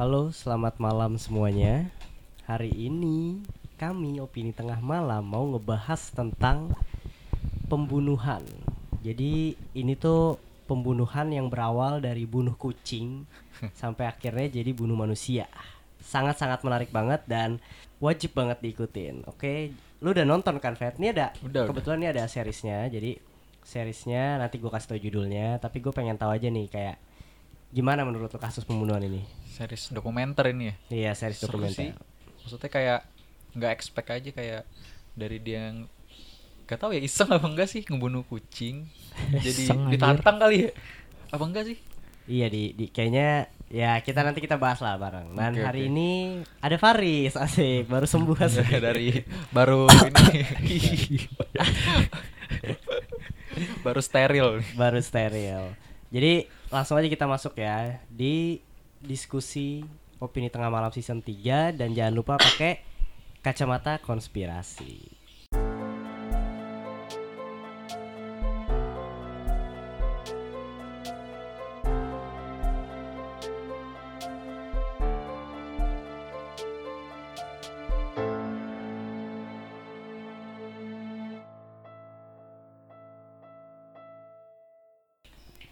Halo, 0.00 0.32
selamat 0.32 0.80
malam 0.80 1.20
semuanya. 1.20 1.92
Hari 2.48 2.72
ini 2.72 3.44
kami 3.76 4.16
opini 4.16 4.48
tengah 4.48 4.80
malam 4.80 5.20
mau 5.20 5.44
ngebahas 5.52 6.08
tentang 6.16 6.72
pembunuhan. 7.68 8.40
Jadi 9.04 9.60
ini 9.76 9.92
tuh 10.00 10.40
pembunuhan 10.64 11.28
yang 11.28 11.52
berawal 11.52 12.00
dari 12.00 12.24
bunuh 12.24 12.56
kucing 12.56 13.28
sampai 13.84 14.08
akhirnya 14.08 14.48
jadi 14.48 14.72
bunuh 14.72 14.96
manusia. 14.96 15.44
Sangat-sangat 16.00 16.64
menarik 16.64 16.88
banget 16.88 17.20
dan 17.28 17.60
wajib 18.00 18.32
banget 18.32 18.56
diikutin. 18.64 19.28
Oke, 19.28 19.76
lu 20.00 20.16
udah 20.16 20.24
nonton 20.24 20.56
kan, 20.64 20.80
Fat? 20.80 20.96
Ini 20.96 21.12
ada 21.12 21.36
Udah, 21.44 21.68
kebetulan 21.68 22.00
ini 22.00 22.08
ada 22.08 22.24
seriesnya. 22.24 22.88
Jadi 22.88 23.20
seriesnya 23.68 24.40
nanti 24.40 24.56
gue 24.56 24.72
kasih 24.72 24.96
tau 24.96 24.96
judulnya. 24.96 25.60
Tapi 25.60 25.76
gue 25.84 25.92
pengen 25.92 26.16
tahu 26.16 26.32
aja 26.32 26.48
nih 26.48 26.72
kayak 26.72 27.09
gimana 27.70 28.02
menurut 28.02 28.28
lu 28.28 28.38
kasus 28.38 28.62
pembunuhan 28.62 29.00
ini? 29.00 29.22
series 29.50 29.88
dokumenter 29.88 30.48
ini 30.48 30.64
ya 30.64 30.74
Iya, 30.88 31.10
series 31.14 31.38
Seru 31.38 31.56
dokumenter. 31.56 31.76
sih. 31.76 31.90
maksudnya 32.40 32.68
kayak 32.68 33.00
nggak 33.52 33.72
expect 33.72 34.08
aja 34.08 34.30
kayak 34.30 34.62
dari 35.12 35.38
dia 35.38 35.68
yang 35.68 35.84
gak 36.64 36.78
tahu 36.78 36.90
ya 36.90 37.00
iseng 37.00 37.28
apa 37.28 37.42
enggak 37.44 37.66
sih 37.66 37.82
ngebunuh 37.82 38.22
kucing 38.24 38.86
jadi 39.44 39.74
ditantang 39.86 40.38
kali 40.38 40.64
ya 40.64 40.70
apa 41.28 41.42
enggak 41.42 41.66
sih 41.66 41.78
Iya 42.24 42.46
di, 42.46 42.70
di 42.72 42.86
kayaknya 42.86 43.50
ya 43.66 43.98
kita 43.98 44.22
nanti 44.22 44.38
kita 44.38 44.54
bahas 44.54 44.78
lah 44.78 44.94
bareng. 44.94 45.34
Dan 45.34 45.50
Oke, 45.50 45.64
hari 45.64 45.82
oke. 45.82 45.88
ini 45.90 46.10
ada 46.60 46.78
Faris 46.78 47.34
asik 47.34 47.90
baru 47.90 48.06
sembuh 48.06 48.38
asik. 48.46 48.70
dari 48.78 49.18
baru 49.50 49.90
ini 49.90 51.18
baru 53.82 53.98
steril 53.98 54.62
baru 54.74 55.00
steril. 55.00 55.74
Jadi 56.08 56.46
langsung 56.70 56.94
aja 56.96 57.10
kita 57.10 57.26
masuk 57.26 57.58
ya 57.58 57.98
di 58.06 58.62
diskusi 59.02 59.82
opini 60.22 60.46
tengah 60.46 60.70
malam 60.70 60.94
season 60.94 61.18
3 61.18 61.74
dan 61.74 61.90
jangan 61.90 62.14
lupa 62.14 62.34
pakai 62.38 62.78
kacamata 63.42 63.98
konspirasi. 63.98 65.09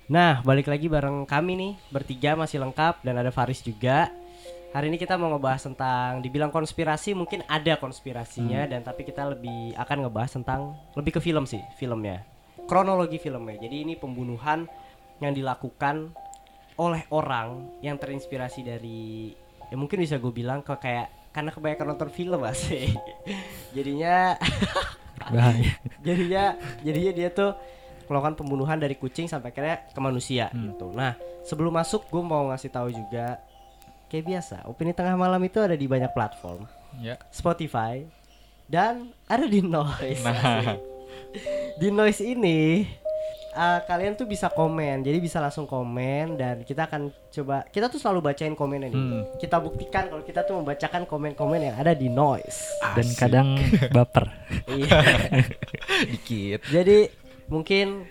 Nah, 0.09 0.41
balik 0.41 0.73
lagi 0.73 0.89
bareng 0.89 1.29
kami 1.29 1.53
nih 1.53 1.73
bertiga 1.93 2.33
masih 2.33 2.65
lengkap 2.65 3.05
dan 3.05 3.21
ada 3.21 3.29
Faris 3.29 3.61
juga. 3.61 4.09
Hari 4.73 4.89
ini 4.89 4.97
kita 4.97 5.21
mau 5.21 5.29
ngebahas 5.37 5.69
tentang 5.69 6.25
dibilang 6.25 6.49
konspirasi 6.49 7.13
mungkin 7.13 7.45
ada 7.45 7.77
konspirasinya 7.77 8.65
dan 8.65 8.81
tapi 8.81 9.05
kita 9.05 9.29
lebih 9.29 9.77
akan 9.77 10.09
ngebahas 10.09 10.41
tentang 10.41 10.73
lebih 10.97 11.17
ke 11.17 11.21
film 11.21 11.45
sih 11.45 11.61
filmnya. 11.77 12.25
Kronologi 12.65 13.21
filmnya. 13.21 13.61
Jadi 13.61 13.85
ini 13.85 14.01
pembunuhan 14.01 14.65
yang 15.21 15.37
dilakukan 15.37 16.17
oleh 16.81 17.05
orang 17.13 17.69
yang 17.85 18.01
terinspirasi 18.01 18.65
dari 18.65 19.37
ya 19.69 19.77
mungkin 19.77 20.01
bisa 20.01 20.17
gue 20.17 20.33
bilang 20.33 20.65
ke 20.65 20.73
kayak 20.81 21.37
karena 21.37 21.53
kebanyakan 21.53 21.87
nonton 21.93 22.09
film 22.09 22.41
sih. 22.57 22.97
Jadinya 23.77 24.41
bahaya 25.29 25.75
jadinya 26.07 26.55
jadinya 26.81 27.13
dia 27.13 27.29
tuh 27.35 27.53
melakukan 28.09 28.35
pembunuhan 28.35 28.77
dari 28.77 28.95
kucing 28.95 29.25
sampai 29.25 29.49
akhirnya 29.49 29.87
ke 29.87 29.99
manusia 29.99 30.49
Hmm. 30.49 30.73
gitu. 30.73 30.91
Nah, 30.91 31.15
sebelum 31.43 31.71
masuk 31.71 32.05
gue 32.05 32.21
mau 32.21 32.49
ngasih 32.49 32.69
tahu 32.69 32.89
juga 32.91 33.39
kayak 34.07 34.25
biasa, 34.27 34.57
opini 34.65 34.91
tengah 34.91 35.15
malam 35.15 35.41
itu 35.41 35.59
ada 35.59 35.73
di 35.73 35.85
banyak 35.85 36.11
platform, 36.11 36.65
ya 36.99 37.21
Spotify 37.29 38.03
dan 38.65 39.09
ada 39.25 39.45
di 39.45 39.61
Noise. 39.61 40.23
Nah. 40.23 40.77
Di 41.77 41.89
Noise 41.89 42.23
ini 42.23 42.85
uh, 43.51 43.81
kalian 43.83 44.13
tuh 44.15 44.25
bisa 44.25 44.49
komen, 44.49 45.01
jadi 45.01 45.19
bisa 45.19 45.39
langsung 45.39 45.65
komen 45.65 46.35
dan 46.35 46.61
kita 46.63 46.85
akan 46.85 47.09
coba 47.29 47.65
kita 47.67 47.87
tuh 47.87 47.97
selalu 47.97 48.21
bacain 48.25 48.53
komennya 48.53 48.89
nih. 48.89 48.97
Hmm. 48.97 49.23
Kita 49.37 49.57
buktikan 49.59 50.09
kalau 50.09 50.21
kita 50.21 50.43
tuh 50.43 50.57
membacakan 50.57 51.05
komen-komen 51.05 51.61
yang 51.63 51.77
ada 51.77 51.93
di 51.93 52.09
Noise. 52.09 52.65
dan 52.91 53.05
Asik. 53.05 53.19
kadang 53.19 53.49
baper 53.95 54.25
Iya. 54.67 54.99
dikit 56.11 56.61
Jadi 56.67 56.99
mungkin 57.49 58.05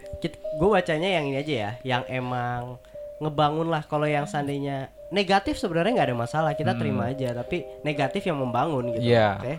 gue 0.58 0.70
bacanya 0.70 1.08
yang 1.08 1.26
ini 1.26 1.38
aja 1.38 1.54
ya, 1.54 1.72
yang 1.84 2.04
emang 2.08 2.82
ngebangun 3.18 3.68
lah. 3.68 3.82
Kalau 3.82 4.06
yang 4.06 4.26
seandainya 4.26 4.90
negatif 5.10 5.56
sebenarnya 5.56 5.94
nggak 5.94 6.10
ada 6.10 6.18
masalah, 6.18 6.52
kita 6.54 6.74
Hmm. 6.74 6.82
terima 6.82 7.04
aja. 7.08 7.32
Tapi 7.34 7.64
negatif 7.82 8.26
yang 8.26 8.38
membangun 8.38 8.92
gitu. 8.92 9.08
Iya. 9.08 9.38
Oke. 9.40 9.54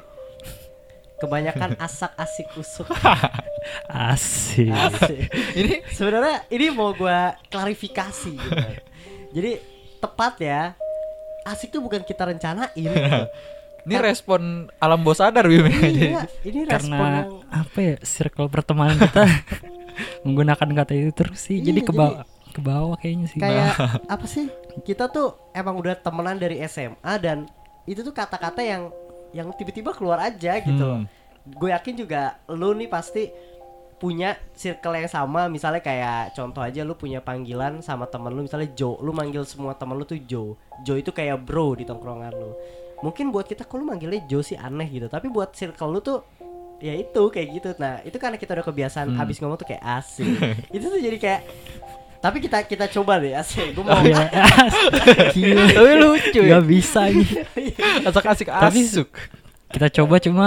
Kebanyakan 1.18 1.74
asak 1.86 2.14
asik 2.14 2.46
usuk. 2.54 2.86
asik 3.90 4.70
Asik. 4.70 5.26
ini 5.54 5.82
sebenarnya 5.88 6.46
ini 6.48 6.70
mau 6.70 6.92
gue 6.92 7.18
klarifikasi 7.46 8.32
gitu. 8.34 8.62
Jadi 9.34 9.52
tepat 9.98 10.34
ya. 10.38 10.62
Asik 11.42 11.70
tuh 11.70 11.80
bukan 11.80 12.02
kita 12.02 12.22
rencanain. 12.24 12.70
gitu. 12.76 13.22
Ini 13.86 13.94
respon 14.00 14.66
alam 14.80 15.00
bawah 15.04 15.18
sadar 15.18 15.44
Bim 15.46 15.66
Iya, 15.68 16.26
ini 16.42 16.66
respon 16.66 16.96
karena 16.98 17.28
yang 17.28 17.30
apa 17.52 17.78
ya 17.78 17.94
circle 18.02 18.48
pertemanan 18.50 18.96
kita 18.98 19.24
menggunakan 20.26 20.68
kata 20.82 20.92
itu 20.94 21.10
terus 21.14 21.38
sih 21.38 21.62
Iya, 21.62 21.72
jadi 21.72 21.80
ke 21.86 21.92
bawah 21.94 22.22
ke 22.54 22.60
bawah 22.64 22.96
kayaknya 22.98 23.26
sih. 23.30 23.38
kayak 23.38 23.74
apa 24.14 24.26
sih 24.26 24.50
kita 24.82 25.06
tuh 25.10 25.36
emang 25.54 25.78
udah 25.78 25.94
temenan 25.98 26.38
dari 26.38 26.58
SMA 26.66 27.14
dan 27.22 27.46
itu 27.86 28.02
tuh 28.02 28.12
kata-kata 28.12 28.60
yang 28.60 28.90
yang 29.32 29.52
tiba-tiba 29.54 29.92
keluar 29.92 30.18
aja 30.24 30.56
gitu. 30.60 31.04
Hmm. 31.04 31.04
Gue 31.48 31.72
yakin 31.72 31.94
juga 31.96 32.36
lu 32.48 32.72
nih 32.76 32.88
pasti 32.88 33.28
punya 33.98 34.38
circle 34.54 34.94
yang 34.94 35.10
sama 35.10 35.50
misalnya 35.50 35.82
kayak 35.82 36.32
contoh 36.38 36.62
aja 36.62 36.86
lu 36.86 36.94
punya 36.94 37.18
panggilan 37.18 37.82
sama 37.82 38.06
temen 38.06 38.30
lu 38.30 38.46
misalnya 38.46 38.70
Joe 38.78 38.94
lu 39.02 39.10
manggil 39.10 39.42
semua 39.42 39.74
temen 39.74 39.98
lu 39.98 40.06
tuh 40.06 40.22
Joe 40.22 40.54
Joe 40.86 41.02
itu 41.02 41.10
kayak 41.10 41.42
bro 41.42 41.74
di 41.74 41.82
tongkrongan 41.82 42.30
lu 42.30 42.54
mungkin 43.00 43.28
buat 43.28 43.44
kita 43.44 43.62
kok 43.62 43.74
lu 43.74 43.84
manggilnya 43.84 44.24
Joe 44.24 44.40
sih 44.40 44.54
aneh 44.54 44.88
gitu 44.88 45.06
tapi 45.06 45.26
buat 45.26 45.50
circle 45.50 45.88
lu 45.88 46.00
tuh 46.00 46.18
ya 46.78 46.92
itu 46.92 47.22
kayak 47.28 47.48
gitu. 47.52 47.68
Nah 47.76 48.02
itu 48.02 48.14
karena 48.14 48.34
kita 48.34 48.52
udah 48.52 48.64
kebiasaan 48.64 49.08
Hmm. 49.08 49.18
abis 49.18 49.38
ngomong 49.38 49.56
tuh 49.56 49.66
kayak 49.66 49.82
asik 49.96 50.30
itu 50.74 50.84
tuh 50.84 50.96
jadi 50.96 51.16
kayak 51.16 51.40
tapi 52.18 52.38
kita 52.38 52.58
kita 52.62 52.86
coba 52.88 53.18
deh 53.18 53.30
asik 53.32 53.70
gue 53.72 53.82
mau. 53.82 53.98
Iya, 53.98 54.26
gila. 55.34 55.62
Tapi 55.68 55.92
lucu 55.96 56.40
ya. 56.40 56.50
Nggak 56.52 56.64
bisa 56.66 57.00
nih 57.14 57.28
asak 58.04 58.24
asik 58.28 58.48
Tapi- 58.48 58.82
asuk. 58.82 59.10
kita 59.68 59.86
coba 59.92 60.18
cuma 60.18 60.46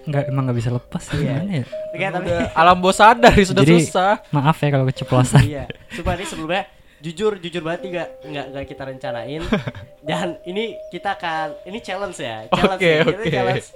nggak 0.00 0.24
emang 0.26 0.42
nggak 0.46 0.58
bisa 0.58 0.70
lepas. 0.70 1.02
Sih 1.04 1.22
Iya. 1.22 1.34
ya? 1.44 1.62
Kayak 1.92 2.10
tapi 2.12 2.28
Udah 2.28 2.46
alam 2.56 2.76
bawah 2.78 2.96
sadar 2.96 3.32
sudah 3.36 3.62
Jadi- 3.62 3.84
susah. 3.84 4.12
maaf 4.30 4.56
ya 4.56 4.68
kalau 4.68 4.86
keceplosan. 4.86 5.42
Iya. 5.44 5.64
Coba 5.94 6.14
nih 6.14 6.26
sebelumnya 6.26 6.62
jujur 7.00 7.32
jujur 7.36 7.60
banget 7.60 7.80
nggak 7.86 8.08
nggak 8.24 8.46
nggak 8.50 8.64
kita 8.66 8.82
rencanain 8.84 9.42
dan 10.08 10.38
ini 10.42 10.62
kita 10.88 11.12
akan 11.12 11.64
ini 11.64 11.78
challenge 11.78 12.18
ya 12.18 12.44
challenge 12.46 12.76
Oke, 12.76 12.90
ya. 12.90 13.02
Kita 13.02 13.16
oke. 13.18 13.30
challenge 13.30 13.68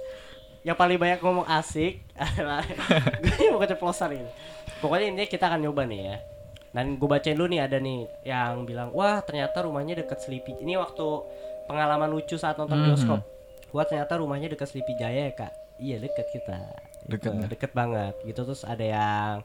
yang 0.61 0.73
paling 0.73 0.95
banyak 0.95 1.19
ngomong 1.19 1.45
asik 1.47 2.01
adalah 2.15 2.61
gue 3.17 3.49
mau 3.49 3.57
keceplosan 3.57 4.15
ini 4.15 4.29
pokoknya 4.77 5.05
ini 5.11 5.23
kita 5.25 5.45
akan 5.47 5.59
nyoba 5.59 5.85
nih 5.85 6.01
ya 6.03 6.17
dan 6.71 6.95
gue 6.95 7.07
bacain 7.07 7.33
dulu 7.33 7.47
nih 7.47 7.61
ada 7.61 7.77
nih 7.77 7.99
yang 8.23 8.61
bilang 8.63 8.89
wah 8.91 9.19
ternyata 9.19 9.61
rumahnya 9.61 9.97
deket 9.97 10.19
Sleepy 10.19 10.57
ini 10.59 10.75
waktu 10.75 11.05
pengalaman 11.65 12.09
lucu 12.09 12.35
saat 12.35 12.55
nonton 12.55 12.75
Mhm. 12.75 12.85
bioskop 12.87 13.21
wah 13.69 13.83
ternyata 13.83 14.17
rumahnya 14.17 14.47
deket 14.47 14.67
Sleepy 14.67 14.93
Jaya 14.95 15.29
ya 15.29 15.33
kak 15.35 15.53
iya 15.77 15.97
deket 15.97 16.29
kita 16.31 16.59
Deket 17.05 17.31
ya? 17.31 17.45
deket 17.47 17.71
banget 17.71 18.13
gitu 18.23 18.41
terus 18.43 18.61
ada 18.61 18.81
yang 18.81 19.35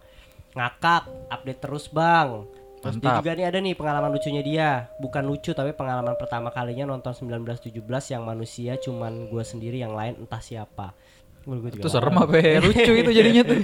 ngakak 0.51 1.05
update 1.29 1.61
terus 1.61 1.87
bang 1.87 2.49
Terus 2.81 2.97
dia 2.97 3.13
Mantap. 3.13 3.21
juga 3.21 3.31
nih 3.37 3.47
ada 3.47 3.59
nih 3.61 3.75
pengalaman 3.77 4.11
lucunya 4.11 4.43
dia. 4.43 4.69
Bukan 5.01 5.23
lucu 5.29 5.53
tapi 5.53 5.77
pengalaman 5.77 6.17
pertama 6.17 6.49
kalinya 6.49 6.89
nonton 6.89 7.13
1917 7.13 7.77
yang 8.13 8.25
manusia 8.25 8.81
cuman 8.81 9.29
gue 9.29 9.45
sendiri 9.45 9.81
yang 9.81 9.93
lain 9.93 10.17
entah 10.17 10.41
siapa. 10.41 10.97
Gua- 11.45 11.61
juga 11.61 11.85
itu 11.85 11.89
serem 11.93 12.17
apa 12.17 12.37
ya? 12.41 12.61
Lucu 12.65 12.93
itu 12.97 13.11
jadinya 13.13 13.43
tuh. 13.45 13.61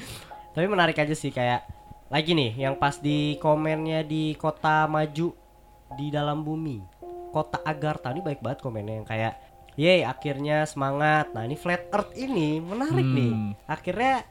Tapi 0.53 0.67
menarik 0.69 0.97
aja 0.97 1.13
sih 1.13 1.29
kayak 1.33 1.65
Lagi 2.07 2.39
nih 2.39 2.55
yang 2.55 2.79
pas 2.79 3.03
di 3.03 3.35
komennya 3.43 4.07
di 4.07 4.39
kota 4.39 4.87
maju 4.87 5.35
di 5.99 6.07
dalam 6.07 6.47
bumi. 6.47 6.79
Kota 7.35 7.59
Agartha 7.67 8.15
ini 8.15 8.23
baik 8.23 8.39
banget 8.39 8.63
komennya 8.63 9.03
yang 9.03 9.09
kayak 9.09 9.35
Yeay 9.77 10.07
akhirnya 10.09 10.65
semangat. 10.65 11.35
Nah 11.37 11.45
ini 11.45 11.59
flat 11.59 11.91
earth 11.93 12.15
ini 12.17 12.63
menarik 12.63 13.05
nih. 13.05 13.33
Hmm. 13.35 13.53
Akhirnya 13.69 14.25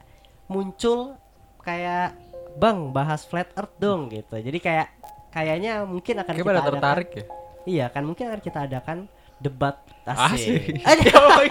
muncul 0.48 1.14
kayak 1.62 2.25
Bang 2.56 2.90
bahas 2.90 3.22
flat 3.28 3.52
earth 3.54 3.76
dong 3.76 4.08
gitu. 4.08 4.36
Jadi 4.40 4.58
kayak 4.58 4.88
kayaknya 5.30 5.84
mungkin 5.84 6.24
akan 6.24 6.32
kayak 6.32 6.44
kita 6.44 6.52
adakan 6.56 6.72
tertarik 6.72 7.10
ya? 7.12 7.24
Iya 7.66 7.86
kan 7.90 8.02
mungkin 8.06 8.24
akan 8.32 8.40
kita 8.40 8.60
adakan 8.64 8.98
debat 9.36 9.76
Asik. 10.06 10.80
Oh. 11.16 11.42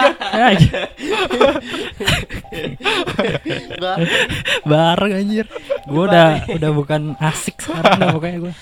Bah, 3.81 3.99
bareng. 4.63 5.13
Anjir. 5.13 5.45
Gue 5.85 6.03
udah 6.07 6.47
udah 6.47 6.71
bukan 6.71 7.13
asik 7.19 7.59
sekarang 7.59 7.99
dah 7.99 8.09
pokoknya 8.15 8.39
gue 8.47 8.53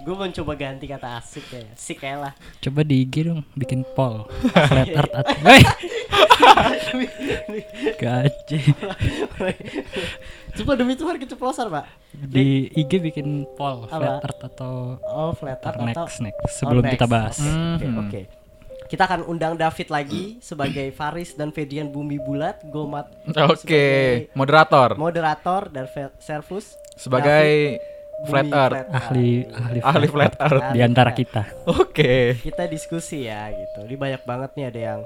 gue 0.00 0.16
mencoba 0.16 0.56
ganti 0.56 0.86
kata 0.88 1.18
asik 1.20 1.44
ya 1.50 1.66
kayak 1.98 2.18
lah. 2.22 2.32
Coba 2.62 2.80
di 2.86 3.04
IG 3.04 3.26
dong 3.26 3.44
bikin 3.58 3.84
poll. 3.92 4.24
Flat 4.54 4.88
earth 4.88 5.12
atau 5.12 5.34
Woi, 5.44 5.60
gaji. 8.00 8.60
Coba 10.60 10.72
demi 10.74 10.94
Tuhan 10.94 11.16
keceplosan 11.16 11.66
pak 11.68 11.84
Di 12.12 12.46
IG 12.70 12.92
bikin 13.00 13.26
poll 13.52 13.84
flat 13.84 14.20
earth 14.20 14.42
atau 14.46 15.00
oh 15.00 15.32
flat 15.32 15.58
earth 15.58 15.72
atau 15.72 15.84
next 15.84 16.20
next 16.20 16.40
sebelum 16.54 16.82
Oh, 16.82 16.88
kita 16.88 17.04
next. 17.04 17.12
bahas. 17.12 17.36
Oke, 17.38 17.84
Mhm. 17.84 17.98
oke. 18.00 18.20
Kita 18.86 19.02
akan 19.04 19.22
undang 19.24 19.54
David 19.54 19.86
lagi 19.88 20.24
sebagai 20.40 20.90
Faris 20.90 21.32
dan 21.32 21.48
Fedian 21.48 21.88
Bumi 21.88 22.18
Bulat, 22.18 22.58
Gomat 22.66 23.06
Oke, 23.22 23.54
sebagai 23.56 24.34
moderator 24.34 24.88
moderator 24.96 25.62
dan 25.68 25.86
Servus 26.18 26.74
sebagai 26.94 27.78
David, 27.78 28.26
flat 28.26 28.44
Bumi 28.44 28.58
earth. 28.58 28.86
Ahli 28.90 29.28
ahli 29.48 29.78
Ahli 29.80 30.06
flat 30.08 30.34
earth. 30.36 30.66
di 30.70 30.80
antara 30.80 31.10
kita. 31.12 31.42
Oke. 31.70 32.34
Kita 32.36 32.66
diskusi 32.66 33.24
ya 33.24 33.46
gitu. 33.48 33.86
Ini 33.86 33.94
banyak 33.94 34.22
banget 34.24 34.50
nih 34.54 34.66
ada 34.66 34.80
yang 34.88 35.00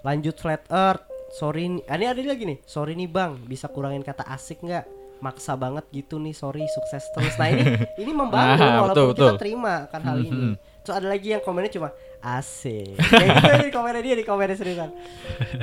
lanjut 0.00 0.34
flat 0.34 0.64
earth. 0.68 1.04
Sorry 1.36 1.68
nih, 1.68 1.82
ah, 1.84 1.96
ini 2.00 2.06
ada 2.08 2.20
lagi 2.24 2.44
nih. 2.48 2.58
Sorry 2.64 2.96
nih 2.96 3.08
Bang, 3.12 3.36
bisa 3.44 3.68
kurangin 3.68 4.00
kata 4.00 4.24
asik 4.24 4.64
nggak? 4.64 4.88
Maksa 5.16 5.52
banget 5.56 5.84
gitu 5.92 6.16
nih, 6.16 6.32
sorry 6.32 6.64
sukses 6.68 7.04
terus. 7.12 7.36
Nah 7.36 7.48
ini 7.52 7.64
ini 8.04 8.12
membantu 8.12 8.64
Nah, 8.64 8.84
walaupun 8.84 8.92
betul, 8.92 9.08
kita 9.12 9.24
betul. 9.32 9.40
terima 9.40 9.74
kan 9.88 10.00
hal 10.00 10.16
ini. 10.20 10.52
Mhm. 10.52 10.54
Terus 10.80 10.94
ada 10.96 11.08
lagi 11.08 11.28
yang 11.32 11.42
komennya 11.44 11.72
cuma 11.72 11.88
asik. 12.20 12.96
Kayak 13.12 13.28
gitu 13.36 13.64
di 13.68 13.72
komennya 13.72 14.02
dia 14.04 14.14
di 14.16 14.24
komennya 14.24 14.56
seriusan. 14.56 14.90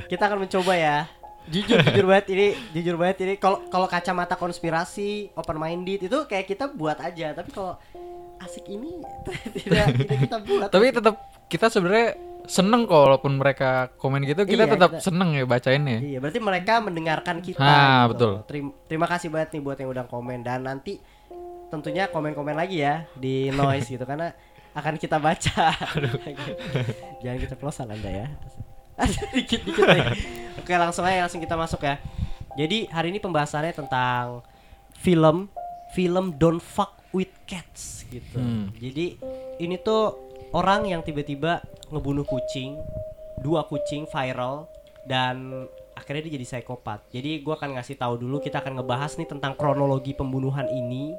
Kita 0.05 0.23
akan 0.29 0.45
mencoba 0.45 0.73
ya. 0.77 0.97
Jujur 1.43 1.75
jujur 1.75 2.05
banget 2.07 2.25
ini, 2.31 2.47
jujur 2.71 2.95
banget 2.95 3.17
ini 3.27 3.33
kalau 3.35 3.65
kalau 3.67 3.83
kacamata 3.83 4.39
konspirasi, 4.39 5.27
open 5.35 5.57
minded 5.59 6.05
itu 6.07 6.17
kayak 6.23 6.47
kita 6.47 6.71
buat 6.71 7.01
aja, 7.03 7.35
tapi 7.35 7.51
kalau 7.51 7.75
asik 8.39 8.63
ini 8.69 9.03
tidak 9.59 9.91
tidak 10.01 10.17
kita 10.23 10.37
buat. 10.39 10.69
Tapi 10.71 10.85
tetap 10.95 11.15
kita 11.53 11.69
sebenarnya 11.69 12.17
seneng 12.43 12.83
kok 12.83 12.97
walaupun 12.97 13.37
mereka 13.37 13.93
komen 13.95 14.25
gitu 14.25 14.43
kita 14.43 14.65
Iya, 14.65 14.73
tetap 14.73 14.91
kita- 14.91 15.05
seneng 15.05 15.31
ya 15.31 15.45
bacainnya. 15.45 16.01
Iya, 16.01 16.17
berarti 16.17 16.39
mereka 16.41 16.73
mendengarkan 16.81 17.39
kita. 17.39 17.61
Ah, 17.61 18.03
gitu. 18.03 18.09
betul. 18.11 18.33
Terim- 18.43 18.73
terima 18.83 19.05
kasih 19.05 19.29
banget 19.29 19.53
nih 19.53 19.61
buat 19.61 19.77
yang 19.77 19.89
udah 19.89 20.05
komen 20.05 20.41
dan 20.41 20.65
nanti 20.65 20.97
tentunya 21.69 22.05
komen-komen 22.05 22.53
lagi 22.53 22.81
ya 22.81 23.05
di 23.13 23.47
noise 23.55 23.87
gitu 23.87 24.03
karena 24.03 24.33
akan 24.73 24.97
kita 24.97 25.21
baca. 25.21 25.71
Jangan 27.23 27.37
kita 27.39 27.55
pelosan 27.55 27.87
Anda 27.89 28.09
ya. 28.09 28.27
Dikit-dikit 29.31 29.85
nih. 29.87 30.03
Oke, 30.57 30.73
langsung 30.73 31.05
aja 31.05 31.23
langsung 31.23 31.39
kita 31.39 31.53
masuk 31.53 31.81
ya. 31.81 31.97
Jadi 32.53 32.85
hari 32.87 33.09
ini 33.09 33.17
pembahasannya 33.17 33.71
tentang 33.71 34.41
film 34.93 35.49
film 35.93 36.33
Don't 36.35 36.59
Fuck 36.59 37.01
with 37.09 37.31
Cats 37.45 38.05
gitu. 38.05 38.37
Hmm. 38.37 38.69
Jadi 38.75 39.17
ini 39.57 39.77
tuh 39.77 40.32
orang 40.53 40.85
yang 40.85 41.01
tiba-tiba 41.01 41.59
ngebunuh 41.89 42.23
kucing, 42.23 42.77
dua 43.37 43.65
kucing 43.65 44.05
viral 44.05 44.69
dan 45.03 45.67
akhirnya 45.93 46.25
dia 46.25 46.33
jadi 46.35 46.45
psikopat. 46.47 47.05
Jadi 47.09 47.41
gua 47.41 47.55
akan 47.55 47.75
ngasih 47.75 47.95
tahu 47.95 48.17
dulu 48.17 48.37
kita 48.37 48.59
akan 48.59 48.79
ngebahas 48.79 49.13
nih 49.15 49.27
tentang 49.27 49.53
kronologi 49.53 50.11
pembunuhan 50.11 50.65
ini. 50.67 51.13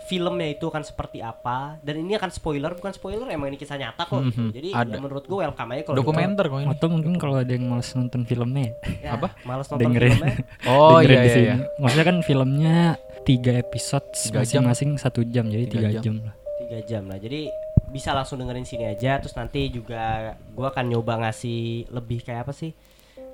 Filmnya 0.00 0.46
itu 0.48 0.62
akan 0.62 0.80
seperti 0.80 1.18
apa 1.18 1.74
dan 1.82 1.98
ini 1.98 2.14
akan 2.14 2.30
spoiler 2.30 2.70
bukan 2.70 2.94
spoiler 2.94 3.26
emang 3.26 3.50
ini 3.50 3.58
kisah 3.58 3.74
nyata 3.74 4.06
kok. 4.06 4.22
gitu. 4.22 4.40
Mhm, 4.40 4.50
Jadi 4.54 4.68
ada. 4.70 4.94
ya 4.94 4.98
menurut 5.00 5.24
gue 5.26 5.36
welcome 5.36 5.68
aja 5.68 5.82
kalau 5.82 5.96
Dokumenter 5.98 6.44
kok 6.46 6.58
ini. 6.60 6.68
Atau 6.70 6.86
mungkin 6.86 7.12
kalau 7.16 7.34
ada 7.36 7.50
yang 7.50 7.66
males 7.66 7.90
nonton 7.92 8.22
filmnya 8.22 8.78
Ya, 9.02 9.18
Apa? 9.18 9.34
Males 9.42 9.66
nonton 9.66 9.90
dengerin. 9.90 10.14
filmnya. 10.14 10.34
Oh 10.70 10.96
dengerin 10.96 11.10
iya 11.10 11.18
di 11.18 11.26
iya. 11.26 11.34
sini. 11.34 11.42
iya. 11.42 11.54
Maksudnya 11.76 12.06
kan 12.06 12.16
filmnya 12.22 12.76
tiga 13.24 13.52
episode 13.58 14.06
Tiga 14.14 14.22
jam. 14.38 14.62
masing-masing 14.62 14.90
satu 14.96 15.20
jam 15.26 15.44
jadi 15.44 15.64
Tiga 15.66 15.74
tiga 15.74 15.88
jam. 15.90 16.02
jam 16.04 16.14
lah. 16.22 16.34
tiga 16.58 16.78
jam 16.84 17.02
lah 17.04 17.18
jadi 17.18 17.40
bisa 17.88 18.12
langsung 18.12 18.36
dengerin 18.36 18.62
sini 18.62 18.84
aja 18.84 19.16
terus 19.16 19.32
nanti 19.32 19.68
juga 19.68 20.32
gua 20.52 20.68
akan 20.68 20.84
nyoba 20.86 21.20
ngasih 21.20 21.88
lebih 21.88 22.20
kayak 22.20 22.44
apa 22.44 22.52
sih? 22.52 22.72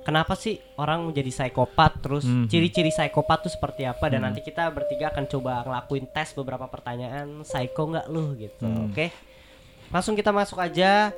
Kenapa 0.01 0.37
sih 0.37 0.61
orang 0.77 1.01
menjadi 1.03 1.33
psikopat? 1.33 1.97
Terus 1.99 2.23
Mhm. 2.23 2.45
ciri-ciri 2.45 2.89
psikopat 2.89 3.41
tuh 3.41 3.49
seperti 3.49 3.83
apa? 3.83 4.05
Dan 4.05 4.21
nanti 4.21 4.39
kita 4.39 4.69
bertiga 4.69 5.09
akan 5.09 5.25
coba 5.25 5.65
ngelakuin 5.65 6.05
tes 6.07 6.29
beberapa 6.31 6.65
pertanyaan 6.65 7.41
psycho 7.41 7.89
nggak 7.89 8.07
lu? 8.07 8.37
Gitu. 8.37 8.61
Hmm. 8.61 8.93
oke? 8.93 9.09
Langsung 9.89 10.13
kita 10.13 10.29
masuk 10.29 10.57
aja. 10.57 11.09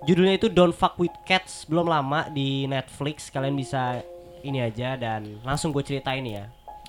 Judulnya 0.00 0.34
itu 0.34 0.48
Don't 0.48 0.72
Fuck 0.72 0.96
with 0.96 1.12
Cats. 1.22 1.68
Belum 1.68 1.84
lama 1.84 2.28
di 2.28 2.64
Netflix. 2.64 3.28
Kalian 3.28 3.52
bisa 3.52 4.00
ini 4.40 4.56
aja 4.58 4.96
dan 4.96 5.36
langsung 5.44 5.68
gue 5.70 5.84
ceritain 5.84 6.24
ya. 6.24 6.48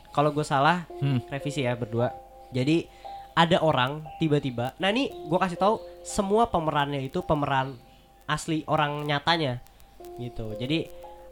Kalau 0.09 0.31
gue 0.31 0.44
salah 0.44 0.88
Hmm. 1.00 1.19
revisi 1.27 1.63
ya 1.63 1.75
berdua. 1.75 2.15
Jadi 2.50 2.88
ada 3.33 3.57
orang 3.59 4.03
tiba-tiba. 4.17 4.75
Nah 4.77 4.89
ini 4.89 5.07
gue 5.09 5.37
kasih 5.37 5.55
tahu 5.55 5.75
semua 6.01 6.45
pemerannya 6.45 6.99
itu 7.01 7.19
pemeran 7.19 7.75
asli 8.25 8.63
orang 8.65 9.03
nyatanya 9.03 9.59
gitu. 10.17 10.51
Jadi 10.53 10.87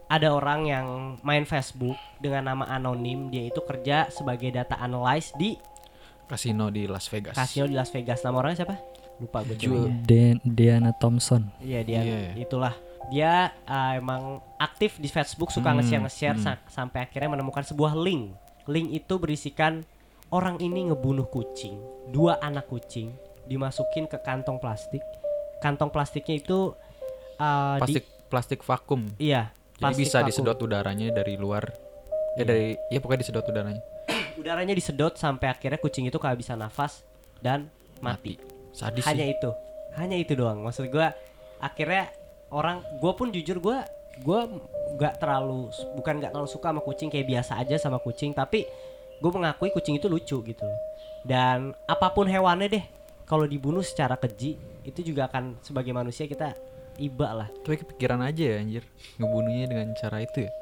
ada 0.06 0.28
orang 0.30 0.60
yang 0.64 0.86
main 1.20 1.44
Facebook 1.44 1.94
dengan 2.18 2.50
nama 2.50 2.64
anonim. 2.66 3.28
Dia 3.28 3.46
itu 3.46 3.60
kerja 3.60 4.08
sebagai 4.08 4.50
data 4.50 4.74
analyst 4.76 5.36
di 5.36 5.54
Kasino 6.26 6.70
di 6.70 6.86
Las 6.86 7.06
Vegas. 7.06 7.34
kasino 7.34 7.66
di 7.66 7.74
Las 7.74 7.90
Vegas. 7.90 8.22
Nama 8.22 8.36
orangnya 8.36 8.58
siapa? 8.60 8.78
Lupa 9.18 9.42
gue 9.42 9.58
Ju- 9.58 9.90
De- 10.00 10.38
Diana 10.40 10.90
Thompson. 10.92 11.50
Iya 11.58 11.82
dia 11.82 12.00
Iya. 12.00 12.38
itulah 12.38 12.72
dia 13.08 13.32
uh, 13.66 13.92
emang 13.92 14.38
aktif 14.56 14.94
di 14.96 15.06
Facebook 15.06 15.50
suka 15.50 15.68
Hmm, 15.68 15.82
nge-share 15.82 16.00
nge-share 16.00 16.36
hmm. 16.38 16.44
sa- 16.46 16.62
sampai 16.70 17.02
akhirnya 17.02 17.34
menemukan 17.34 17.60
sebuah 17.60 17.92
link. 17.92 18.30
Link 18.64 18.94
itu 18.94 19.14
berisikan 19.14 19.82
orang 20.30 20.56
ini 20.58 20.90
ngebunuh 20.90 21.26
kucing, 21.26 21.78
dua 22.08 22.38
anak 22.40 22.66
kucing 22.66 23.10
dimasukin 23.44 24.06
ke 24.06 24.18
kantong 24.20 24.58
plastik. 24.58 25.02
Kantong 25.58 25.90
plastiknya 25.90 26.38
itu 26.38 26.72
uh, 27.36 27.76
di- 27.82 28.00
Plastik 28.00 28.04
plastik 28.30 28.60
vakum. 28.62 29.10
iya, 29.18 29.50
Jadi 29.76 29.82
plastik 29.82 30.00
bisa 30.00 30.18
vakum. 30.18 30.28
disedot 30.30 30.58
udaranya 30.60 31.06
dari 31.10 31.34
luar. 31.34 31.66
Iya. 32.34 32.38
Ya 32.38 32.44
dari 32.46 32.66
ya 32.88 32.98
pokoknya 32.98 33.20
disedot 33.20 33.44
udaranya. 33.44 33.82
Udaranya 34.40 34.72
disedot 34.72 35.18
sampai 35.18 35.50
akhirnya 35.50 35.76
kucing 35.76 36.06
itu 36.06 36.16
kehabisan 36.16 36.56
nafas 36.56 37.02
dan 37.42 37.66
mati. 37.98 38.38
Sadis 38.70 39.02
hanya 39.04 39.26
sih. 39.26 39.34
itu 39.34 39.50
hanya 39.98 40.14
itu 40.14 40.38
doang 40.38 40.62
maksud 40.62 40.86
gua 40.86 41.10
akhirnya 41.58 42.06
orang 42.54 42.78
gua 43.02 43.18
pun 43.18 43.34
jujur 43.34 43.58
gua 43.58 43.82
gua 44.22 44.46
nggak 44.94 45.18
terlalu 45.18 45.66
bukan 45.98 46.22
nggak 46.22 46.30
terlalu 46.30 46.46
suka 46.46 46.70
sama 46.70 46.78
kucing 46.80 47.10
kayak 47.10 47.26
biasa 47.26 47.58
aja 47.58 47.76
sama 47.76 47.98
kucing 47.98 48.30
tapi 48.30 48.70
gue 49.20 49.30
mengakui 49.30 49.68
kucing 49.70 49.94
itu 49.94 50.06
lucu 50.06 50.36
gitu 50.42 50.66
dan 51.22 51.76
apa 51.84 52.08
pun 52.08 52.24
hewannya 52.24 52.68
deh 52.70 52.84
kalau 53.22 53.44
dibunuh 53.44 53.80
secara 53.80 54.16
keji 54.16 54.56
itu 54.82 55.00
juga 55.04 55.26
akan 55.26 55.60
sebagai 55.60 55.92
manusia 55.92 56.24
kita 56.24 56.56
iba 56.96 57.28
lah 57.34 57.48
Tapi 57.58 57.78
kepikiran 57.78 58.20
aja 58.22 58.42
ya 58.42 58.56
anjir 58.58 58.84
ngebunuhnya 59.16 59.66
dengan 59.66 59.88
cara 59.94 60.20
itu 60.20 60.42
ya. 60.42 60.52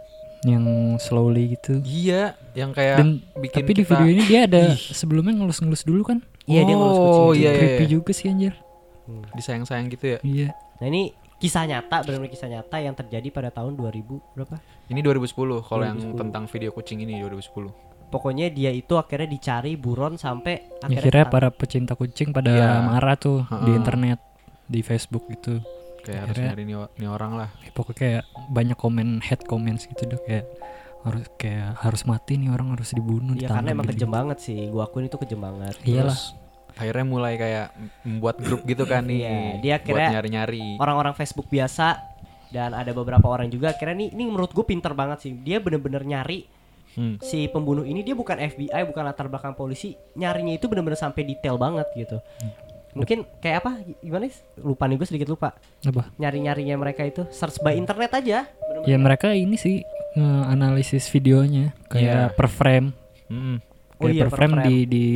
yang 0.40 0.62
slowly 0.98 1.50
gitu. 1.52 1.82
Iya, 1.82 2.38
yang 2.52 2.70
kayak 2.70 2.96
Dan 2.96 3.18
bikin 3.34 3.58
tapi 3.58 3.70
di 3.72 3.82
kita- 3.82 3.90
video 3.92 4.06
ini 4.08 4.22
dia 4.24 4.40
ada 4.44 4.60
Ih. 4.68 4.78
sebelumnya 4.92 5.34
ngelus-ngelus 5.34 5.82
dulu 5.82 6.02
kan? 6.04 6.22
iya 6.44 6.62
dia 6.62 6.74
ngurus 6.74 6.94
kucing 6.96 7.18
Oh, 7.20 7.32
iya, 7.32 7.50
iya. 7.50 7.58
Creepy 7.58 7.84
juga 7.88 8.10
sih 8.12 8.26
anjir. 8.26 8.54
disayang-sayang 9.32 9.88
gitu 9.88 10.04
ya. 10.06 10.18
Iya. 10.20 10.48
nah 10.76 10.86
ini 10.86 11.10
kisah 11.38 11.64
nyata 11.64 12.02
benar-benar 12.02 12.30
kisah 12.30 12.46
nyata 12.46 12.76
yang 12.78 12.92
terjadi 12.92 13.28
pada 13.30 13.48
tahun 13.48 13.74
2000 13.74 14.04
berapa 14.32 14.56
Ini 14.86 15.00
2010 15.00 15.34
kalau 15.60 15.82
yang 15.82 15.98
2010. 15.98 16.20
tentang 16.20 16.44
video 16.44 16.70
kucing 16.70 16.98
ini 17.00 17.18
2010. 17.18 17.87
Pokoknya 18.08 18.48
dia 18.48 18.68
itu 18.68 18.96
akhirnya 18.96 19.28
dicari 19.28 19.76
buron 19.76 20.16
sampai 20.16 20.80
akhirnya 20.80 20.98
Akhirnya 21.00 21.24
para 21.28 21.48
pecinta 21.48 21.92
kucing 21.92 22.32
pada 22.32 22.50
Iya. 22.50 22.70
marah 22.82 23.14
tuh 23.14 23.44
di 23.62 23.70
Heeh. 23.70 23.78
internet, 23.78 24.18
di 24.64 24.80
Facebook 24.80 25.28
gitu. 25.28 25.60
Kayak 26.00 26.20
harus 26.24 26.34
Akhirnya- 26.34 26.50
nyari 26.56 26.62
nih, 26.64 26.76
nih 26.96 27.08
orang 27.08 27.32
lah. 27.36 27.48
Ya, 27.60 27.70
pokoknya 27.70 27.98
kayak 27.98 28.22
banyak 28.48 28.76
komen 28.76 29.08
hate 29.20 29.44
comments 29.44 29.84
gitu 29.84 30.02
deh 30.04 30.20
kayak 30.24 30.46
harus 30.98 31.24
kayak 31.36 31.78
harus 31.78 32.02
mati 32.04 32.34
nih 32.34 32.50
orang 32.50 32.74
harus 32.74 32.90
dibunuh 32.90 33.32
Iya 33.32 33.54
karena 33.54 33.70
emang 33.70 33.86
gitu. 33.86 34.02
kejem 34.02 34.10
banget 34.10 34.38
sih, 34.40 34.66
gua 34.66 34.88
akuin 34.88 35.06
itu 35.06 35.16
kejem 35.16 35.38
banget. 35.38 35.74
Iyalah. 35.84 36.10
Terus 36.10 36.20
akhirnya 36.74 37.04
mulai 37.04 37.34
kayak 37.34 37.66
membuat 38.02 38.36
grup 38.38 38.62
gitu 38.64 38.82
kan 38.82 39.04
nih. 39.04 39.20
Iya, 39.20 39.30
dia 39.58 39.74
buat 39.76 39.78
akhirnya 39.84 40.08
nyari-nyari. 40.16 40.64
Orang-orang 40.78 41.12
Facebook 41.12 41.46
biasa 41.46 42.02
dan 42.48 42.72
ada 42.72 42.90
beberapa 42.90 43.26
orang 43.26 43.46
juga 43.46 43.70
akhirnya 43.70 44.00
nih, 44.00 44.08
ini 44.14 44.22
menurut 44.24 44.50
gue 44.50 44.64
pinter 44.64 44.94
banget 44.94 45.18
sih. 45.20 45.32
Dia 45.36 45.60
bener-bener 45.60 46.00
nyari 46.02 46.48
Hmm. 46.98 47.14
si 47.22 47.46
pembunuh 47.46 47.86
ini 47.86 48.02
dia 48.02 48.10
bukan 48.12 48.34
FBI, 48.34 48.82
bukan 48.84 49.06
latar 49.06 49.30
belakang 49.30 49.54
polisi, 49.54 49.94
nyarinya 50.12 50.50
itu 50.50 50.66
bener-bener 50.66 50.98
sampai 50.98 51.22
detail 51.22 51.54
banget 51.54 51.86
gitu. 51.94 52.18
Mungkin 52.90 53.22
kayak 53.38 53.62
apa? 53.62 53.70
Gimana 54.02 54.26
sih? 54.26 54.42
Lupa 54.58 54.90
nih 54.90 54.98
gue 54.98 55.06
sedikit 55.06 55.30
lupa. 55.30 55.54
Apa? 55.80 56.10
Nyari-nyarinya 56.18 56.74
mereka 56.74 57.06
itu 57.06 57.22
search 57.30 57.62
by 57.62 57.78
internet 57.78 58.10
aja. 58.10 58.50
Bener-bener. 58.50 58.90
Ya 58.90 58.96
mereka 58.98 59.28
ini 59.30 59.54
sih 59.54 59.86
analisis 60.18 61.06
videonya 61.06 61.70
kayak 61.86 62.02
Iya. 62.02 62.34
per 62.34 62.48
frame. 62.50 62.90
Hmm. 63.30 63.62
Oh 63.98 64.06
Kayak 64.06 64.14
iya, 64.14 64.22
per 64.22 64.30
per 64.30 64.36
frame, 64.36 64.54
frame. 64.54 64.66
di 64.66 64.76
di 64.86 65.06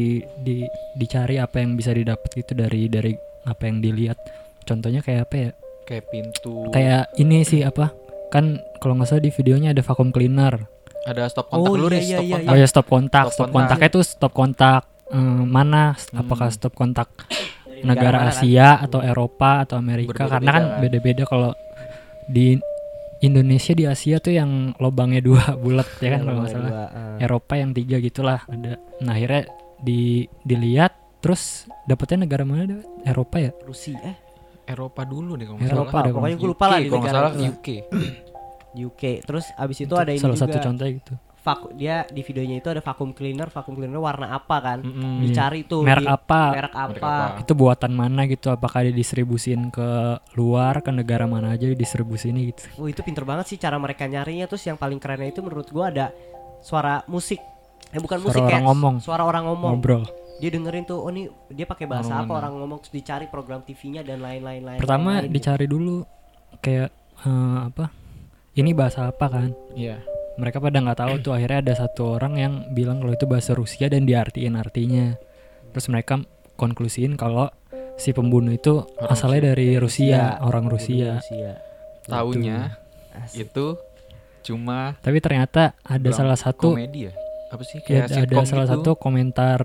di 0.42 0.56
dicari 0.96 1.36
apa 1.38 1.58
yang 1.58 1.74
bisa 1.74 1.90
didapat 1.90 2.30
gitu 2.32 2.52
dari 2.54 2.86
dari 2.86 3.14
apa 3.42 3.62
yang 3.64 3.78
dilihat. 3.78 4.18
Contohnya 4.62 5.02
kayak 5.02 5.26
apa 5.26 5.34
ya? 5.34 5.50
Kayak 5.82 6.04
pintu. 6.10 6.70
Kayak 6.70 7.10
ini 7.18 7.42
sih 7.42 7.62
apa? 7.62 7.90
Kan 8.30 8.62
kalau 8.78 8.94
nggak 8.94 9.08
salah 9.08 9.22
di 9.22 9.30
videonya 9.30 9.70
ada 9.70 9.82
vacuum 9.82 10.10
cleaner. 10.10 10.70
Ada 11.04 11.22
stop 11.26 11.46
kontak 11.48 11.64
Oh, 11.64 11.74
dulu 11.74 11.86
iya, 11.86 11.92
deh, 11.92 12.00
iya, 12.00 12.08
stop 12.12 12.22
iya, 12.22 12.34
kontak. 12.36 12.48
Oh 12.48 12.56
ya 12.56 12.66
stop 12.66 12.86
kontak, 12.86 13.24
Stop 13.24 13.32
stop 13.32 13.48
kontak. 13.48 13.54
kontaknya 13.74 13.88
tuh 13.90 14.04
stop 14.04 14.32
kontak 14.32 14.82
eh, 15.08 15.18
mana? 15.44 15.82
Apakah 16.12 16.48
Hmm. 16.48 16.54
stop 16.54 16.72
kontak 16.72 17.08
Dari 17.64 17.82
negara 17.82 18.16
mana 18.16 18.28
kan? 18.28 18.34
Asia 18.36 18.68
atau 18.78 19.00
Eropa 19.00 19.50
atau 19.60 19.76
Amerika 19.76 20.14
Berbeda-beda 20.14 20.32
karena 20.32 20.50
kan 20.50 20.62
kan. 20.64 20.80
beda-beda 20.80 21.22
kalau 21.24 21.50
di 22.24 22.46
Indonesia 23.20 23.72
di 23.72 23.84
Asia 23.84 24.18
tuh 24.18 24.32
yang 24.32 24.50
lobangnya 24.76 25.20
dua 25.20 25.54
bulat 25.62 25.86
ya 25.98 26.10
kan 26.10 26.20
kalau 26.22 26.38
nggak 26.40 26.50
salah 26.50 26.68
dua, 26.68 26.84
ah. 26.84 27.16
Eropa 27.18 27.52
yang 27.54 27.70
tiga 27.70 27.96
gitulah 27.98 28.40
ada 28.46 28.72
nah 28.98 29.12
akhirnya 29.12 29.46
di 29.78 30.00
dilihat 30.40 30.90
terus 31.18 31.66
dapetnya 31.84 32.22
negara 32.22 32.42
mana 32.42 32.66
Daud? 32.68 32.82
Eropa 33.04 33.36
ya 33.38 33.50
Rusia 33.62 33.98
eh 34.00 34.16
Eropa 34.64 35.02
dulu 35.02 35.34
deh 35.34 35.44
kalau 35.44 35.58
nggak 35.58 35.68
Eropa 35.68 35.90
salah. 35.92 36.02
deh, 36.02 36.12
pokoknya 36.12 36.36
gue 36.36 36.48
lupa 36.48 36.64
lah 36.64 36.78
di 36.78 36.82
kalau 36.84 36.94
nggak 36.96 37.02
negara 37.04 37.18
salah 37.20 37.32
itu. 37.36 37.50
UK. 37.52 37.68
UK 38.74 39.22
terus 39.22 39.48
abis 39.54 39.78
itu 39.78 39.86
Itu 39.86 39.96
ada 39.96 40.10
ini 40.10 40.18
salah 40.18 40.34
juga. 40.34 40.44
satu 40.48 40.56
contohnya 40.60 40.92
gitu. 40.94 41.14
Vaku- 41.42 41.74
dia 41.74 42.06
di 42.06 42.22
videonya 42.22 42.56
itu 42.56 42.68
ada 42.68 42.78
vacuum 42.78 43.10
cleaner 43.10 43.46
vacuum 43.46 43.74
cleaner 43.74 43.98
warna 43.98 44.30
apa 44.30 44.56
kan? 44.58 44.78
Mm-mm. 44.80 45.20
dicari 45.20 45.62
tuh 45.62 45.82
merek 45.82 46.00
di- 46.00 46.08
apa? 46.08 46.42
merek 46.50 46.70
apa, 46.72 46.88
Merek 46.88 47.02
apa. 47.02 47.40
itu 47.40 47.52
buatan 47.52 47.92
mana 47.92 48.22
gitu? 48.24 48.46
Apakah 48.48 48.80
didistribusin 48.84 49.68
ke 49.68 49.88
luar 50.32 50.78
ke 50.80 50.90
negara 50.90 51.24
mana 51.24 51.50
aja 51.50 51.66
distribusinya 51.68 52.38
gitu? 52.38 52.62
Wah 52.76 52.86
itu 52.86 53.00
pinter 53.00 53.22
banget 53.22 53.46
sih 53.46 53.56
cara 53.56 53.74
mereka 53.76 54.04
nyarinya. 54.04 54.46
Terus 54.46 54.62
yang 54.64 54.76
paling 54.76 54.96
kerennya 54.96 55.28
itu 55.28 55.40
menurut 55.40 55.66
gua 55.68 55.88
ada 55.88 56.14
suara 56.58 57.02
musik. 57.04 57.42
Eh 57.90 57.98
bukan 57.98 58.16
Suara 58.16 58.28
musik 58.28 58.38
orang 58.40 58.50
kayak 58.52 58.64
ngomong. 58.64 58.94
suara 58.98 59.22
orang 59.22 59.44
ngomong. 59.44 59.72
Ngobrol. 59.76 60.04
Dia 60.38 60.48
dengerin 60.48 60.84
tuh 60.84 60.96
oh 60.96 61.10
nih 61.10 61.26
dia 61.50 61.66
pakai 61.66 61.84
bahasa 61.84 62.08
Orang 62.08 62.18
apa? 62.20 62.26
mana? 62.28 62.38
orang 62.40 62.52
ngomong 62.56 62.78
terus 62.80 62.94
dicari 62.94 63.26
program 63.26 63.60
TV-nya 63.60 64.00
dan 64.00 64.18
lain-lain 64.18 64.62
lain 64.64 64.78
pertama 64.78 65.18
lain-lain 65.18 65.26
gitu. 65.28 65.34
dicari 65.36 65.66
dulu 65.66 66.02
kayak 66.58 66.90
eh, 67.20 67.58
apa 67.64 67.84
ini 68.54 68.70
bahasa 68.72 69.08
apa 69.08 69.26
kan 69.26 69.50
Iya. 69.72 70.00
mereka 70.34 70.58
pada 70.58 70.78
nggak 70.78 70.98
tahu 70.98 71.14
tuh 71.20 71.32
akhirnya 71.32 71.60
ada 71.62 71.74
satu 71.78 72.16
orang 72.16 72.34
yang 72.36 72.52
bilang 72.70 72.98
kalau 72.98 73.12
itu 73.12 73.24
bahasa 73.24 73.52
Rusia 73.52 73.86
dan 73.86 74.02
diartiin 74.02 74.54
artinya 74.54 75.16
terus 75.70 75.86
mereka 75.86 76.20
konklusiin 76.54 77.16
kalau 77.16 77.48
si 77.94 78.10
pembunuh 78.10 78.50
itu 78.50 78.84
Orang 78.94 79.10
asalnya 79.10 79.52
dari 79.52 79.76
Rusia, 79.76 80.36
orang 80.38 80.64
Pembunuh 80.64 80.72
Rusia 80.74 81.10
Rusia. 81.18 81.52
Taunya 82.02 82.58
Asik. 83.14 83.46
itu 83.46 83.66
cuma 84.42 84.96
tapi 84.98 85.18
ternyata 85.18 85.76
ada 85.78 86.10
salah 86.10 86.34
satu 86.34 86.72
komedi 86.72 87.06
ya. 87.06 87.12
Apa 87.48 87.62
sih 87.62 87.78
ya, 87.78 87.84
kayak 87.84 88.04
ada 88.04 88.16
sitcom 88.18 88.44
salah 88.44 88.66
gitu. 88.66 88.74
satu 88.74 88.90
komentar 88.96 89.60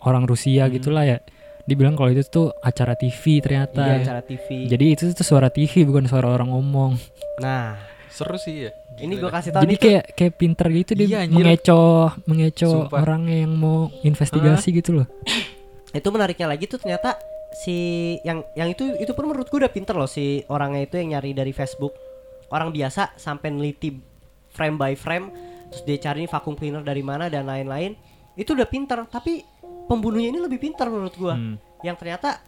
orang 0.00 0.24
Rusia 0.24 0.64
Hmm. 0.64 0.72
gitulah 0.72 1.02
ya 1.02 1.18
dibilang 1.62 1.96
kalau 1.96 2.12
itu 2.12 2.20
tuh 2.22 2.52
acara 2.60 2.92
TV 2.92 3.40
ternyata 3.40 3.80
Iya, 3.80 3.96
acara 4.02 4.20
TV. 4.20 4.68
jadi 4.68 4.84
itu 4.86 5.08
tuh 5.10 5.24
suara 5.24 5.48
TV 5.48 5.82
bukan 5.82 6.04
suara 6.04 6.28
orang 6.28 6.52
ngomong 6.52 7.00
Nah, 7.36 7.80
Seru 8.14 8.38
sih 8.38 8.54
ya. 8.64 8.70
ini 8.96 9.18
Gila 9.18 9.20
gue 9.20 9.28
dah. 9.28 9.34
kasih 9.34 9.50
tahu 9.50 9.62
jadi 9.62 9.68
nih 9.68 9.74
tuh 9.74 9.82
kayak 9.84 10.04
kayak 10.14 10.34
pinter 10.38 10.66
gitu 10.70 10.90
dia 10.94 11.06
Iya, 11.06 11.20
mengecoh 11.26 12.08
mengecoh 12.24 12.74
Sumpah. 12.86 12.98
orang 13.02 13.22
yang 13.26 13.50
mau 13.52 13.90
investigasi 14.00 14.68
gitu 14.72 15.02
loh. 15.02 15.06
Itu 15.90 16.08
menariknya 16.08 16.46
lagi 16.46 16.64
tuh 16.64 16.78
ternyata 16.78 17.18
si 17.52 17.74
yang 18.22 18.42
yang 18.54 18.66
itu 18.68 18.94
itu 18.96 19.10
pun 19.12 19.26
menurut 19.26 19.46
gue 19.46 19.58
udah 19.58 19.68
pinter 19.68 19.94
loh 19.94 20.06
si 20.06 20.42
orangnya 20.46 20.82
itu 20.82 20.94
yang 20.96 21.18
nyari 21.18 21.30
dari 21.32 21.50
Facebook. 21.50 21.94
Orang 22.48 22.70
biasa 22.70 23.14
sampai 23.14 23.50
neliti 23.50 23.98
frame 24.48 24.78
by 24.78 24.94
frame 24.94 25.26
terus 25.68 25.82
dia 25.82 25.98
cari 26.00 26.22
vacuum 26.24 26.54
cleaner 26.54 26.82
dari 26.82 27.02
mana 27.02 27.26
dan 27.26 27.46
lain-lain. 27.46 27.98
Itu 28.34 28.54
udah 28.54 28.66
pinter 28.66 29.02
tapi 29.06 29.42
pembunuhnya 29.84 30.30
ini 30.30 30.38
lebih 30.38 30.62
pinter 30.62 30.86
menurut 30.86 31.14
gua. 31.14 31.34
Hmm. 31.34 31.58
yang 31.80 31.94
ternyata 31.94 32.40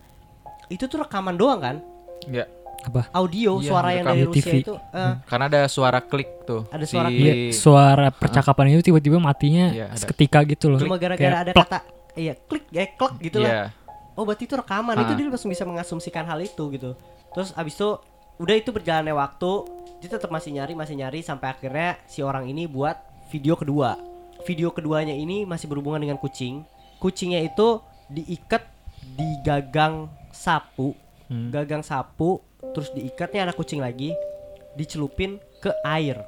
itu 0.69 0.87
tuh 0.87 0.99
rekaman 0.99 1.37
doang 1.37 1.61
kan? 1.61 1.77
Enggak, 2.25 2.49
apa 2.87 3.11
audio 3.11 3.59
Iya, 3.59 3.67
suara 3.67 3.89
yang 3.91 4.07
dari 4.07 4.21
di 4.21 4.27
Rusia 4.31 4.47
TV. 4.47 4.57
itu 4.63 4.75
eh, 4.79 5.15
karena 5.25 5.45
ada 5.49 5.61
suara 5.67 5.99
klik 5.99 6.31
tuh. 6.43 6.63
Ada 6.71 6.85
suara 6.87 7.09
si... 7.09 7.19
Iya, 7.19 7.33
suara 7.51 8.07
percakapan 8.09 8.65
itu 8.71 8.87
tiba-tiba 8.87 9.19
matinya 9.19 9.67
Iya, 9.69 9.87
ada. 9.91 9.99
seketika 9.99 10.39
gitu 10.45 10.71
loh. 10.71 10.79
cuma 10.79 10.95
gara-gara 10.97 11.43
ada 11.43 11.51
plak. 11.51 11.67
kata 11.67 11.79
iya 12.15 12.33
klik 12.39 12.65
ya 12.71 12.87
klek 12.89 13.15
gitu 13.21 13.39
lah 13.39 13.51
Iya. 13.51 13.65
oh 14.15 14.23
berarti 14.23 14.47
itu 14.47 14.55
rekaman 14.55 14.95
Ah. 14.95 15.03
itu 15.03 15.13
dia 15.13 15.27
langsung 15.27 15.51
bisa 15.51 15.63
mengasumsikan 15.63 16.25
hal 16.25 16.39
itu 16.39 16.65
gitu 16.71 16.95
terus 17.31 17.51
abis 17.53 17.75
itu 17.75 17.91
udah 18.37 18.55
itu 18.55 18.71
berjalannya 18.71 19.13
waktu 19.13 19.51
dia 19.99 20.11
tetap 20.11 20.29
masih 20.29 20.53
nyari 20.53 20.73
masih 20.73 20.95
nyari 20.95 21.21
sampai 21.21 21.51
akhirnya 21.51 22.01
si 22.05 22.21
orang 22.21 22.47
ini 22.47 22.65
buat 22.65 22.97
video 23.29 23.53
kedua 23.53 23.99
video 24.43 24.71
keduanya 24.71 25.13
ini 25.13 25.43
masih 25.43 25.67
berhubungan 25.67 26.01
dengan 26.01 26.17
kucing 26.17 26.63
kucingnya 26.97 27.43
itu 27.43 27.81
diikat 28.07 28.63
di 29.11 29.43
gagang 29.43 30.07
sapu 30.31 30.95
Hmm. 31.27 31.51
gagang 31.51 31.83
sapu 31.83 32.39
terus 32.61 32.93
diikatnya 32.93 33.51
anak 33.51 33.57
kucing 33.57 33.81
lagi. 33.81 34.13
Dicelupin 34.77 35.41
ke 35.61 35.73
air. 35.85 36.21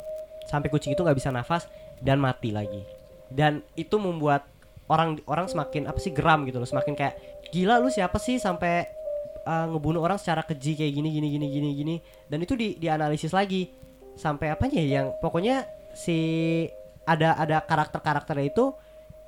Sampai 0.49 0.73
kucing 0.73 0.97
itu 0.97 1.00
nggak 1.04 1.18
bisa 1.18 1.28
nafas 1.28 1.68
dan 2.00 2.20
mati 2.20 2.52
lagi. 2.52 2.80
Dan 3.28 3.61
itu 3.76 4.00
membuat 4.00 4.49
orang 4.88 5.20
orang 5.28 5.47
semakin 5.47 5.85
apa 5.88 6.00
sih 6.00 6.12
geram 6.12 6.49
gitu 6.49 6.56
loh. 6.56 6.68
Semakin 6.68 6.97
kayak 6.97 7.14
gila 7.52 7.76
lu 7.80 7.92
siapa 7.92 8.16
sih? 8.16 8.40
Sampai 8.40 8.88
uh, 9.44 9.68
ngebunuh 9.68 10.00
orang 10.00 10.16
secara 10.16 10.40
keji 10.44 10.80
kayak 10.80 10.92
gini 10.97 11.08
gini 11.12 11.28
gini 11.28 11.47
gini 11.52 11.68
gini. 11.76 11.97
Dan 12.28 12.44
itu 12.44 12.56
di 12.56 12.80
dianalisis 12.80 13.37
lagi. 13.37 13.68
Sampai 14.16 14.50
apanya 14.50 14.80
ya 14.82 15.04
yang 15.04 15.06
pokoknya 15.20 15.68
si 15.92 16.16
ada 17.04 17.37
ada 17.37 17.62
karakter 17.64 18.00
karakternya 18.02 18.50
itu 18.50 18.75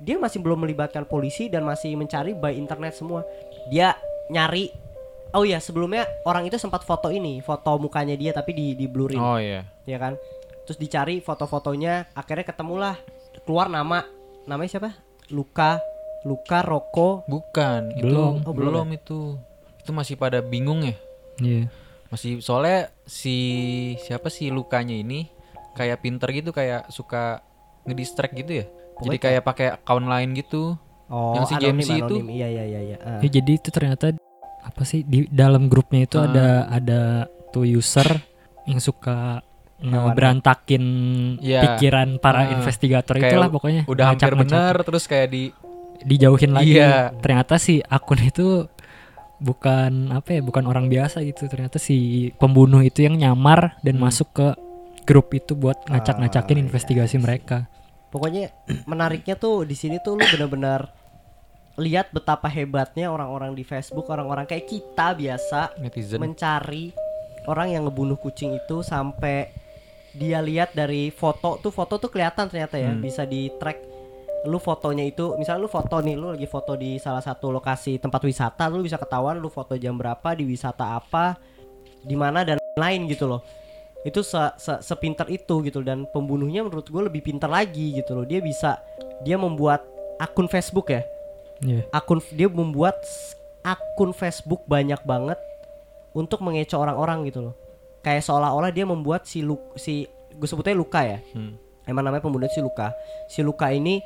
dia 0.01 0.17
masih 0.17 0.41
belum 0.41 0.65
melibatkan 0.65 1.05
polisi 1.05 1.47
dan 1.47 1.61
masih 1.61 1.93
mencari 1.93 2.33
by 2.33 2.57
internet 2.57 2.97
semua. 2.97 3.21
Dia 3.69 3.93
nyari 4.33 4.73
oh 5.31 5.43
ya 5.43 5.57
sebelumnya 5.57 6.03
orang 6.23 6.43
itu 6.43 6.55
sempat 6.55 6.83
foto 6.83 7.07
ini 7.07 7.39
foto 7.39 7.77
mukanya 7.77 8.13
dia 8.13 8.31
tapi 8.31 8.51
di 8.51 8.67
di 8.73 8.85
blurin 8.85 9.17
Oh 9.17 9.37
iya. 9.37 9.63
ya 9.83 9.97
kan 9.97 10.15
terus 10.63 10.77
dicari 10.77 11.19
foto-fotonya 11.19 12.11
akhirnya 12.13 12.45
ketemulah 12.45 12.95
keluar 13.43 13.65
nama 13.65 14.05
namanya 14.43 14.69
siapa 14.71 14.91
Luka 15.29 15.79
Luka 16.21 16.61
Roko 16.61 17.25
Bukan, 17.25 17.97
Belum. 17.97 18.37
itu 18.37 18.45
Oh, 18.45 18.53
belum 18.53 18.85
belum 18.85 18.87
itu. 18.93 19.19
Itu 19.81 19.89
masih 19.89 20.13
pada 20.13 20.37
bingung 20.37 20.85
ya. 20.85 20.93
Iya. 21.41 21.65
Masih 22.07 22.37
soalnya 22.39 22.93
si 23.03 23.33
siapa 23.97 24.29
sih 24.29 24.53
lukanya 24.53 24.93
ini 24.93 25.33
kayak 25.73 26.05
pinter 26.05 26.29
gitu 26.29 26.53
kayak 26.53 26.93
suka 26.93 27.41
ngedistract 27.89 28.37
gitu 28.37 28.61
ya. 28.61 28.65
Jadi 29.01 29.17
Pokoknya 29.17 29.17
kayak 29.17 29.41
pakai 29.41 29.67
account 29.73 30.05
lain 30.05 30.37
gitu. 30.37 30.77
oh 31.09 31.33
Yang 31.33 31.45
si 31.47 31.53
anonim, 31.57 31.77
itu? 31.81 31.93
anonim. 31.97 32.27
iya 32.29 32.47
iya 32.47 32.63
iya 32.69 32.79
iya 32.85 32.97
Ah. 33.01 33.17
Ya, 33.17 33.29
jadi 33.31 33.51
itu 33.57 33.69
ternyata 33.73 34.05
apa 34.61 34.81
sih 34.83 35.01
di 35.01 35.25
dalam 35.27 35.65
grupnya 35.65 36.05
itu 36.05 36.17
Ah. 36.17 36.25
ada 36.25 36.47
ada 36.69 37.01
tuh 37.49 37.65
user 37.65 38.07
yang 38.63 38.77
suka 38.77 39.41
Hewan. 39.77 40.13
berantakin 40.13 40.83
Iya. 41.37 41.61
pikiran 41.75 42.17
para 42.17 42.45
Ah. 42.45 42.53
investigator 42.53 43.17
Kayak 43.17 43.33
itulah 43.33 43.49
pokoknya 43.49 43.81
Udah 43.85 44.13
hampir 44.13 44.29
ngacak-ngacak. 44.29 44.53
bener 44.53 44.75
terus 44.83 45.03
kayak 45.05 45.27
di 45.27 45.43
dijauhin 46.01 46.51
lagi 46.51 46.73
Iya. 46.75 47.13
ternyata 47.17 47.57
si 47.57 47.81
akun 47.83 48.19
itu 48.19 48.65
bukan 49.37 50.11
apa 50.11 50.37
ya 50.37 50.41
bukan 50.41 50.63
orang 50.63 50.85
biasa 50.85 51.21
gitu 51.21 51.45
ternyata 51.45 51.77
si 51.77 52.29
pembunuh 52.37 52.79
itu 52.79 53.01
yang 53.01 53.17
nyamar 53.17 53.77
dan 53.81 53.97
Hmm. 53.97 54.05
masuk 54.05 54.29
ke 54.31 54.47
grup 55.01 55.33
itu 55.33 55.53
buat 55.53 55.81
ngacak-ngacakin 55.83 56.45
Ah, 56.47 56.59
iya, 56.59 56.63
investigasi 56.63 57.15
iya. 57.17 57.23
mereka 57.25 57.57
pokoknya 58.09 58.53
menariknya 58.85 59.33
tuh 59.33 59.63
di 59.63 59.73
sini 59.73 59.97
tuh 59.97 60.13
lu 60.13 60.23
benar-benar 60.27 60.93
lihat 61.81 62.13
betapa 62.13 62.45
hebatnya 62.45 63.09
orang-orang 63.09 63.57
di 63.57 63.65
Facebook 63.65 64.05
orang-orang 64.07 64.45
kayak 64.45 64.69
kita 64.69 65.17
biasa 65.17 65.73
netizen. 65.81 66.21
mencari 66.21 66.93
orang 67.49 67.73
yang 67.73 67.89
ngebunuh 67.89 68.15
kucing 68.15 68.53
itu 68.53 68.85
sampai 68.85 69.49
dia 70.13 70.37
lihat 70.39 70.71
dari 70.71 71.09
foto 71.09 71.57
tuh 71.57 71.73
foto 71.73 71.97
tuh 71.97 72.07
kelihatan 72.07 72.45
ternyata 72.45 72.77
ya 72.77 72.93
Hmm. 72.93 73.01
bisa 73.01 73.25
di 73.25 73.49
track 73.57 73.89
lu 74.41 74.57
fotonya 74.57 75.05
itu 75.05 75.37
misalnya 75.37 75.65
lu 75.65 75.69
foto 75.69 75.97
nih 75.97 76.17
lu 76.17 76.33
lagi 76.33 76.45
foto 76.45 76.73
di 76.73 76.97
salah 76.97 77.21
satu 77.21 77.49
lokasi 77.49 77.97
tempat 77.97 78.21
wisata 78.21 78.65
lu 78.67 78.81
bisa 78.81 78.97
ketahuan 78.97 79.37
lu 79.37 79.47
foto 79.47 79.73
jam 79.73 79.93
berapa 79.93 80.33
di 80.33 80.45
wisata 80.45 80.97
apa 80.97 81.37
di 82.01 82.13
mana 82.13 82.41
dan 82.41 82.57
lain 82.73 83.05
gitu 83.05 83.25
loh 83.25 83.41
itu 84.01 84.25
se, 84.25 84.37
se- 84.57 84.81
sepinter 84.81 85.29
itu 85.29 85.61
gitu 85.61 85.85
dan 85.85 86.09
pembunuhnya 86.09 86.65
menurut 86.65 86.89
gue 86.89 87.01
lebih 87.05 87.21
pinter 87.21 87.45
lagi 87.47 87.93
gitu 87.95 88.17
loh 88.17 88.25
dia 88.25 88.41
bisa 88.41 88.81
dia 89.21 89.37
membuat 89.37 89.85
akun 90.17 90.49
Facebook 90.49 90.89
ya 90.89 91.05
Iya. 91.61 91.85
akun 91.93 92.17
dia 92.33 92.49
membuat 92.49 92.97
akun 93.61 94.17
Facebook 94.17 94.65
banyak 94.65 94.97
banget 95.05 95.37
untuk 96.11 96.41
mengecoh 96.41 96.81
orang-orang 96.81 97.29
gitu 97.29 97.39
loh. 97.49 97.55
Kayak 98.01 98.25
seolah-olah 98.25 98.73
dia 98.73 98.83
membuat 98.83 99.29
si 99.29 99.45
Lu, 99.45 99.61
si 99.77 100.09
gue 100.33 100.47
sebutnya 100.49 100.73
Luka 100.73 101.05
ya. 101.05 101.21
Hmm. 101.37 101.55
Emang 101.85 102.01
namanya 102.01 102.25
pembunuh 102.25 102.49
si 102.49 102.59
Luka. 102.59 102.91
Si 103.29 103.45
Luka 103.45 103.69
ini 103.69 104.01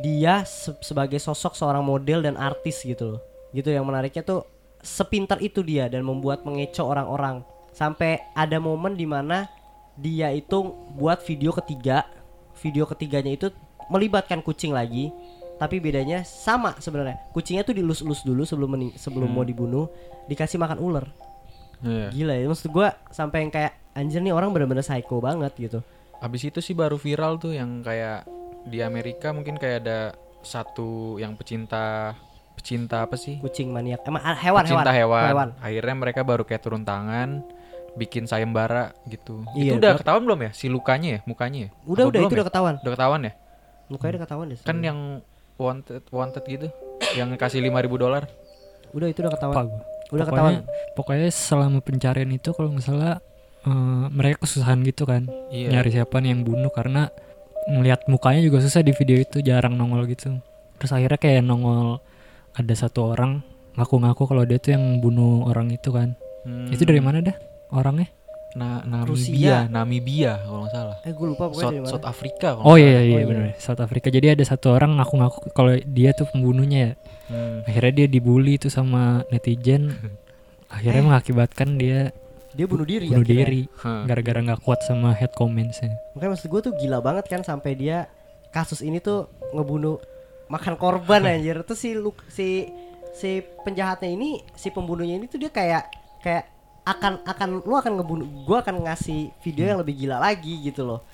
dia 0.00 0.48
se- 0.48 0.76
sebagai 0.80 1.20
sosok 1.20 1.52
seorang 1.52 1.84
model 1.84 2.24
dan 2.24 2.40
artis 2.40 2.80
gitu 2.82 3.16
loh. 3.16 3.20
Gitu 3.52 3.68
yang 3.68 3.84
menariknya 3.84 4.24
tuh 4.24 4.48
sepintar 4.80 5.42
itu 5.44 5.60
dia 5.60 5.92
dan 5.92 6.02
membuat 6.08 6.42
mengecoh 6.48 6.88
orang-orang. 6.88 7.44
Sampai 7.76 8.18
ada 8.32 8.56
momen 8.58 8.96
di 8.96 9.04
mana 9.04 9.46
dia 9.98 10.32
itu 10.32 10.72
buat 10.96 11.20
video 11.20 11.52
ketiga. 11.52 12.08
Video 12.58 12.88
ketiganya 12.88 13.36
itu 13.36 13.52
melibatkan 13.92 14.40
kucing 14.40 14.72
lagi. 14.72 15.12
Tapi 15.58 15.76
bedanya 15.78 16.22
sama 16.22 16.78
sebenarnya. 16.78 17.18
Kucingnya 17.30 17.62
tuh 17.62 17.74
dilus-lus 17.74 18.22
dulu 18.22 18.42
sebelum 18.42 18.70
sebelum 18.94 19.26
Hmm. 19.26 19.34
mau 19.34 19.42
dibunuh, 19.42 19.90
dikasih 20.26 20.56
makan 20.56 20.78
ular. 20.78 21.06
Iya. 21.78 22.10
Gila 22.10 22.34
ya, 22.34 22.46
maksud 22.46 22.70
gua 22.70 22.94
sampai 23.08 23.42
yang 23.42 23.50
kayak 23.50 23.72
anjir 23.92 24.18
nih 24.18 24.30
orang 24.30 24.50
bener-bener 24.50 24.82
psycho 24.82 25.18
banget 25.18 25.50
gitu. 25.56 25.78
Habis 26.18 26.42
itu 26.44 26.58
sih 26.58 26.74
baru 26.74 26.94
viral 26.94 27.36
tuh 27.36 27.52
yang 27.52 27.82
kayak 27.82 28.26
di 28.64 28.78
Amerika 28.80 29.30
mungkin 29.30 29.54
kayak 29.54 29.82
ada 29.82 30.00
satu 30.40 31.16
yang 31.16 31.34
pecinta 31.34 32.14
pecinta 32.54 33.06
apa 33.06 33.14
sih? 33.14 33.38
kucing 33.38 33.70
maniak 33.70 34.02
emang 34.02 34.18
ah, 34.20 34.34
hewan 34.34 34.62
pecinta 34.62 34.90
hewan 34.90 35.26
hewan. 35.28 35.48
Akhirnya 35.58 35.94
mereka 35.96 36.20
baru 36.22 36.42
kayak 36.42 36.58
turun 36.60 36.82
tangan 36.82 37.46
bikin 37.94 38.26
sayembara 38.26 38.90
gitu. 39.06 39.46
Iya, 39.54 39.74
itu 39.74 39.78
udah 39.78 39.94
bener. 39.94 40.00
ketahuan 40.02 40.22
belum 40.24 40.40
ya 40.42 40.50
si 40.52 40.66
lukanya 40.66 41.08
ya, 41.08 41.20
mukanya 41.22 41.58
ya? 41.66 41.70
udah 41.84 42.02
Apa 42.04 42.10
udah 42.10 42.20
itu 42.20 42.26
ya? 42.26 42.34
udah 42.34 42.46
ketahuan 42.46 42.74
Udah 42.78 42.92
ketahuan 42.92 43.20
ya? 43.22 43.32
mukanya 43.88 44.10
udah 44.10 44.22
ketahuan 44.22 44.46
deh 44.48 44.58
Kan 44.60 44.76
yang 44.82 44.98
wanted 45.58 46.02
wanted 46.08 46.44
gitu. 46.44 46.68
yang 47.12 47.28
kasih 47.34 47.60
5000 47.60 47.70
dolar. 47.94 48.24
udah 48.88 49.06
itu 49.06 49.20
udah 49.20 49.32
ketahuan 49.32 49.54
Apa 49.54 49.62
gua? 49.62 49.76
udah 49.76 49.84
pokoknya, 50.08 50.24
ketahuan 50.24 50.56
pokoknya 50.94 51.28
selama 51.28 51.78
pencarian 51.78 52.30
itu 52.30 52.48
kalau 52.50 52.68
nggak 52.70 52.82
salah 52.82 53.20
eh, 53.60 54.06
mereka 54.08 54.42
kesusahan 54.42 54.80
gitu 54.82 55.04
kan 55.04 55.28
Iya. 55.48 55.68
nyari 55.70 55.90
siapa 55.92 56.16
nih 56.16 56.32
yang 56.32 56.42
bunuh 56.42 56.70
karena 56.70 57.12
ngelihat 57.68 58.08
mukanya 58.08 58.40
juga 58.40 58.58
susah 58.58 58.80
di 58.80 58.90
video 58.90 59.18
itu 59.18 59.38
jarang 59.40 59.74
nongol 59.74 60.08
gitu 60.08 60.40
terus 60.74 60.90
akhirnya 60.90 61.18
kayak 61.18 61.42
nongol 61.42 62.00
ada 62.54 62.74
satu 62.74 63.12
orang 63.12 63.44
ngaku-ngaku 63.74 64.24
kalau 64.24 64.42
dia 64.42 64.56
tuh 64.56 64.72
yang 64.72 64.98
bunuh 64.98 65.44
orang 65.44 65.68
itu 65.68 65.90
kan 65.90 66.16
Hmm. 66.38 66.70
itu 66.70 66.80
dari 66.82 66.98
mana 66.98 67.20
dah 67.20 67.34
orangnya 67.68 68.08
Na 68.50 68.80
Rusia. 69.02 69.68
Namibia, 69.68 69.68
Namibia 69.68 70.32
kalau 70.40 70.60
nggak 70.60 70.72
salah. 70.72 70.96
eh 71.00 71.12
gue 71.12 71.26
lupa 71.26 71.44
pokoknya 71.46 71.60
South, 71.60 71.70
dari 71.70 71.82
mana 71.82 71.92
South 71.92 72.06
Africa 72.06 72.48
kalau 72.50 72.64
oh 72.64 72.70
nggak 72.70 72.78
iya 72.78 72.88
salah. 72.88 73.02
iya 73.02 73.12
Oh, 73.12 73.18
iya. 73.18 73.26
benar 73.26 73.46
South 73.58 73.80
Africa 73.80 74.08
jadi 74.08 74.26
ada 74.32 74.44
satu 74.44 74.66
orang 74.70 74.90
ngaku-ngaku 74.94 75.38
kalau 75.52 75.72
dia 75.84 76.10
tuh 76.12 76.26
pembunuhnya 76.26 76.80
ya 76.80 76.92
Hmm. 77.28 77.60
akhirnya 77.62 77.92
dia 77.94 78.06
dibully 78.08 78.56
tuh 78.56 78.68
sama 78.68 79.20
netizen 79.28 79.92
akhirnya 80.72 80.96
Eh. 80.96 81.06
mengakibatkan 81.06 81.76
dia 81.76 82.08
dia 82.50 82.64
bunuh 82.64 82.82
diri 82.82 83.04
bunuh 83.06 83.20
akhirnya. 83.20 83.44
diri 83.44 83.62
gara-gara 84.08 84.40
nggak 84.42 84.60
kuat 84.60 84.80
sama 84.80 85.12
head 85.12 85.28
commentsnya 85.30 85.92
makanya 86.12 86.30
maksud 86.32 86.48
gue 86.48 86.60
tuh 86.62 86.72
gila 86.74 86.98
banget 86.98 87.28
kan 87.28 87.40
sampai 87.42 87.76
dia 87.76 88.08
kasus 88.48 88.80
ini 88.80 88.96
tuh 88.98 89.28
ngebunuh 89.52 90.00
makan 90.48 90.74
korban 90.74 91.20
anjir 91.30 91.60
tuh 91.62 91.76
si 91.76 91.92
lu 91.92 92.16
si 92.26 92.64
si 93.12 93.38
penjahatnya 93.62 94.08
ini 94.08 94.40
si 94.54 94.68
pembunuhnya 94.68 95.14
ini 95.14 95.26
tuh 95.26 95.36
dia 95.36 95.48
kayak 95.48 95.84
kayak 96.18 96.48
akan 96.88 97.20
akan 97.28 97.48
lu 97.60 97.74
akan 97.76 97.92
ngebunuh 98.00 98.28
gua 98.48 98.64
akan 98.64 98.88
ngasih 98.88 99.28
video 99.44 99.68
yang 99.68 99.76
lebih 99.76 99.92
gila 99.94 100.16
lagi 100.16 100.64
gitu 100.64 100.88
loh. 100.88 101.04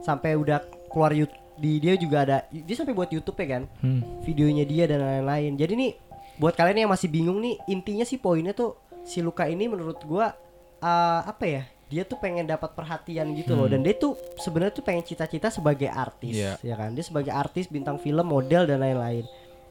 Sampai 0.00 0.38
udah 0.38 0.62
keluar 0.86 1.10
YouTube 1.10 1.42
di 1.54 1.78
dia 1.78 1.94
juga 1.94 2.26
ada 2.26 2.36
dia 2.50 2.74
sampai 2.74 2.94
buat 2.94 3.10
YouTube 3.10 3.38
ya 3.42 3.58
kan? 3.58 3.62
Hmm. 3.82 4.02
videonya 4.22 4.62
dia 4.62 4.84
dan 4.86 5.02
lain-lain. 5.02 5.58
Jadi 5.58 5.72
nih 5.74 5.90
buat 6.38 6.54
kalian 6.54 6.86
yang 6.86 6.90
masih 6.90 7.10
bingung 7.10 7.38
nih 7.42 7.58
intinya 7.66 8.02
sih 8.02 8.18
poinnya 8.18 8.54
tuh 8.54 8.74
si 9.02 9.22
Luka 9.22 9.46
ini 9.46 9.66
menurut 9.66 9.98
gua 10.06 10.34
eh, 10.78 11.20
apa 11.26 11.44
ya? 11.46 11.62
Dia 11.90 12.02
tuh 12.02 12.18
pengen 12.18 12.46
dapat 12.48 12.74
perhatian 12.74 13.34
gitu 13.38 13.54
loh. 13.54 13.70
Dan 13.70 13.82
dia 13.86 13.94
tuh 13.94 14.18
sebenarnya 14.38 14.74
tuh 14.74 14.82
pengen 14.82 15.04
cita-cita 15.06 15.46
sebagai 15.50 15.86
artis 15.86 16.34
Iya. 16.34 16.58
ya 16.62 16.74
kan? 16.74 16.90
Dia 16.90 17.04
sebagai 17.06 17.30
artis 17.30 17.70
bintang 17.70 17.98
film 17.98 18.24
model 18.26 18.66
dan 18.66 18.82
lain-lain. 18.82 19.22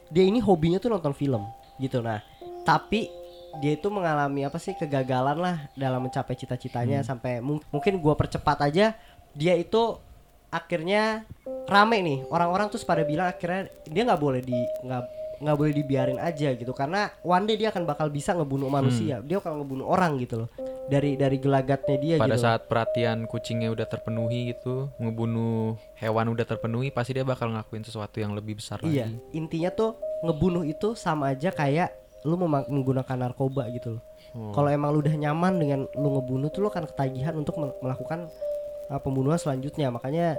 Dia 0.08 0.24
ini 0.24 0.40
hobinya 0.40 0.80
tuh 0.80 0.92
nonton 0.92 1.12
film 1.12 1.44
gitu. 1.76 2.00
Nah 2.00 2.20
tapi 2.64 3.12
dia 3.62 3.72
itu 3.74 3.86
mengalami 3.88 4.42
apa 4.42 4.58
sih 4.58 4.74
kegagalan 4.74 5.38
lah 5.38 5.56
dalam 5.74 6.02
mencapai 6.02 6.34
cita-citanya 6.34 7.02
sampai 7.02 7.38
mung- 7.38 7.62
mungkin 7.70 7.98
gua 7.98 8.14
percepat 8.14 8.64
aja 8.64 8.94
dia 9.34 9.54
itu 9.54 9.98
akhirnya 10.48 11.26
rame 11.66 11.98
nih. 11.98 12.18
Orang-orang 12.30 12.70
tuh 12.70 12.78
pada 12.86 13.02
bilang 13.02 13.26
akhirnya 13.26 13.66
dia 13.90 14.02
nggak 14.06 14.22
boleh 14.22 14.38
di 14.38 14.54
nggak 14.86 15.02
nggak 15.34 15.56
boleh 15.58 15.72
dibiarin 15.74 16.20
aja 16.22 16.54
gitu. 16.54 16.70
Karena 16.70 17.10
one 17.26 17.42
day 17.44 17.58
dia 17.58 17.74
akan 17.74 17.82
bakal 17.82 18.06
bisa 18.06 18.30
ngebunuh 18.38 18.70
manusia. 18.70 19.18
Dia 19.18 19.42
akan 19.42 19.66
ngebunuh 19.66 19.86
orang 19.90 20.14
gitu 20.22 20.46
loh. 20.46 20.48
Dari 20.86 21.18
dari 21.18 21.42
gelagatnya 21.42 21.96
dia 21.98 22.14
Pada 22.22 22.38
gitu 22.38 22.44
saat 22.46 22.70
perhatian 22.70 23.26
kucingnya 23.26 23.72
udah 23.74 23.82
terpenuhi 23.82 24.54
gitu, 24.54 24.92
ngebunuh 25.02 25.74
hewan 25.98 26.30
udah 26.30 26.46
terpenuhi, 26.46 26.94
pasti 26.94 27.18
dia 27.18 27.26
bakal 27.26 27.50
ngelakuin 27.50 27.82
sesuatu 27.82 28.22
yang 28.22 28.36
lebih 28.36 28.60
besar 28.62 28.78
iya 28.84 29.08
lagi. 29.08 29.16
intinya 29.32 29.72
tuh 29.72 29.96
ngebunuh 30.22 30.62
itu 30.62 30.92
sama 30.94 31.32
aja 31.32 31.50
kayak 31.50 32.03
lu 32.24 32.34
mema- 32.34 32.66
menggunakan 32.66 33.16
narkoba 33.20 33.68
gitu 33.70 33.96
loh 33.96 34.04
Oh. 34.34 34.50
kalau 34.50 34.66
emang 34.66 34.90
lu 34.90 34.98
udah 34.98 35.14
nyaman 35.14 35.54
dengan 35.54 35.80
lu 35.94 36.08
ngebunuh 36.10 36.50
tuh 36.50 36.58
lu 36.58 36.68
akan 36.68 36.88
ketagihan 36.88 37.30
untuk 37.32 37.54
mel- 37.54 37.78
melakukan 37.78 38.26
uh, 38.88 38.98
pembunuhan 38.98 39.36
selanjutnya 39.36 39.88
makanya 39.88 40.34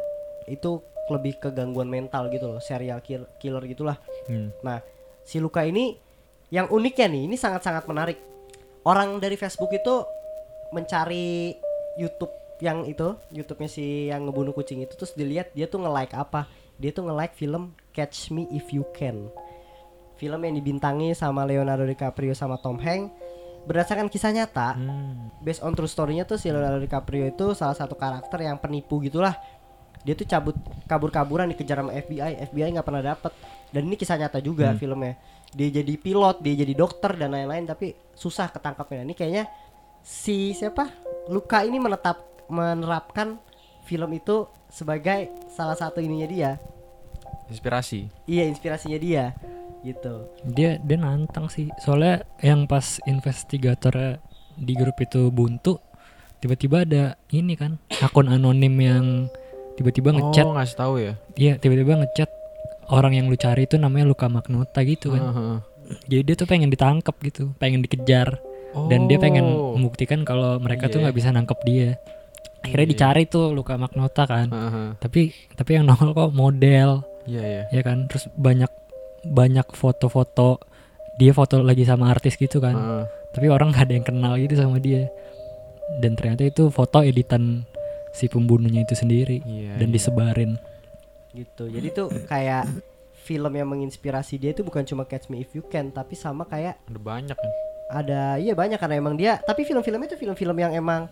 itu 0.46 0.84
lebih 1.08 1.38
ke 1.38 1.48
gangguan 1.48 1.88
mental 1.88 2.28
gitu 2.28 2.50
loh 2.50 2.60
serial 2.60 3.00
kill- 3.00 3.30
killer 3.38 3.64
gitulah 3.64 3.96
Hmm. 4.26 4.50
Nah, 4.60 4.82
si 5.22 5.38
Luka 5.38 5.62
ini 5.62 5.96
yang 6.50 6.68
uniknya 6.68 7.06
nih, 7.08 7.24
ini 7.24 7.36
sangat-sangat 7.36 7.86
menarik. 7.86 8.18
Orang 8.82 9.18
dari 9.18 9.34
Facebook 9.34 9.70
itu 9.72 10.02
mencari 10.72 11.54
YouTube 11.96 12.32
yang 12.58 12.84
itu, 12.84 13.16
YouTube-nya 13.30 13.68
si 13.68 13.86
yang 14.08 14.26
ngebunuh 14.26 14.52
kucing 14.52 14.80
itu 14.80 14.94
terus 14.94 15.14
dilihat 15.14 15.52
dia 15.52 15.66
tuh 15.66 15.80
nge-like 15.80 16.14
apa? 16.14 16.48
Dia 16.76 16.90
tuh 16.90 17.06
nge-like 17.06 17.34
film 17.34 17.64
Catch 17.92 18.30
Me 18.30 18.50
If 18.50 18.72
You 18.72 18.84
Can. 18.92 19.30
Film 20.16 20.40
yang 20.42 20.56
dibintangi 20.56 21.12
sama 21.12 21.44
Leonardo 21.44 21.84
DiCaprio 21.84 22.32
sama 22.32 22.56
Tom 22.56 22.80
Hanks 22.80 23.12
berdasarkan 23.66 24.08
kisah 24.08 24.30
nyata 24.30 24.78
Hmm. 24.78 25.34
based 25.42 25.66
on 25.66 25.74
true 25.74 25.90
story-nya 25.90 26.24
tuh 26.24 26.38
si 26.38 26.54
Leonardo 26.54 26.78
DiCaprio 26.78 27.26
itu 27.26 27.52
salah 27.58 27.74
satu 27.74 27.98
karakter 27.98 28.46
yang 28.46 28.62
penipu 28.62 29.02
gitulah. 29.02 29.34
Dia 30.06 30.14
tuh 30.14 30.30
cabut 30.30 30.54
kabur-kaburan 30.86 31.50
dikejar 31.50 31.82
sama 31.82 31.90
FBI, 31.98 32.38
FBI 32.46 32.78
nggak 32.78 32.86
pernah 32.86 33.02
dapet. 33.02 33.34
Dan 33.74 33.90
ini 33.90 33.98
kisah 33.98 34.22
nyata 34.22 34.38
juga 34.38 34.70
filmnya. 34.78 35.18
Dia 35.50 35.82
jadi 35.82 35.94
pilot, 35.98 36.46
dia 36.46 36.54
jadi 36.62 36.74
dokter 36.78 37.18
dan 37.18 37.34
lain-lain 37.34 37.66
tapi 37.66 37.98
susah 38.14 38.54
ketangkapnya. 38.54 39.02
Ini 39.02 39.14
kayaknya 39.18 39.44
si 40.06 40.54
siapa? 40.54 40.94
Luka 41.34 41.66
ini 41.66 41.82
menetap 41.82 42.22
menerapkan 42.46 43.42
film 43.90 44.14
itu 44.14 44.46
sebagai 44.70 45.34
salah 45.50 45.74
satu 45.74 45.98
ininya 45.98 46.30
dia. 46.30 46.52
Inspirasi. 47.50 48.06
Iya, 48.30 48.46
inspirasinya 48.46 49.02
dia. 49.02 49.34
Gitu. 49.86 50.14
dia 50.44 50.82
dia 50.82 50.98
nantang 50.98 51.46
sih 51.46 51.70
soalnya 51.78 52.26
yang 52.40 52.66
pas 52.66 52.98
investigatornya 53.06 54.18
di 54.56 54.74
grup 54.74 54.98
itu 54.98 55.30
buntu 55.30 55.78
tiba-tiba 56.38 56.82
ada 56.82 57.04
ini 57.30 57.54
kan 57.54 57.78
akun 58.00 58.26
anonim 58.28 58.74
yang 58.76 59.06
tiba-tiba 59.76 60.10
ngechat 60.10 60.42
Oh, 60.44 60.54
ngasih 60.54 60.76
tahu 60.76 60.94
ya. 60.98 61.14
iya 61.36 61.54
tiba-tiba 61.56 62.00
ngechat 62.00 62.30
orang 62.88 63.14
yang 63.14 63.26
lu 63.28 63.36
cari 63.36 63.64
itu 63.64 63.76
namanya 63.76 64.06
Luka 64.06 64.26
Magnota 64.26 64.82
gitu 64.82 65.12
kan 65.12 65.22
Heeh. 65.22 65.58
jadi 66.08 66.22
dia 66.24 66.36
tuh 66.36 66.46
pengen 66.46 66.70
ditangkap 66.70 67.14
gitu 67.22 67.54
pengen 67.56 67.80
dikejar 67.80 68.42
dan 68.88 69.06
dia 69.06 69.16
pengen 69.16 69.46
Oh. 69.46 69.74
membuktikan 69.74 70.22
kalau 70.22 70.58
mereka 70.58 70.88
tuh 70.88 70.98
Iya. 70.98 71.04
nggak 71.06 71.16
bisa 71.16 71.30
nangkep 71.30 71.60
dia 71.64 71.90
akhirnya 72.62 72.86
Iya. 72.86 72.94
dicari 72.94 73.24
tuh 73.26 73.52
Luka 73.52 73.76
Magnota 73.76 74.24
kan 74.24 74.48
Heeh. 74.48 74.88
tapi 74.98 75.30
tapi 75.54 75.70
yang 75.74 75.86
nongol 75.86 76.12
kok 76.12 76.32
model 76.32 77.06
Iya, 77.26 77.42
iya. 77.42 77.64
ya 77.70 77.82
kan 77.82 78.06
terus 78.06 78.30
banyak 78.32 78.70
banyak 79.26 79.66
foto-foto 79.72 80.62
dia 81.16 81.32
foto 81.32 81.60
lagi 81.60 81.82
sama 81.82 82.10
artis 82.10 82.36
gitu 82.36 82.60
kan 82.60 82.74
Heeh. 82.74 83.04
tapi 83.32 83.48
orang 83.48 83.72
nggak 83.72 83.84
ada 83.84 83.94
yang 83.94 84.06
kenal 84.06 84.34
gitu 84.36 84.54
sama 84.54 84.78
dia 84.78 85.08
dan 85.98 86.14
ternyata 86.14 86.44
itu 86.44 86.68
foto 86.68 87.00
editan 87.00 87.64
si 88.12 88.26
pembunuhnya 88.26 88.82
itu 88.82 88.94
sendiri 88.94 89.42
Iya. 89.42 89.76
dan 89.76 89.88
iya. 89.88 89.94
disebarin 89.94 90.52
gitu 91.32 91.68
jadi 91.68 91.88
tuh 91.90 92.08
kayak 92.26 92.64
film 93.22 93.52
yang 93.52 93.68
menginspirasi 93.68 94.38
dia 94.38 94.52
itu 94.52 94.62
bukan 94.62 94.84
cuma 94.84 95.04
Catch 95.04 95.28
Me 95.28 95.40
If 95.40 95.52
You 95.52 95.64
Can 95.64 95.90
tapi 95.90 96.14
sama 96.14 96.46
kayak 96.46 96.78
Ada 96.86 97.00
banyak 97.00 97.36
kan. 97.36 97.52
ada 97.88 98.22
iya 98.36 98.54
banyak 98.54 98.78
karena 98.78 98.96
emang 98.96 99.14
dia 99.14 99.38
tapi 99.40 99.62
film-filmnya 99.62 100.08
itu 100.08 100.18
film-film 100.18 100.56
yang 100.56 100.72
emang 100.72 101.10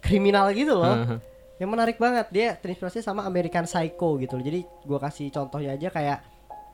kriminal 0.00 0.50
gitu 0.50 0.74
loh 0.74 0.94
Heeh. 0.94 1.18
yang 1.56 1.70
menarik 1.70 1.96
banget 1.96 2.26
dia 2.28 2.48
terinspirasi 2.54 3.00
sama 3.00 3.22
American 3.22 3.64
Psycho 3.64 4.18
gitu 4.18 4.34
loh 4.34 4.44
jadi 4.44 4.60
gua 4.82 4.98
kasih 4.98 5.30
contohnya 5.30 5.72
aja 5.72 5.88
kayak 5.88 6.18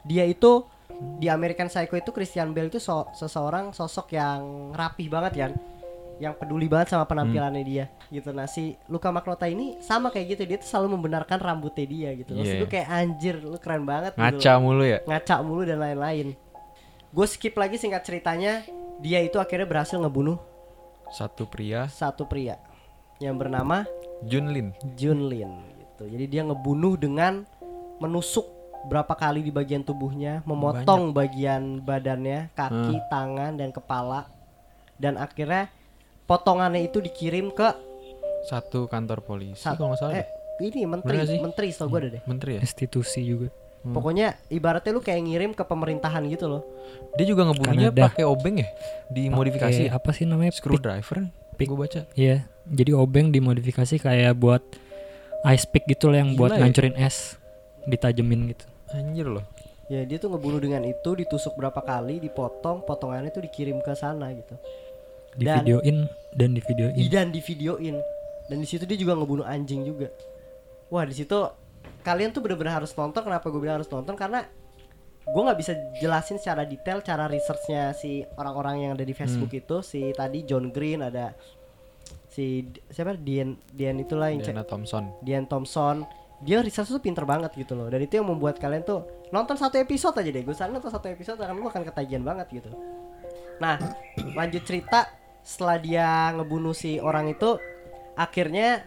dia 0.03 0.25
itu 0.25 0.65
di 1.17 1.27
American 1.27 1.67
Psycho 1.67 1.97
itu 1.97 2.11
Christian 2.11 2.53
Bale 2.53 2.69
itu 2.69 2.77
so- 2.77 3.09
seseorang 3.13 3.73
sosok 3.73 4.13
yang 4.13 4.73
rapih 4.73 5.09
banget 5.09 5.33
kan 5.39 5.53
yang 6.21 6.37
peduli 6.37 6.69
banget 6.69 6.93
sama 6.93 7.09
penampilannya 7.09 7.65
dia 7.65 7.89
gitu 8.09 8.29
nah 8.31 8.45
si 8.45 8.77
Luka 8.87 9.09
Magnota 9.09 9.49
ini 9.49 9.81
sama 9.81 10.13
kayak 10.13 10.37
gitu 10.37 10.43
dia 10.45 10.61
tuh 10.61 10.69
selalu 10.69 11.01
membenarkan 11.01 11.41
rambutnya 11.41 11.87
dia 11.89 12.13
gitu 12.13 12.37
loh 12.37 12.45
gue 12.45 12.69
kayak 12.69 12.89
anjir 12.89 13.41
lu 13.41 13.57
keren 13.57 13.89
banget 13.89 14.13
gitu 14.13 14.21
Ngaca 14.21 14.53
loh. 14.53 14.61
mulu 14.61 14.85
ya. 14.85 14.99
ngaca 15.01 15.35
mulu 15.41 15.63
dan 15.65 15.81
lain-lain 15.81 16.37
gue 17.11 17.27
skip 17.27 17.57
lagi 17.57 17.81
singkat 17.81 18.05
ceritanya 18.05 18.61
dia 19.01 19.25
itu 19.25 19.41
akhirnya 19.41 19.65
berhasil 19.65 19.97
ngebunuh 19.97 20.37
Satu 21.09 21.43
pria, 21.43 21.89
satu 21.89 22.23
pria 22.23 22.61
yang 23.19 23.35
bernama 23.35 23.83
Junlin. 24.23 24.71
Junlin 24.95 25.49
gitu. 25.75 26.05
Jadi 26.07 26.25
dia 26.29 26.45
ngebunuh 26.45 26.95
dengan 26.95 27.43
menusuk 27.99 28.45
berapa 28.87 29.13
kali 29.13 29.45
di 29.45 29.53
bagian 29.53 29.83
tubuhnya, 29.83 30.41
memotong 30.43 31.13
bagian 31.13 31.81
badannya, 31.81 32.49
kaki, 32.55 32.97
tangan 33.09 33.57
dan 33.57 33.71
kepala. 33.71 34.31
Dan 34.97 35.17
akhirnya 35.17 35.69
potongannya 36.25 36.85
itu 36.85 37.01
dikirim 37.01 37.51
ke 37.51 37.69
Satu 38.41 38.89
kantor 38.89 39.21
polisi 39.21 39.61
sat- 39.61 39.77
kalau 39.77 39.93
nggak 39.93 40.01
salah. 40.01 40.15
eh, 40.17 40.27
ini 40.61 40.89
menteri, 40.89 41.21
menteri 41.37 41.69
setahu 41.69 41.89
gue 41.89 41.99
ada 41.99 42.11
deh. 42.17 42.23
Menteri 42.25 42.51
ya. 42.57 42.61
institusi 42.61 43.21
juga 43.21 43.49
Pokoknya 43.81 44.37
ibaratnya 44.53 44.93
lu 44.93 45.01
kayak 45.01 45.25
ngirim 45.25 45.51
ke 45.57 45.65
pemerintahan 45.65 46.21
gitu 46.29 46.53
loh. 46.53 46.63
Dia 47.17 47.25
juga 47.25 47.49
ngebunuhnya 47.49 47.89
pakai 47.89 48.29
obeng 48.29 48.61
ya? 48.61 48.69
Dimodifikasi 49.09 49.89
ya? 49.89 49.97
apa 49.97 50.13
sih 50.13 50.29
namanya 50.29 50.53
Screwdriver. 50.53 51.33
Pick. 51.57 51.73
Gue 51.73 51.89
baca. 51.89 52.05
Iya, 52.13 52.45
jadi 52.69 52.93
obeng 52.93 53.33
dimodifikasi 53.33 53.97
kayak 53.97 54.37
buat 54.37 54.61
ice 55.49 55.65
pick 55.65 55.89
gitu 55.89 56.13
lah 56.13 56.21
yang 56.21 56.37
buat 56.37 56.53
Gila 56.53 56.57
ya. 56.57 56.61
ngancurin 56.61 56.97
es, 57.01 57.41
ditajemin 57.89 58.53
gitu. 58.53 58.69
Anjir 58.95 59.27
loh. 59.27 59.45
Ya 59.91 60.07
dia 60.07 60.23
tuh 60.23 60.31
ngebunuh 60.31 60.63
dengan 60.63 60.87
itu 60.87 61.11
ditusuk 61.19 61.59
berapa 61.59 61.83
kali, 61.83 62.23
dipotong, 62.23 62.87
potongannya 62.87 63.35
tuh 63.35 63.43
dikirim 63.43 63.83
ke 63.83 63.91
sana 63.99 64.31
gitu. 64.31 64.55
Di 65.35 65.47
Dan- 65.47 65.67
videoin 65.67 66.07
dan 66.35 66.51
di 66.55 66.63
videoin. 66.63 66.95
Dan 67.11 67.27
di 67.35 67.41
videoin. 67.43 67.97
Dan 68.47 68.59
di 68.63 68.67
situ 68.67 68.87
dia 68.87 68.99
juga 68.99 69.19
ngebunuh 69.19 69.47
anjing 69.47 69.83
juga. 69.83 70.11
Wah 70.91 71.07
di 71.07 71.15
situ 71.15 71.39
kalian 72.03 72.31
tuh 72.35 72.43
bener-bener 72.43 72.83
harus 72.83 72.91
nonton. 72.95 73.23
Kenapa 73.23 73.47
gue 73.51 73.61
bilang 73.63 73.83
harus 73.83 73.91
nonton? 73.91 74.15
Karena 74.19 74.43
gue 75.27 75.43
nggak 75.43 75.59
bisa 75.59 75.73
jelasin 76.03 76.39
secara 76.43 76.67
detail 76.67 76.99
cara 77.03 77.31
researchnya 77.31 77.95
si 77.95 78.27
orang-orang 78.35 78.87
yang 78.87 78.93
ada 78.99 79.07
di 79.07 79.15
Facebook 79.15 79.55
itu. 79.55 79.83
Si 79.87 80.11
tadi 80.15 80.43
John 80.43 80.75
Green 80.75 81.03
ada 81.03 81.35
si 82.31 82.63
siapa 82.91 83.19
Dian 83.19 83.59
Dian 83.75 83.99
itulah 84.03 84.31
yang 84.31 84.43
cek 84.43 84.55
Diana 84.55 84.67
Thompson. 84.67 85.05
Dian 85.23 85.47
Thompson 85.47 86.07
dia 86.41 86.65
research 86.65 86.89
tuh 86.89 87.03
pinter 87.03 87.25
banget 87.29 87.53
gitu 87.57 87.77
loh. 87.77 87.93
Dan 87.93 88.05
itu 88.05 88.17
yang 88.21 88.29
membuat 88.29 88.57
kalian 88.57 88.85
tuh 88.85 89.05
nonton 89.31 89.57
satu 89.57 89.77
episode 89.77 90.17
aja 90.17 90.31
deh. 90.33 90.43
Gue 90.43 90.57
saran 90.57 90.73
nonton 90.73 90.93
satu 90.93 91.09
episode 91.13 91.37
karena 91.37 91.53
lu 91.53 91.69
akan 91.69 91.85
ketagihan 91.85 92.25
banget 92.25 92.49
gitu. 92.51 92.71
Nah 93.61 93.77
lanjut 94.35 94.65
cerita. 94.65 95.09
Setelah 95.41 95.81
dia 95.81 96.07
ngebunuh 96.37 96.77
si 96.77 97.01
orang 97.01 97.33
itu 97.33 97.57
akhirnya 98.13 98.85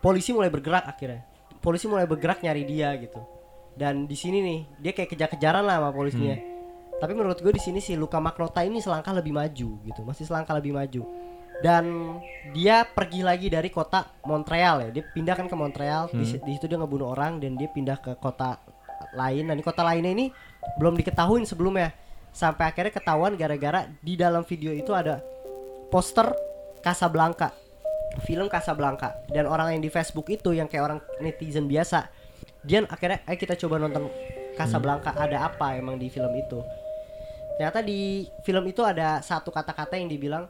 polisi 0.00 0.32
mulai 0.32 0.48
bergerak 0.48 0.84
akhirnya. 0.88 1.24
Polisi 1.60 1.84
mulai 1.90 2.08
bergerak 2.08 2.40
nyari 2.40 2.64
dia 2.64 2.96
gitu. 2.96 3.20
Dan 3.76 4.08
di 4.08 4.16
sini 4.16 4.40
nih 4.40 4.60
dia 4.80 4.92
kayak 4.96 5.12
kejar-kejaran 5.12 5.64
lah 5.64 5.80
sama 5.80 5.90
polisinya 5.92 6.58
tapi 6.98 7.14
menurut 7.14 7.38
gue 7.38 7.54
di 7.54 7.62
sini 7.62 7.78
si 7.78 7.94
Luka 7.94 8.18
Makrota 8.18 8.66
ini 8.66 8.82
selangkah 8.82 9.14
lebih 9.14 9.30
maju 9.30 9.68
gitu. 9.86 10.00
Masih 10.02 10.26
selangkah 10.26 10.58
lebih 10.58 10.74
maju 10.74 11.06
dan 11.58 12.14
dia 12.54 12.86
pergi 12.86 13.26
lagi 13.26 13.50
dari 13.50 13.66
kota 13.68 14.06
Montreal 14.24 14.88
ya. 14.88 14.90
Dia 14.94 15.04
pindah 15.10 15.34
kan 15.34 15.46
ke 15.50 15.56
Montreal. 15.58 16.06
Di, 16.14 16.24
si- 16.24 16.40
di 16.42 16.54
situ 16.54 16.70
dia 16.70 16.78
ngebunuh 16.78 17.10
orang 17.12 17.42
dan 17.42 17.58
dia 17.58 17.66
pindah 17.66 17.98
ke 17.98 18.14
kota 18.22 18.62
lain. 19.18 19.50
Dan 19.50 19.58
di 19.58 19.64
kota 19.66 19.82
lainnya 19.82 20.14
ini 20.14 20.30
belum 20.78 20.94
diketahuin 20.94 21.42
sebelumnya. 21.44 21.90
Sampai 22.30 22.70
akhirnya 22.70 22.94
ketahuan 22.94 23.34
gara-gara 23.34 23.90
di 23.98 24.14
dalam 24.14 24.46
video 24.46 24.70
itu 24.70 24.94
ada 24.94 25.18
poster 25.90 26.30
Casablanca. 26.78 27.50
Film 28.22 28.46
Casablanca. 28.46 29.18
Dan 29.26 29.50
orang 29.50 29.74
yang 29.74 29.82
di 29.82 29.90
Facebook 29.90 30.30
itu 30.30 30.54
yang 30.54 30.70
kayak 30.70 30.84
orang 30.94 30.98
netizen 31.18 31.66
biasa. 31.66 32.06
Dia 32.62 32.86
akhirnya 32.86 33.22
ayo 33.26 33.38
kita 33.38 33.58
coba 33.58 33.82
nonton 33.82 34.06
Casablanca 34.54 35.14
ada 35.14 35.50
apa 35.50 35.74
emang 35.78 35.98
di 35.98 36.06
film 36.10 36.30
itu? 36.38 36.62
Ternyata 37.58 37.82
di 37.82 38.26
film 38.46 38.62
itu 38.70 38.86
ada 38.86 39.18
satu 39.18 39.50
kata-kata 39.50 39.98
yang 39.98 40.06
dibilang 40.06 40.46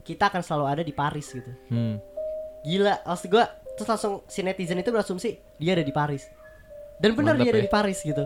kita 0.00 0.26
akan 0.26 0.40
selalu 0.40 0.64
ada 0.66 0.82
di 0.82 0.92
Paris 0.92 1.30
gitu 1.30 1.50
Hmm. 1.68 1.96
gila 2.60 3.00
maksud 3.02 3.28
gua 3.28 3.44
terus 3.72 3.88
langsung 3.88 4.20
si 4.26 4.40
netizen 4.40 4.76
itu 4.76 4.88
berasumsi 4.88 5.28
dia 5.56 5.72
ada 5.72 5.80
di 5.80 5.90
Paris 5.90 6.28
dan 6.96 7.12
benar 7.12 7.34
dia 7.34 7.48
ada 7.48 7.58
ya. 7.58 7.64
di 7.64 7.72
Paris 7.72 8.00
gitu 8.00 8.24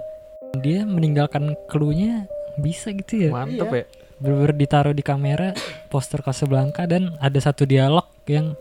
Dia 0.57 0.83
meninggalkan 0.83 1.51
clue-nya 1.67 2.31
bisa 2.57 2.91
gitu 2.91 3.27
ya. 3.27 3.31
Mantep 3.33 3.67
Iya. 3.67 3.79
ya. 3.81 3.85
Bener-bener 4.17 4.55
ditaruh 4.55 4.91
di 4.91 5.03
kamera 5.03 5.51
poster 5.89 6.23
Casablanca 6.23 6.87
dan 6.87 7.19
ada 7.19 7.35
satu 7.37 7.63
dialog 7.65 8.07
yang 8.25 8.55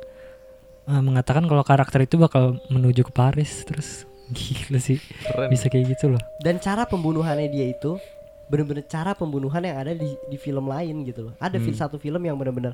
eh, 0.83 0.97
mengatakan 0.99 1.45
kalau 1.45 1.61
karakter 1.61 2.01
itu 2.01 2.17
bakal 2.17 2.57
menuju 2.67 3.01
ke 3.03 3.13
Paris 3.13 3.61
terus 3.63 4.09
gila 4.33 4.77
sih 4.77 4.97
Keren. 5.21 5.47
bisa 5.47 5.69
kayak 5.69 5.93
gitu 5.93 6.09
loh. 6.09 6.21
dan 6.39 6.57
cara 6.57 6.83
pembunuhannya 6.83 7.45
dia 7.47 7.69
itu 7.69 8.01
bener-bener 8.43 8.83
cara 8.83 9.13
pembunuhan 9.13 9.61
yang 9.61 9.77
ada 9.77 9.93
di 9.93 10.09
di 10.27 10.35
film 10.35 10.65
lain 10.65 11.01
gitu 11.03 11.29
loh 11.29 11.33
ada 11.37 11.55
film 11.55 11.73
satu 11.73 11.95
film 11.95 12.19
yang 12.19 12.35
bener-bener 12.35 12.73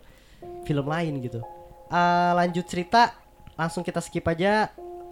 film 0.63 0.85
lain 0.85 1.19
gitu 1.19 1.41
Eh, 1.89 2.31
lanjut 2.37 2.69
cerita 2.69 3.17
langsung 3.55 3.81
kita 3.81 3.97
skip 3.97 4.21
aja 4.23 4.69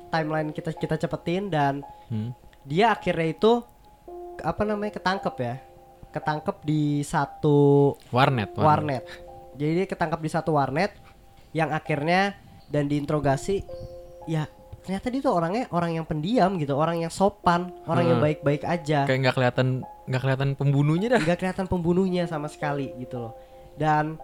timeline 0.08 0.54
kita 0.54 0.70
kita 0.72 0.94
cepetin 0.96 1.50
dan 1.50 1.82
Hmm. 2.08 2.32
dia 2.62 2.94
akhirnya 2.94 3.34
itu 3.34 3.66
apa 4.40 4.62
namanya 4.62 4.94
ketangkep 4.94 5.36
ya 5.38 5.56
ketangkep 6.08 6.62
di 6.62 7.02
satu 7.02 7.92
Warnet, 8.10 8.54
warnet. 8.54 9.04
Jadi 9.54 9.72
dia 9.74 9.86
ketangkap 9.86 10.22
di 10.22 10.30
satu 10.30 10.54
warnet 10.54 10.94
yang 11.52 11.74
akhirnya 11.74 12.38
dan 12.70 12.86
diinterogasi 12.86 13.66
ya 14.26 14.46
ternyata 14.80 15.10
dia 15.10 15.20
tuh 15.20 15.34
orangnya 15.34 15.68
orang 15.70 15.98
yang 15.98 16.06
pendiam 16.06 16.56
gitu, 16.56 16.78
orang 16.78 17.02
yang 17.02 17.12
sopan, 17.12 17.74
orang 17.84 18.06
yang 18.06 18.20
Hmm. 18.22 18.28
baik-baik 18.30 18.63
aja. 18.63 19.04
Kayak 19.04 19.20
nggak 19.20 19.36
kelihatan 19.36 19.68
nggak 20.06 20.22
kelihatan 20.22 20.50
pembunuhnya 20.54 21.08
dah. 21.18 21.22
nggak 21.26 21.38
kelihatan 21.42 21.66
pembunuhnya 21.66 22.24
sama 22.24 22.48
sekali 22.48 22.94
gitu 22.96 23.20
loh. 23.20 23.34
Dan 23.76 24.16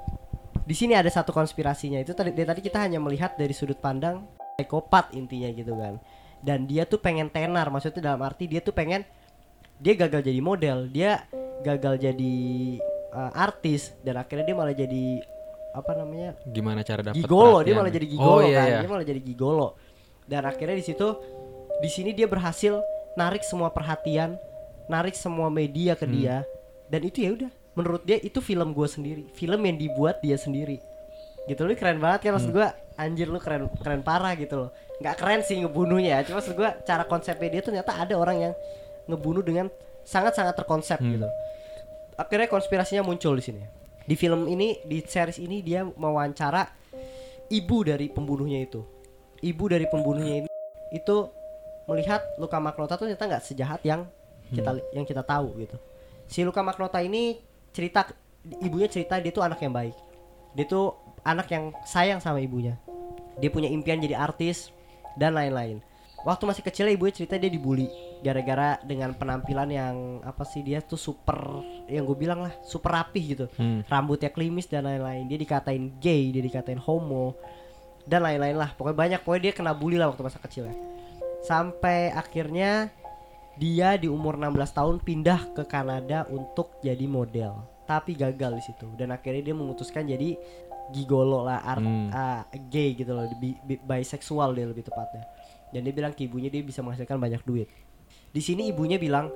di 0.63 0.76
sini 0.76 0.95
ada 0.95 1.12
satu 1.12 1.36
konspirasinya 1.36 1.99
itu 1.99 2.15
tadi 2.15 2.32
dari 2.32 2.47
tadi 2.47 2.62
kita 2.63 2.80
hanya 2.84 2.99
melihat 3.04 3.36
dari 3.36 3.52
sudut 3.52 3.78
pandang 3.80 4.23
psikopat 4.56 5.12
intinya 5.15 5.49
gitu 5.52 5.76
kan. 5.76 5.99
Dan 6.43 6.67
dia 6.67 6.84
tuh 6.84 6.99
pengen 6.99 7.32
tenar, 7.32 7.71
maksudnya 7.71 8.12
dalam 8.12 8.19
arti 8.23 8.52
dia 8.52 8.60
tuh 8.60 8.76
pengen 8.76 9.08
dia 9.80 9.95
gagal 9.95 10.28
jadi 10.28 10.39
model, 10.43 10.91
dia 10.91 11.23
gagal 11.63 11.99
jadi 12.04 12.36
uh, 13.13 13.32
artis 13.32 13.95
dan 14.04 14.19
akhirnya 14.19 14.45
dia 14.52 14.58
malah 14.58 14.76
jadi 14.76 15.06
apa 15.73 15.91
namanya 15.97 16.38
Gimana 16.45 16.86
cara 16.86 17.02
dapat 17.02 17.17
gigolo 17.17 17.65
dia 17.65 17.73
perhatian? 17.73 17.78
malah 17.82 17.91
jadi 17.93 18.06
gigolo 18.06 18.38
oh, 18.38 18.41
iya, 18.45 18.58
kan 18.62 18.67
iya. 18.69 18.80
dia 18.82 18.89
malah 18.93 19.08
jadi 19.10 19.21
gigolo 19.26 19.67
dan 20.30 20.41
akhirnya 20.45 20.78
di 20.78 20.86
situ 20.86 21.08
di 21.82 21.89
sini 21.89 22.12
dia 22.13 22.28
berhasil 22.30 22.78
narik 23.17 23.41
semua 23.41 23.73
perhatian 23.73 24.38
narik 24.86 25.17
semua 25.17 25.49
media 25.49 25.97
Hmm. 25.97 26.02
ke 26.02 26.06
dia 26.06 26.36
dan 26.93 27.02
itu 27.02 27.17
ya 27.26 27.32
udah 27.34 27.52
menurut 27.74 28.02
dia 28.04 28.18
itu 28.18 28.40
film 28.40 28.72
gue 28.72 28.88
sendiri. 28.88 29.24
Film 29.34 29.62
yang 29.64 29.78
dibuat 29.78 30.22
dia 30.22 30.38
sendiri. 30.38 30.78
Gitu 31.44 31.60
lu 31.60 31.76
keren 31.76 32.00
banget 32.00 32.24
kan 32.24 32.30
Hmm. 32.32 32.36
maksud 32.40 32.52
gue 32.54 32.68
anjir 32.96 33.28
lu 33.28 33.40
keren 33.42 33.68
keren 33.82 34.02
parah 34.02 34.34
gitu 34.34 34.56
loh. 34.56 34.70
Nggak 35.02 35.16
keren 35.18 35.42
sih 35.44 35.60
ngebunuhnya 35.60 36.24
cuma 36.24 36.40
maksud 36.40 36.54
gue 36.54 36.70
cara 36.86 37.04
konsepnya 37.04 37.50
dia 37.50 37.62
tuh 37.62 37.74
ternyata 37.74 37.92
ada 37.98 38.16
orang 38.16 38.38
yang 38.40 38.54
ngebunuh 39.10 39.44
dengan 39.44 39.68
sangat 40.06 40.38
sangat 40.38 40.56
terkonsep 40.56 41.00
Hmm. 41.02 41.12
gitu. 41.18 41.28
Akhirnya 42.16 42.48
konspirasinya 42.48 43.02
muncul 43.02 43.34
di 43.36 43.44
sini. 43.44 43.64
Di 44.04 44.16
film 44.16 44.46
ini 44.48 44.78
di 44.84 45.02
series 45.02 45.40
ini 45.40 45.64
dia 45.64 45.82
mewawancara 45.84 46.68
ibu 47.50 47.78
dari 47.84 48.08
pembunuhnya 48.08 48.62
itu. 48.62 48.84
Ibu 49.44 49.64
dari 49.68 49.86
pembunuhnya 49.90 50.46
ini 50.46 50.50
itu 50.94 51.18
melihat 51.84 52.24
Luka 52.38 52.62
Makrota 52.62 52.96
tuh 52.96 53.10
ternyata 53.10 53.28
nggak 53.28 53.44
sejahat 53.44 53.82
yang 53.84 54.08
kita 54.54 54.72
yang 54.94 55.04
kita 55.04 55.24
tahu 55.26 55.52
gitu. 55.60 55.76
Si 56.28 56.46
Luka 56.46 56.64
Makrota 56.64 57.04
ini 57.04 57.42
cerita 57.74 58.08
ibunya 58.62 58.88
cerita 58.88 59.18
dia 59.20 59.34
tuh 59.34 59.44
anak 59.44 59.60
yang 59.60 59.74
baik. 59.74 59.98
Dia 60.54 60.66
tuh 60.70 60.94
anak 61.26 61.50
yang 61.50 61.74
sayang 61.84 62.22
sama 62.22 62.40
ibunya. 62.40 62.78
Dia 63.42 63.50
punya 63.50 63.68
impian 63.68 63.98
jadi 63.98 64.14
artis 64.14 64.70
dan 65.18 65.34
lain-lain. 65.34 65.82
Waktu 66.24 66.48
masih 66.48 66.64
kecil 66.64 66.88
ibunya 66.88 67.12
cerita 67.12 67.36
dia 67.36 67.52
dibully 67.52 67.92
gara-gara 68.24 68.80
dengan 68.88 69.12
penampilan 69.12 69.68
yang 69.68 69.96
apa 70.24 70.48
sih 70.48 70.64
dia 70.64 70.80
tuh 70.80 70.96
super 70.96 71.36
yang 71.92 72.08
gue 72.08 72.16
bilang 72.16 72.48
lah 72.48 72.54
super 72.64 72.96
rapih 72.96 73.36
gitu. 73.36 73.46
Hmm. 73.60 73.84
rambutnya 73.92 74.32
klimis 74.32 74.70
dan 74.72 74.88
lain-lain. 74.88 75.28
Dia 75.28 75.36
dikatain 75.36 76.00
gay 76.00 76.32
dia 76.32 76.40
dikatain 76.40 76.80
homo 76.80 77.36
dan 78.08 78.24
lain-lain 78.24 78.56
lah. 78.56 78.72
Pokoknya 78.78 78.96
banyak 78.96 79.20
pokoknya 79.28 79.44
dia 79.52 79.54
kena 79.58 79.74
bully 79.76 80.00
lah 80.00 80.08
waktu 80.14 80.24
masa 80.24 80.40
kecilnya. 80.40 80.78
Sampai 81.44 82.16
akhirnya 82.16 82.88
dia 83.54 83.96
di 83.96 84.10
umur 84.10 84.36
16 84.36 84.50
tahun 84.74 84.96
pindah 85.00 85.54
ke 85.54 85.63
Kanada 85.63 86.26
untuk 86.28 86.82
jadi 86.82 87.06
model. 87.06 87.54
Tapi 87.84 88.16
gagal 88.16 88.58
di 88.58 88.63
situ. 88.63 88.88
Dan 88.96 89.12
akhirnya 89.12 89.44
dia 89.44 89.56
memutuskan 89.56 90.04
jadi 90.04 90.34
gigolo 90.89 91.46
lah 91.46 91.63
art 91.63 91.80
Hmm. 91.80 92.10
ah, 92.10 92.44
gay 92.68 92.94
gitu 92.94 93.13
loh. 93.13 93.30
Bi, 93.38 93.54
bi- 93.62 93.80
bisexual 93.80 94.52
dia 94.52 94.66
lebih 94.66 94.84
tepatnya. 94.84 95.28
Dan 95.70 95.84
dia 95.84 95.94
bilang 95.94 96.12
ke 96.12 96.26
ibunya 96.26 96.50
dia 96.50 96.62
bisa 96.62 96.82
menghasilkan 96.82 97.18
banyak 97.18 97.42
duit. 97.44 97.70
Di 98.30 98.42
sini 98.42 98.70
ibunya 98.70 98.98
bilang 98.98 99.30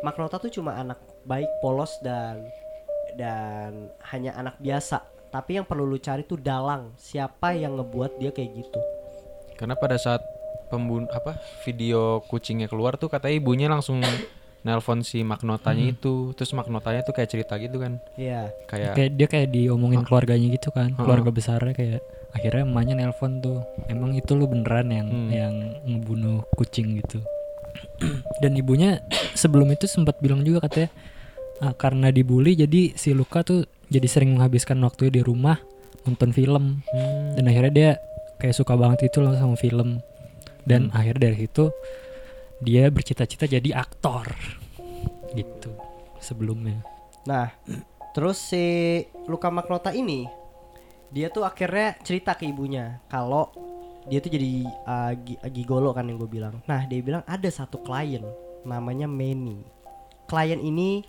Magnota 0.00 0.40
tuh 0.40 0.48
cuma 0.48 0.72
anak 0.74 0.96
baik 1.22 1.60
polos 1.60 1.92
dan 2.00 2.40
dan 3.14 3.92
hanya 4.08 4.32
anak 4.32 4.56
biasa. 4.56 5.04
Tapi 5.28 5.60
yang 5.60 5.68
perlu 5.68 5.84
lu 5.84 6.00
cari 6.00 6.24
tuh 6.24 6.40
dalang. 6.40 6.96
Siapa 6.96 7.52
yang 7.52 7.76
ngebuat 7.76 8.16
dia 8.16 8.32
kayak 8.32 8.50
gitu? 8.56 8.80
Karena 9.54 9.76
pada 9.76 10.00
saat 10.00 10.24
pembun 10.68 11.10
apa 11.10 11.34
video 11.62 12.22
kucingnya 12.24 12.66
keluar 12.66 12.94
tuh 12.94 13.10
katanya 13.10 13.34
ibunya 13.36 13.66
langsung 13.66 13.98
nelpon 14.60 15.00
si 15.00 15.24
Magnotanya 15.24 15.90
itu. 15.90 16.36
Terus 16.36 16.52
Magnotanya 16.52 17.00
tuh 17.00 17.16
kayak 17.16 17.30
cerita 17.32 17.56
gitu 17.56 17.80
kan. 17.80 17.96
Iya 18.14 18.52
Kayak 18.68 18.92
Kayak 18.94 19.10
dia 19.16 19.26
kayak 19.26 19.48
diomongin 19.50 20.04
keluarganya 20.04 20.48
gitu 20.52 20.68
kan, 20.70 20.92
Heeh. 20.92 21.00
keluarga 21.00 21.30
besarnya 21.32 21.72
kayak 21.72 22.00
akhirnya 22.30 22.62
emaknya 22.62 22.94
nelpon 23.00 23.40
tuh. 23.40 23.64
Emang 23.88 24.12
itu 24.12 24.36
lu 24.36 24.46
beneran 24.46 24.88
yang 24.88 25.08
Hmm. 25.08 25.30
yang 25.32 25.54
ngebunuh 25.88 26.44
kucing 26.54 27.00
gitu. 27.00 27.18
Dan 28.40 28.56
ibunya 28.56 29.00
sebelum 29.32 29.70
itu 29.70 29.86
sempat 29.86 30.18
bilang 30.18 30.42
juga 30.42 30.66
katanya 30.66 30.90
"Ah, 31.60 31.72
karena 31.72 32.08
dibully 32.10 32.56
jadi 32.56 32.92
si 32.96 33.12
Luka 33.12 33.40
tuh 33.40 33.64
jadi 33.88 34.06
sering 34.06 34.34
menghabiskan 34.34 34.80
waktunya 34.80 35.20
di 35.20 35.22
rumah 35.22 35.60
nonton 36.04 36.32
film 36.32 36.80
hmm, 36.82 37.36
dan 37.36 37.44
akhirnya 37.44 37.72
dia 37.72 37.90
kayak 38.40 38.56
suka 38.56 38.72
banget 38.72 39.12
itu 39.12 39.20
loh 39.20 39.36
sama 39.36 39.52
film 39.54 40.00
dan 40.64 40.88
Hmm. 40.88 40.96
akhirnya 40.96 41.28
dari 41.28 41.44
situ 41.44 41.64
dia 42.60 42.88
bercita-cita 42.88 43.46
jadi 43.46 43.72
aktor 43.74 44.28
gitu 45.32 45.72
sebelumnya 46.18 46.80
Nah, 47.20 47.52
terus 48.10 48.40
si 48.40 48.64
Luka 49.28 49.52
Magnota 49.52 49.92
ini 49.92 50.24
dia 51.08 51.28
tuh 51.28 51.44
akhirnya 51.44 52.00
cerita 52.00 52.32
ke 52.32 52.48
ibunya 52.48 52.96
kalau 53.06 53.52
dia 54.08 54.24
tuh 54.24 54.32
jadi 54.32 54.64
uh, 54.88 55.12
gi- 55.12 55.36
gigolo 55.52 55.92
kan 55.92 56.08
yang 56.08 56.16
gue 56.16 56.24
bilang. 56.26 56.64
Nah, 56.64 56.88
dia 56.88 57.04
bilang 57.04 57.20
ada 57.28 57.44
satu 57.46 57.76
klien 57.84 58.24
namanya 58.64 59.04
Manny. 59.04 59.60
Klien 60.24 60.56
ini 60.56 61.04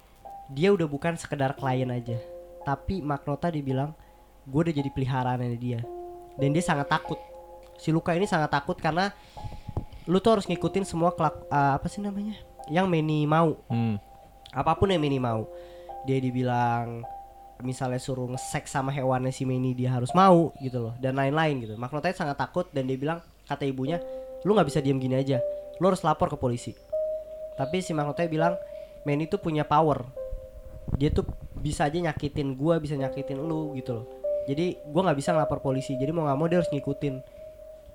dia 0.52 0.76
udah 0.76 0.84
bukan 0.84 1.16
sekedar 1.16 1.56
klien 1.56 1.88
aja, 1.88 2.20
tapi 2.68 3.00
Magnota 3.00 3.48
dibilang 3.48 3.96
gue 4.44 4.60
udah 4.60 4.76
jadi 4.76 4.92
peliharaannya 4.92 5.56
dia. 5.56 5.80
Dan 6.36 6.52
dia 6.52 6.60
sangat 6.60 6.92
takut. 6.92 7.16
Si 7.82 7.90
Luka 7.90 8.14
ini 8.14 8.30
sangat 8.30 8.54
takut 8.54 8.78
karena 8.78 9.10
lu 10.06 10.22
tuh 10.22 10.38
harus 10.38 10.46
ngikutin 10.46 10.86
semua 10.86 11.18
kelak 11.18 11.34
uh, 11.50 11.82
apa 11.82 11.90
sih 11.90 11.98
namanya? 11.98 12.38
Yang 12.70 12.86
Manny 12.86 13.26
mau. 13.26 13.58
Hmm. 13.74 13.98
Apa 14.54 14.78
pun 14.78 14.94
yang 14.94 15.02
Manny 15.02 15.18
mau. 15.18 15.50
Dia 16.06 16.22
dibilang 16.22 17.02
misalnya 17.66 17.98
suruh 17.98 18.30
nge-seks 18.30 18.74
sama 18.74 18.94
hewannya 18.94 19.30
si 19.30 19.46
Manny 19.46 19.78
dia 19.78 19.94
harus 19.94 20.10
mau 20.18 20.50
gitu 20.62 20.78
loh 20.78 20.94
dan 21.02 21.18
lain-lain 21.18 21.66
gitu. 21.66 21.74
Magnota 21.74 22.14
sangat 22.14 22.38
takut 22.38 22.70
dan 22.70 22.86
dia 22.86 23.02
bilang 23.02 23.18
kata 23.50 23.66
ibunya, 23.66 23.98
"Lu 24.46 24.54
nggak 24.54 24.70
bisa 24.70 24.78
diam 24.78 25.02
gini 25.02 25.18
aja. 25.18 25.42
Lu 25.82 25.90
harus 25.90 26.06
lapor 26.06 26.30
ke 26.30 26.38
polisi." 26.38 26.78
Tapi 27.58 27.82
si 27.82 27.98
Magnota 27.98 28.22
bilang, 28.30 28.62
"Manny 29.10 29.26
tuh 29.26 29.42
punya 29.42 29.66
power. 29.66 30.06
Dia 31.02 31.10
tuh 31.10 31.26
bisa 31.58 31.90
aja 31.90 31.98
nyakitin 31.98 32.54
gua, 32.54 32.78
bisa 32.78 32.94
nyakitin 32.94 33.42
lu 33.42 33.74
gitu 33.74 34.02
loh. 34.02 34.06
Jadi 34.46 34.78
gua 34.90 35.10
nggak 35.10 35.18
bisa 35.18 35.34
ngelapor 35.34 35.66
polisi. 35.66 35.98
Jadi 35.98 36.14
mau 36.14 36.30
nggak 36.30 36.38
mau 36.38 36.46
dia 36.46 36.62
harus 36.62 36.70
ngikutin." 36.70 37.41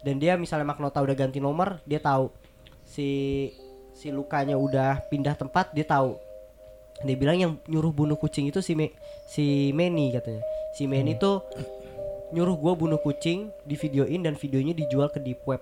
Dan 0.07 0.23
dia 0.23 0.39
misalnya 0.39 0.71
Magnota 0.71 1.03
udah 1.03 1.19
ganti 1.19 1.43
nomor, 1.43 1.83
dia 1.83 1.99
tahu. 1.99 2.31
Si 2.87 3.51
si 3.91 4.15
lukanya 4.15 4.55
udah 4.55 5.03
pindah 5.11 5.35
tempat, 5.35 5.75
dia 5.75 5.83
tahu. 5.83 6.15
Dia 7.03 7.17
bilang 7.19 7.35
yang 7.35 7.53
nyuruh 7.67 7.91
bunuh 7.91 8.15
kucing 8.15 8.47
itu 8.47 8.63
si 8.63 8.79
Me, 8.79 8.95
si 9.27 9.75
Manny 9.75 10.15
katanya. 10.15 10.47
Si 10.79 10.87
Manny 10.87 11.19
tuh 11.19 11.43
nyuruh 12.31 12.55
gua 12.55 12.79
bunuh 12.79 13.03
kucing 13.03 13.51
di 13.67 13.75
videoin 13.75 14.23
dan 14.23 14.39
videonya 14.39 14.79
dijual 14.79 15.11
ke 15.11 15.19
deep 15.19 15.43
web. 15.43 15.59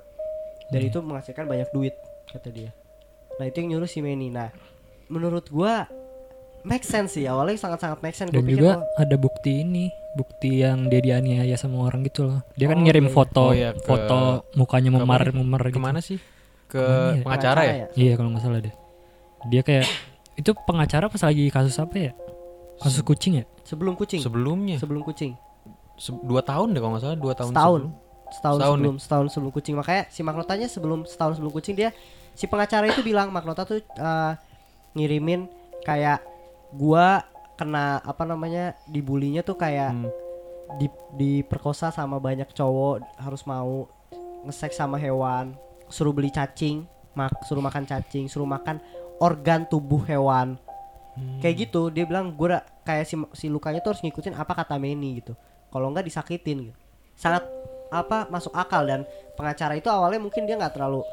Dan 0.68 0.92
itu 0.92 1.00
menghasilkan 1.00 1.48
banyak 1.48 1.72
duit 1.72 1.96
kata 2.28 2.52
dia. 2.52 2.70
Nah 3.40 3.48
itu 3.48 3.64
yang 3.64 3.80
nyuruh 3.80 3.88
si 3.88 4.04
Manny. 4.04 4.28
Nah 4.28 4.52
menurut 5.08 5.48
gua 5.48 5.88
make 6.68 6.84
sense 6.84 7.16
sih 7.16 7.24
awalnya 7.24 7.56
sangat 7.56 7.80
sangat 7.80 7.98
make 8.04 8.16
sense. 8.16 8.28
Dan 8.28 8.44
Gua 8.44 8.46
pikir, 8.46 8.60
juga 8.60 8.72
ada 9.00 9.16
bukti 9.16 9.64
ini, 9.64 9.88
bukti 10.14 10.62
yang 10.62 10.86
dia 10.86 10.98
dianiaya 10.98 11.54
sama 11.54 11.82
orang 11.82 12.02
gitu 12.02 12.24
loh. 12.24 12.40
Dia 12.54 12.66
kan 12.66 12.78
Oh, 12.78 12.82
ngirim 12.82 13.06
foto, 13.08 13.42
Oh, 13.44 13.52
iya, 13.52 13.70
ke- 13.70 13.82
foto 13.82 14.46
mukanya 14.54 14.88
ke 14.88 14.96
memar-memar 14.96 15.60
gitu. 15.64 15.74
Ke 15.74 15.80
mana 15.80 15.98
sih? 15.98 16.18
Ke 16.64 16.78
Ke 16.78 16.82
mana 16.82 17.12
ya? 17.12 17.22
pengacara 17.22 17.60
ya? 17.62 17.74
Iya 17.92 18.12
kalau 18.14 18.30
nggak 18.30 18.42
salah 18.42 18.60
deh. 18.60 18.74
Dia 19.44 19.60
kayak 19.60 19.86
itu 20.34 20.50
pengacara 20.64 21.06
pas 21.06 21.20
lagi 21.20 21.44
kasus 21.48 21.76
apa 21.76 21.96
ya? 22.00 22.12
Kasus 22.76 23.02
kucing 23.02 23.38
ya? 23.38 23.44
sebelum 23.64 23.94
kucing 23.94 24.20
Sebelumnya. 24.20 24.76
sebelum 24.76 25.00
kucing 25.00 25.32
Se- 25.96 26.12
dua 26.20 26.42
tahun 26.42 26.70
deh 26.70 26.78
kalau 26.78 26.92
nggak 26.92 27.02
salah 27.02 27.16
dua 27.16 27.32
tahun 27.32 27.50
setahun 27.50 27.80
sebelum. 27.80 27.92
setahun 28.28 28.56
Setahun 28.58 28.76
sebelum 28.76 28.94
setahun 28.98 29.26
sebelum 29.30 29.52
kucing 29.52 29.74
makanya 29.74 30.02
si 30.06 30.20
Magnotanya 30.20 30.66
sebelum 30.66 31.00
setahun 31.04 31.32
sebelum 31.34 31.48
kucing 31.50 31.74
dia 31.74 31.90
si 32.30 32.44
pengacara 32.44 32.84
itu 32.86 33.00
bilang 33.00 33.30
Magnota 33.30 33.64
tuh 33.64 33.78
eh, 33.80 34.32
ngirimin 34.92 35.48
kayak 35.80 36.20
gua 36.72 37.24
kena 37.54 38.02
apa 38.02 38.22
namanya 38.22 38.74
dibulinya 38.86 39.40
tuh 39.40 39.54
kayak 39.54 39.94
Hmm. 39.94 40.10
di 40.74 40.88
diperkosa 41.14 41.88
sama 41.88 42.18
banyak 42.18 42.50
cowok 42.50 43.04
harus 43.20 43.42
mau 43.44 43.86
ngeseks 44.42 44.74
sama 44.74 44.98
hewan 44.98 45.54
suruh 45.86 46.10
beli 46.10 46.28
cacing 46.28 46.82
mak 47.14 47.30
suruh 47.46 47.62
makan 47.62 47.86
cacing 47.86 48.26
suruh 48.26 48.48
makan 48.48 48.82
organ 49.22 49.62
tubuh 49.64 50.02
hewan 50.02 50.58
Hmm. 51.14 51.38
kayak 51.38 51.70
gitu 51.70 51.94
dia 51.94 52.02
bilang 52.02 52.34
gue 52.34 52.58
kayak 52.82 53.06
si 53.06 53.14
si 53.38 53.46
lukanya 53.46 53.78
tuh 53.78 53.94
harus 53.94 54.02
ngikutin 54.02 54.34
apa 54.34 54.50
kata 54.50 54.74
Manny 54.82 55.22
gitu 55.22 55.38
kalau 55.70 55.94
nggak 55.94 56.10
disakitin 56.10 56.70
gitu 56.72 56.78
sangat 57.14 57.46
apa 57.94 58.26
masuk 58.26 58.50
akal 58.50 58.82
dan 58.82 59.06
pengacara 59.38 59.78
itu 59.78 59.86
awalnya 59.86 60.18
mungkin 60.18 60.42
dia 60.42 60.58
nggak 60.58 60.74
terlalu 60.74 61.06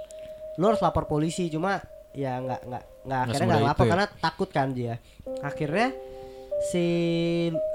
lu 0.57 0.63
harus 0.65 0.81
lapor 0.81 1.05
polisi 1.05 1.53
cuma 1.53 1.77
ya 2.17 2.41
nggak 2.41 2.61
nggak 2.65 2.83
nggak 3.05 3.19
akhirnya 3.29 3.45
nggak 3.45 3.61
itu 3.61 3.83
ya? 3.85 3.91
karena 3.93 4.07
takut 4.17 4.49
kan 4.49 4.67
dia 4.73 4.93
akhirnya 5.39 5.87
si 6.61 6.85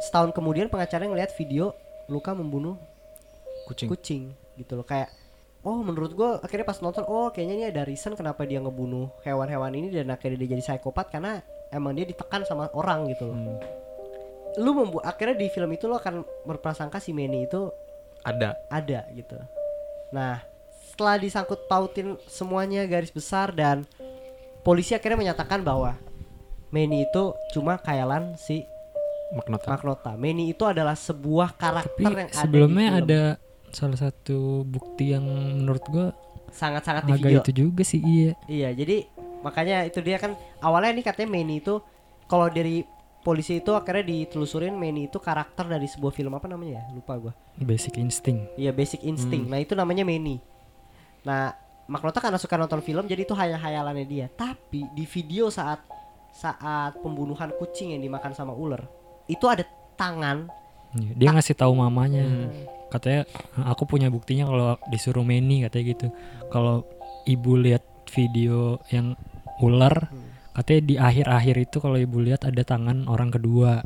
setahun 0.00 0.30
kemudian 0.30 0.70
pengacara 0.70 1.04
ngeliat 1.04 1.34
video 1.34 1.74
luka 2.06 2.30
membunuh 2.32 2.78
Kucing. 3.66 3.90
kucing 3.90 4.22
gitu 4.54 4.78
loh 4.78 4.86
kayak 4.86 5.10
oh 5.66 5.82
menurut 5.82 6.14
gua 6.14 6.38
akhirnya 6.38 6.62
pas 6.62 6.78
nonton 6.78 7.02
oh 7.10 7.34
kayaknya 7.34 7.54
ini 7.58 7.64
ada 7.66 7.82
reason 7.82 8.14
kenapa 8.14 8.46
dia 8.46 8.62
ngebunuh 8.62 9.10
hewan-hewan 9.26 9.74
ini 9.74 9.90
dan 9.90 10.06
akhirnya 10.14 10.38
dia 10.38 10.54
jadi 10.54 10.62
psikopat 10.62 11.10
karena 11.10 11.42
emang 11.74 11.98
dia 11.98 12.06
ditekan 12.06 12.46
sama 12.46 12.70
orang 12.72 13.10
gitu 13.10 13.26
loh 13.26 13.34
Hmm. 13.34 13.58
lu 14.62 14.70
membuat 14.72 15.04
akhirnya 15.10 15.36
di 15.36 15.50
film 15.50 15.68
itu 15.74 15.84
lo 15.90 15.98
akan 15.98 16.22
berprasangka 16.46 17.02
si 17.02 17.10
Manny 17.12 17.44
itu 17.44 17.68
Ada. 18.22 18.54
ada 18.70 19.04
gitu 19.12 19.36
nah 20.14 20.40
setelah 20.94 21.18
disangkut 21.20 21.66
pautin 21.66 22.14
semuanya 22.30 22.86
garis 22.86 23.10
besar 23.10 23.50
dan 23.52 23.82
polisi 24.62 24.94
akhirnya 24.94 25.28
menyatakan 25.28 25.60
bahwa 25.60 25.98
Manny 26.70 27.04
itu 27.04 27.34
cuma 27.52 27.76
khayalan 27.76 28.38
si 28.38 28.64
Magnota. 29.34 29.66
Magnota 29.70 30.10
Manny 30.14 30.54
itu 30.54 30.62
adalah 30.62 30.94
sebuah 30.94 31.58
karakter 31.58 32.06
Tapi 32.06 32.22
yang 32.26 32.30
sebelumnya 32.30 32.86
ada, 32.86 32.92
di 32.92 32.96
film. 32.96 33.06
ada 33.10 33.20
salah 33.74 33.98
satu 33.98 34.38
bukti 34.62 35.12
yang 35.12 35.26
menurut 35.62 35.84
gua 35.90 36.06
sangat-sangat 36.54 37.04
di 37.04 37.12
agak 37.12 37.22
video 37.26 37.38
itu 37.42 37.52
juga 37.52 37.82
sih 37.82 38.00
iya. 38.00 38.32
Iya, 38.46 38.68
jadi 38.72 38.96
makanya 39.42 39.84
itu 39.84 39.98
dia 40.00 40.16
kan 40.16 40.38
awalnya 40.62 40.96
nih 40.96 41.04
katanya 41.04 41.28
Manny 41.34 41.60
itu 41.60 41.82
kalau 42.30 42.46
dari 42.48 42.86
polisi 43.26 43.58
itu 43.58 43.74
akhirnya 43.74 44.06
ditelusurin 44.06 44.78
Manny 44.78 45.10
itu 45.10 45.18
karakter 45.18 45.66
dari 45.66 45.90
sebuah 45.90 46.14
film 46.14 46.30
apa 46.38 46.46
namanya 46.46 46.78
ya? 46.78 46.82
Lupa 46.94 47.18
gua. 47.18 47.32
Basic 47.58 47.98
instinct. 47.98 48.54
Iya, 48.54 48.70
Basic 48.70 49.02
Instinct. 49.02 49.50
Nah, 49.50 49.58
itu 49.58 49.74
namanya 49.74 50.06
Manny. 50.06 50.38
Nah, 51.26 51.50
Magnota 51.90 52.18
karena 52.18 52.38
suka 52.38 52.58
nonton 52.58 52.82
film 52.82 53.06
jadi 53.06 53.22
itu 53.26 53.34
hayal-hayalannya 53.34 54.06
dia. 54.06 54.26
Tapi 54.30 54.86
di 54.94 55.06
video 55.06 55.50
saat 55.50 55.82
saat 56.34 56.98
pembunuhan 57.02 57.50
kucing 57.56 57.94
yang 57.94 58.02
dimakan 58.02 58.34
sama 58.34 58.54
ular, 58.54 58.82
itu 59.26 59.44
ada 59.44 59.64
tangan 59.94 60.50
Iya, 60.96 61.12
Dia 61.12 61.28
ngasih 61.36 61.52
tahu 61.52 61.76
mamanya. 61.76 62.24
Hmm. 62.24 62.48
Katanya 62.88 63.28
aku 63.68 63.84
punya 63.84 64.08
buktinya 64.08 64.48
kalau 64.48 64.80
disuruh 64.88 65.20
Manny 65.20 65.60
katanya 65.60 65.84
gitu. 65.92 66.06
Kalau 66.48 66.88
ibu 67.28 67.52
lihat 67.52 67.84
video 68.08 68.80
yang 68.88 69.12
ular, 69.60 70.08
Hmm. 70.08 70.24
katanya 70.56 70.80
di 70.80 70.94
akhir-akhir 70.96 71.56
itu 71.58 71.76
kalau 71.78 72.00
ibu 72.00 72.16
lihat 72.16 72.48
ada 72.48 72.62
tangan 72.62 73.04
orang 73.06 73.28
kedua. 73.28 73.84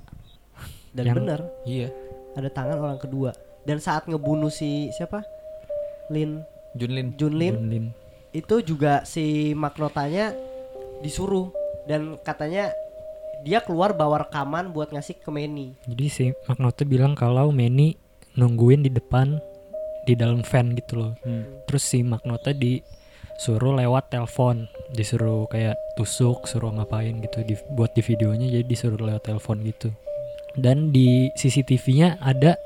dan 0.91 1.03
Yang- 1.07 1.19
bener 1.23 1.41
Iya. 1.65 1.89
ada 2.35 2.51
tangan 2.51 2.79
orang 2.79 2.99
kedua. 2.99 3.31
Dan 3.63 3.79
saat 3.79 4.07
ngebunuh 4.07 4.51
si 4.51 4.91
siapa? 4.91 5.23
Lin 6.11 6.43
Junlin. 6.75 7.15
Junlin 7.15 7.55
Junlin. 7.57 7.87
itu 8.31 8.55
juga 8.61 9.03
si 9.03 9.55
Magnotanya 9.55 10.31
disuruh 10.99 11.51
dan 11.87 12.19
katanya 12.21 12.71
dia 13.45 13.65
keluar 13.65 13.97
bawa 13.97 14.29
rekaman 14.29 14.73
buat 14.73 14.93
ngasih 14.93 15.21
ke 15.21 15.31
Manny. 15.33 15.77
Jadi 15.89 16.07
si 16.13 16.25
Magnota 16.45 16.85
bilang 16.85 17.17
kalau 17.17 17.49
Manny 17.53 17.97
nungguin 18.37 18.85
di 18.85 18.91
depan 18.93 19.41
di 20.05 20.15
dalam 20.17 20.45
van 20.45 20.77
gitu 20.77 21.01
loh. 21.01 21.13
Hmm. 21.25 21.65
Terus 21.69 21.85
si 21.85 22.05
Magnota 22.05 22.53
disuruh 22.53 23.77
lewat 23.77 24.13
telepon, 24.13 24.69
disuruh 24.93 25.49
kayak 25.49 25.77
tusuk, 25.97 26.45
suruh 26.49 26.73
ngapain 26.73 27.21
gitu 27.21 27.45
di, 27.45 27.55
buat 27.73 27.93
di 27.97 28.03
videonya 28.05 28.61
jadi 28.61 28.65
disuruh 28.65 29.01
lewat 29.01 29.29
telepon 29.29 29.65
gitu. 29.65 29.93
Dan 30.59 30.91
di 30.91 31.31
CCTV-nya 31.39 32.19
ada 32.19 32.59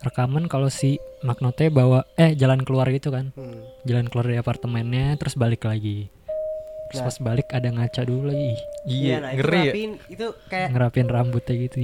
rekaman 0.00 0.48
kalau 0.48 0.72
si 0.72 0.96
Magnota 1.20 1.68
bawa 1.68 2.08
eh 2.16 2.32
jalan 2.32 2.64
keluar 2.64 2.88
gitu 2.88 3.12
kan. 3.12 3.36
Hmm. 3.36 3.60
Jalan 3.84 4.08
keluar 4.08 4.32
dari 4.32 4.40
apartemennya 4.40 5.20
terus 5.20 5.36
balik 5.36 5.68
lagi. 5.68 6.08
Terus 6.90 7.00
Nah. 7.00 7.06
pas 7.06 7.16
balik 7.22 7.48
ada 7.50 7.68
ngaca 7.70 8.02
dulu 8.02 8.22
lagi. 8.28 8.58
Iya, 8.82 9.16
nah, 9.16 9.30
itu 9.30 9.38
ngeri 9.38 9.54
ya. 9.54 9.62
ngerapiin, 9.62 9.90
itu 10.08 10.26
kayak 10.46 10.68
Ngerapin 10.74 11.06
rambutnya 11.06 11.54
gitu. 11.56 11.78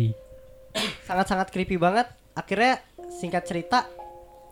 sangat-sangat 1.09 1.49
creepy 1.49 1.79
banget. 1.79 2.11
Akhirnya 2.35 2.83
singkat 3.09 3.47
cerita 3.47 3.87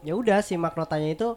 ya 0.00 0.14
udah 0.14 0.40
si 0.40 0.54
Magnotanya 0.54 1.10
itu 1.10 1.34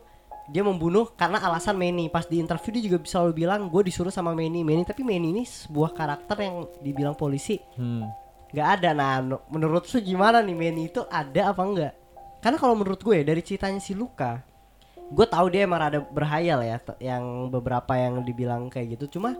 dia 0.48 0.64
membunuh 0.64 1.12
karena 1.12 1.42
alasan 1.42 1.76
Manny. 1.76 2.08
Pas 2.08 2.24
di 2.24 2.38
interview 2.38 2.78
dia 2.78 2.84
juga 2.88 2.98
selalu 3.04 3.32
bilang 3.36 3.68
gue 3.68 3.82
disuruh 3.84 4.14
sama 4.14 4.32
Manny, 4.32 4.64
Manny 4.64 4.86
tapi 4.86 5.04
Manny 5.04 5.34
ini 5.34 5.44
sebuah 5.44 5.92
karakter 5.92 6.38
yang 6.40 6.56
dibilang 6.80 7.14
polisi 7.14 7.60
Hmm. 7.76 8.08
nggak 8.48 8.68
ada 8.80 8.96
nah 8.96 9.20
menurut 9.52 9.84
lu 9.84 10.00
gimana 10.00 10.40
nih 10.40 10.56
Manny 10.56 10.88
itu 10.88 11.04
ada 11.04 11.52
apa 11.52 11.60
enggak 11.60 11.94
karena 12.40 12.56
kalau 12.56 12.80
menurut 12.80 13.02
gue 13.04 13.20
dari 13.20 13.44
ceritanya 13.44 13.76
si 13.76 13.92
Luka 13.92 14.40
gue 15.08 15.28
tahu 15.28 15.48
dia 15.48 15.64
emang 15.64 15.80
ada 15.80 16.00
berhayal 16.04 16.60
ya 16.64 16.78
yang 17.00 17.48
beberapa 17.48 17.96
yang 17.96 18.24
dibilang 18.28 18.68
kayak 18.68 19.00
gitu. 19.00 19.20
Cuma 19.20 19.40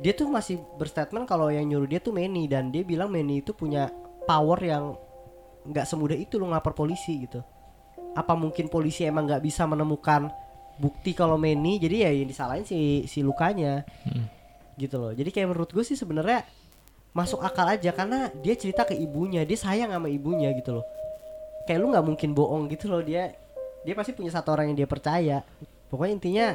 dia 0.00 0.14
tuh 0.14 0.30
masih 0.30 0.62
berstatement 0.78 1.26
kalau 1.28 1.52
yang 1.52 1.68
nyuruh 1.68 1.88
dia 1.90 2.00
tuh 2.00 2.14
Manny. 2.14 2.48
Dan 2.48 2.72
dia 2.72 2.86
bilang 2.86 3.12
Manny 3.12 3.44
itu 3.44 3.52
punya 3.52 3.92
power 4.24 4.58
yang 4.62 4.96
nggak 5.68 5.84
semudah 5.84 6.16
itu 6.16 6.40
lo 6.40 6.48
ngelapor 6.48 6.72
polisi 6.72 7.28
gitu. 7.28 7.44
Apa 8.16 8.32
mungkin 8.32 8.72
polisi 8.72 9.04
emang 9.04 9.28
nggak 9.28 9.44
bisa 9.44 9.68
menemukan 9.68 10.32
bukti 10.80 11.12
kalau 11.12 11.36
Manny? 11.36 11.76
Jadi 11.76 11.96
ya 12.06 12.10
yang 12.14 12.28
disalahin 12.30 12.64
si 12.64 13.04
si 13.04 13.20
lukanya. 13.20 13.84
Hmm. 14.08 14.26
gitu 14.78 14.94
loh. 14.94 15.10
Jadi 15.10 15.34
kayak 15.34 15.50
menurut 15.50 15.74
gue 15.74 15.82
sih 15.82 15.98
sebenarnya 15.98 16.46
masuk 17.10 17.42
akal 17.42 17.66
aja. 17.66 17.90
Karena 17.90 18.30
dia 18.30 18.54
cerita 18.54 18.86
ke 18.86 18.94
ibunya 18.94 19.42
dia 19.42 19.58
sayang 19.58 19.90
sama 19.90 20.06
ibunya 20.06 20.54
gitu 20.54 20.78
loh. 20.78 20.86
Kayak 21.66 21.82
lu 21.82 21.86
nggak 21.90 22.06
mungkin 22.06 22.30
bohong 22.30 22.70
gitu 22.70 22.86
loh. 22.86 23.02
Dia 23.02 23.34
dia 23.86 23.94
pasti 23.94 24.14
punya 24.14 24.32
satu 24.34 24.54
orang 24.54 24.72
yang 24.72 24.84
dia 24.84 24.88
percaya. 24.88 25.44
Pokoknya 25.88 26.12
intinya 26.14 26.48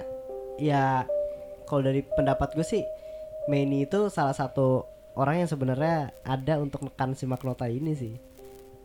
ya 0.61 1.07
kalau 1.65 1.81
dari 1.81 2.03
pendapat 2.03 2.53
gue 2.53 2.65
sih 2.65 2.83
Manny 3.49 3.83
itu 3.83 4.07
salah 4.07 4.35
satu 4.35 4.87
orang 5.19 5.45
yang 5.45 5.49
sebenarnya 5.49 6.15
ada 6.23 6.57
untuk 6.61 6.85
nekan 6.85 7.13
si 7.13 7.27
Magnota 7.27 7.67
ini 7.67 7.93
sih. 7.93 8.13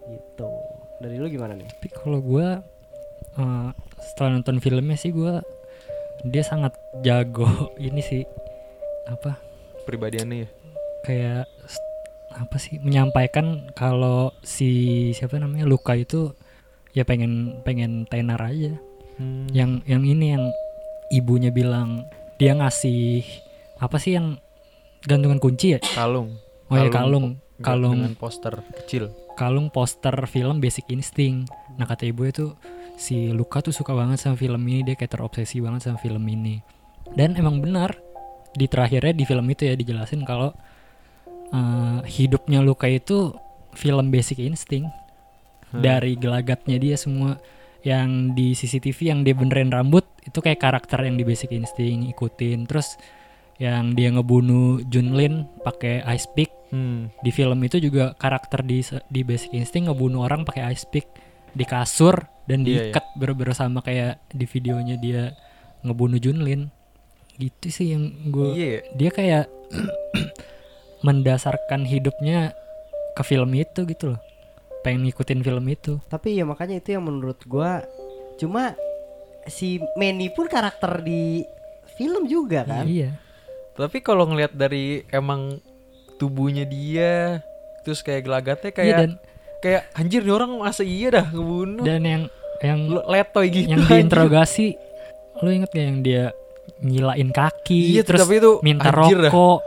Gitu. 0.08 0.50
Dari 0.98 1.16
lu 1.20 1.28
gimana 1.30 1.54
nih? 1.54 1.68
Tapi 1.68 1.88
kalau 1.94 2.18
gua 2.18 2.58
eh, 3.38 3.70
setelah 4.02 4.40
nonton 4.40 4.58
filmnya 4.58 4.98
sih 4.98 5.14
gua 5.14 5.44
dia 6.26 6.42
sangat 6.42 6.74
jago 7.06 7.48
ini 7.86 8.02
sih. 8.02 8.22
Apa? 9.08 9.38
Pribadiannya 9.86 10.44
ya. 10.44 10.48
kayak 10.98 11.46
apa 12.34 12.56
sih 12.60 12.76
menyampaikan 12.82 13.70
kalau 13.72 14.34
si 14.44 15.10
siapa 15.16 15.40
namanya 15.40 15.64
Luka 15.64 15.96
itu 15.96 16.34
ya 16.92 17.04
pengen 17.04 17.60
pengen 17.64 18.04
tenar 18.08 18.40
aja. 18.42 18.76
Hmm. 19.18 19.50
yang 19.50 19.82
yang 19.82 20.06
ini 20.06 20.38
yang 20.38 20.46
ibunya 21.10 21.50
bilang 21.50 22.06
dia 22.38 22.54
ngasih 22.54 23.26
apa 23.82 23.98
sih 23.98 24.14
yang 24.14 24.38
gantungan 25.02 25.42
kunci 25.42 25.74
ya? 25.74 25.82
Kalung. 25.82 26.38
oh 26.70 26.76
ya 26.78 26.86
Kalung 26.86 26.94
kalung. 26.94 27.26
kalung. 27.58 27.94
dengan 27.98 28.14
poster 28.14 28.54
kecil. 28.78 29.10
kalung 29.34 29.74
poster 29.74 30.14
film 30.30 30.62
Basic 30.62 30.86
Instinct. 30.94 31.50
Nah 31.78 31.86
kata 31.86 32.06
ibu 32.06 32.26
itu 32.26 32.54
si 32.94 33.30
Luka 33.34 33.58
tuh 33.58 33.74
suka 33.74 33.90
banget 33.90 34.22
sama 34.22 34.38
film 34.38 34.62
ini. 34.70 34.86
Dia 34.86 34.94
kayak 34.94 35.18
terobsesi 35.18 35.58
banget 35.58 35.86
sama 35.90 35.98
film 35.98 36.22
ini. 36.26 36.62
Dan 37.14 37.34
emang 37.34 37.58
benar 37.58 37.98
di 38.54 38.70
terakhirnya 38.70 39.14
di 39.14 39.26
film 39.26 39.46
itu 39.50 39.66
ya 39.66 39.74
dijelasin 39.74 40.22
kalau 40.22 40.54
eh, 41.50 41.98
hidupnya 42.06 42.62
Luka 42.62 42.86
itu 42.86 43.34
film 43.74 44.10
Basic 44.14 44.42
Instinct 44.42 44.90
Hmm. 45.68 45.84
dari 45.84 46.16
gelagatnya 46.16 46.76
dia 46.76 46.96
semua 46.96 47.36
yang 47.84 48.32
di 48.32 48.56
CCTV 48.56 48.98
yang 49.06 49.20
dia 49.22 49.32
benerin 49.32 49.68
rambut 49.68 50.02
itu 50.24 50.40
kayak 50.40 50.58
karakter 50.58 51.04
yang 51.04 51.14
di 51.14 51.22
Basic 51.22 51.52
Instinct 51.52 52.08
ikutin 52.10 52.64
terus 52.64 52.96
yang 53.58 53.92
dia 53.92 54.08
ngebunuh 54.08 54.80
Junlin 54.86 55.44
pakai 55.62 56.02
ice 56.08 56.28
pick 56.32 56.50
Hmm. 56.68 57.08
di 57.24 57.32
film 57.32 57.64
itu 57.64 57.80
juga 57.80 58.12
karakter 58.12 58.60
di 58.60 58.84
di 59.08 59.24
Basic 59.24 59.56
Instinct 59.56 59.88
ngebunuh 59.88 60.20
orang 60.20 60.44
pakai 60.44 60.68
ice 60.68 60.84
pick 60.84 61.08
di 61.52 61.64
kasur 61.64 62.28
dan 62.44 62.60
Iya, 62.60 62.92
diikat 62.92 63.16
bener-bener 63.16 63.56
sama 63.56 63.80
kayak 63.80 64.20
di 64.28 64.44
videonya 64.44 65.00
dia 65.00 65.32
ngebunuh 65.80 66.20
Junlin 66.20 66.68
gitu 67.36 67.72
sih 67.72 67.96
yang 67.96 68.12
gue 68.28 68.52
Iya. 68.52 68.68
ya? 68.68 68.80
dia 68.96 69.10
kayak 69.10 69.44
mendasarkan 71.06 71.86
hidupnya 71.86 72.52
ke 73.14 73.22
film 73.22 73.54
itu 73.54 73.86
gitu 73.86 74.12
loh 74.12 74.20
pengen 74.80 75.06
ngikutin 75.06 75.40
film 75.42 75.64
itu 75.66 75.98
tapi 76.06 76.38
ya 76.38 76.44
makanya 76.46 76.78
itu 76.78 76.94
yang 76.94 77.04
menurut 77.04 77.38
gua 77.44 77.82
cuma 78.38 78.78
si 79.48 79.82
Manny 79.96 80.30
pun 80.30 80.46
karakter 80.46 81.02
di 81.02 81.42
film 81.96 82.28
juga 82.28 82.62
kan 82.62 82.86
iya 82.86 83.16
Tapi 83.78 84.02
kalau 84.02 84.26
ngelihat 84.26 84.58
dari 84.58 85.06
emang 85.14 85.62
tubuhnya 86.18 86.66
dia 86.66 87.38
terus 87.86 88.02
kayak 88.02 88.26
gelagatnya 88.26 88.70
kayak 88.74 88.86
iya 88.90 88.98
dan 88.98 89.10
kayak 89.62 89.82
anjir 89.94 90.26
nih 90.26 90.34
orang 90.34 90.50
masa 90.58 90.82
iya 90.82 91.08
dah 91.14 91.26
ngebunuh. 91.30 91.86
dan 91.86 92.02
yang 92.02 92.22
yang 92.58 92.80
letoy 93.06 93.46
gitu. 93.54 93.70
yang 93.70 93.86
diinterogasi 93.86 94.74
lu 95.38 95.48
inget 95.54 95.70
gak 95.70 95.86
yang 95.86 96.00
dia 96.02 96.24
nyilain 96.82 97.30
kaki 97.30 97.94
Iya, 97.94 98.02
terus 98.02 98.26
tapi 98.26 98.42
itu 98.42 98.58
minta 98.66 98.90
anjir 98.90 99.18
dah. 99.18 99.30
rokok 99.30 99.58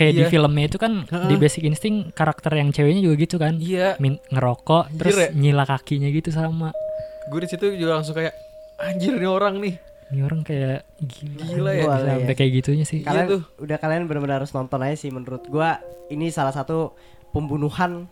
kayak 0.00 0.12
di 0.14 0.22
Iya. 0.22 0.30
filmnya 0.30 0.64
itu 0.64 0.78
kan 0.80 1.04
Heeh. 1.04 1.28
di 1.28 1.34
Basic 1.36 1.62
Instinct 1.62 2.10
karakter 2.10 2.52
yang 2.54 2.72
ceweknya 2.72 3.02
juga 3.02 3.16
gitu 3.18 3.36
kan 3.36 3.54
Iya, 3.54 4.00
Min- 4.00 4.16
ngerokok 4.26 4.88
Anjir 4.88 4.96
terus 4.98 5.16
ya. 5.18 5.28
nyila 5.30 5.64
kakinya 5.64 6.08
gitu 6.08 6.30
sama 6.30 6.72
gue 7.28 7.38
di 7.38 7.48
situ 7.48 7.64
juga 7.76 7.92
langsung 7.94 8.16
kayak 8.16 8.32
anjir 8.80 9.12
nih 9.14 9.28
orang 9.28 9.60
nih. 9.60 9.76
ini 10.08 10.20
orang 10.20 10.40
kayak 10.40 10.82
gila, 10.98 11.44
Gila 11.46 11.70
ya. 11.70 11.84
bisa 11.84 11.98
sampai 12.10 12.26
ya. 12.26 12.34
kayak 12.34 12.52
gitunya 12.56 12.82
sih 12.82 12.98
Iya 12.98 13.06
kalian 13.06 13.26
tuh. 13.28 13.42
udah 13.60 13.76
kalian 13.76 14.02
benar-benar 14.04 14.36
harus 14.40 14.50
nonton 14.50 14.80
aja 14.80 14.96
sih 14.96 15.08
menurut 15.08 15.44
gua 15.46 15.78
ini 16.08 16.26
salah 16.28 16.50
satu 16.50 16.96
pembunuhan 17.30 18.08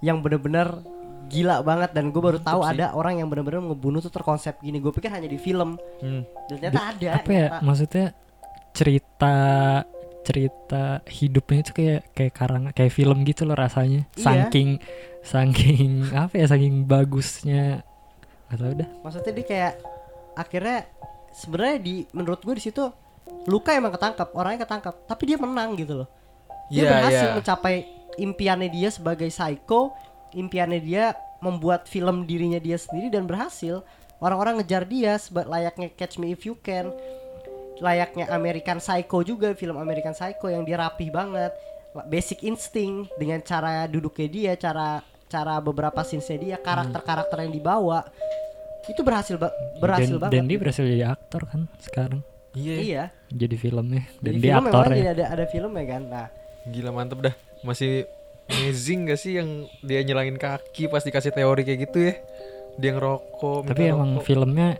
yang 0.00 0.18
benar-benar 0.18 0.82
gila 1.24 1.62
banget 1.62 1.92
dan 1.92 2.10
gue 2.10 2.18
baru 2.18 2.36
tahu 2.38 2.60
sih. 2.60 2.74
ada 2.74 2.90
orang 2.92 3.16
yang 3.16 3.28
benar-benar 3.28 3.62
ngebunuh 3.62 4.00
tuh 4.00 4.10
terkonsep 4.10 4.58
gini 4.58 4.76
gue 4.76 4.90
pikir 4.90 5.08
hanya 5.08 5.24
di 5.24 5.38
film 5.38 5.78
Hmm. 5.96 6.26
dan 6.50 6.56
ternyata 6.58 6.80
ada 6.90 7.08
apa 7.14 7.30
ya 7.30 7.46
ternyata. 7.46 7.56
maksudnya 7.62 8.06
cerita 8.72 9.34
cerita 10.22 11.02
hidupnya 11.06 11.58
itu 11.66 11.72
kayak 11.74 12.02
kayak 12.14 12.32
karang 12.34 12.62
kayak 12.72 12.92
film 12.94 13.26
gitu 13.26 13.42
loh 13.46 13.58
rasanya. 13.58 14.06
Iya. 14.14 14.22
saking 14.48 14.68
saking 15.22 16.10
apa 16.14 16.34
ya 16.34 16.46
saking 16.50 16.86
bagusnya. 16.86 17.82
Atau 18.50 18.74
udah 18.74 18.88
maksudnya 19.02 19.32
dia 19.32 19.46
kayak 19.46 19.72
akhirnya 20.38 20.78
sebenarnya 21.32 21.76
di 21.80 21.94
menurut 22.12 22.40
gue 22.44 22.54
di 22.56 22.64
situ 22.64 22.84
luka 23.48 23.72
emang 23.72 23.92
ketangkap 23.96 24.28
orangnya 24.36 24.64
ketangkap 24.64 24.94
tapi 25.08 25.22
dia 25.28 25.38
menang 25.40 25.74
gitu 25.76 26.04
loh. 26.04 26.08
Dia 26.72 26.86
Iya, 26.86 26.90
berhasil 26.90 27.28
iya. 27.28 27.36
mencapai 27.36 27.74
impiannya 28.16 28.68
dia 28.72 28.88
sebagai 28.92 29.28
psycho 29.28 29.92
impiannya 30.32 30.80
dia 30.80 31.12
membuat 31.42 31.90
film 31.90 32.24
dirinya 32.24 32.62
dia 32.62 32.78
sendiri 32.78 33.12
dan 33.12 33.26
berhasil. 33.26 33.82
Orang-orang 34.22 34.62
ngejar 34.62 34.86
dia 34.86 35.18
layaknya 35.34 35.90
Catch 35.98 36.22
Me 36.22 36.30
If 36.30 36.46
You 36.46 36.54
Can 36.62 36.94
layaknya 37.82 38.30
American 38.30 38.78
Psycho 38.78 39.20
juga 39.20 39.52
film 39.52 39.74
American 39.76 40.14
Psycho 40.14 40.46
yang 40.46 40.62
dia 40.62 40.78
rapih 40.78 41.10
banget 41.10 41.50
Basic 42.06 42.40
Instinct 42.42 43.12
dengan 43.18 43.42
cara 43.42 43.84
duduknya 43.84 44.28
dia 44.30 44.52
cara 44.54 45.02
cara 45.26 45.58
beberapa 45.58 46.00
scenes-nya 46.00 46.38
dia 46.38 46.56
karakter-karakter 46.56 47.42
yang 47.42 47.52
dibawa 47.52 48.06
itu 48.84 49.00
berhasil 49.00 49.36
ba- 49.36 49.52
berhasil 49.76 50.14
dan, 50.14 50.22
banget 50.22 50.34
dan 50.34 50.44
dia 50.46 50.58
berhasil 50.58 50.84
jadi 50.84 51.04
aktor 51.08 51.42
kan 51.44 51.66
sekarang 51.78 52.20
Iya. 52.52 52.76
iya 52.76 53.04
jadi 53.28 53.56
filmnya 53.56 54.04
dan 54.20 54.32
Di 54.32 54.38
dia 54.38 54.44
film 54.52 54.56
memang 54.60 54.72
aktornya 54.72 54.96
jadi 54.96 55.08
ada 55.10 55.24
ada 55.32 55.44
filmnya 55.48 55.84
kan 55.88 56.02
nah 56.04 56.26
Gila 56.62 56.94
mantep 56.94 57.18
dah. 57.18 57.34
Masih 57.62 58.06
amazing 58.46 59.10
gak 59.10 59.18
sih 59.18 59.34
yang 59.34 59.48
dia 59.82 59.98
nyelangin 59.98 60.38
kaki 60.38 60.86
pas 60.86 61.02
dikasih 61.02 61.34
teori 61.34 61.66
kayak 61.66 61.90
gitu 61.90 61.98
ya. 62.06 62.14
Dia 62.78 62.90
ngerokok. 62.94 63.66
tapi 63.66 63.90
emang 63.90 64.14
rokok. 64.14 64.22
filmnya 64.22 64.78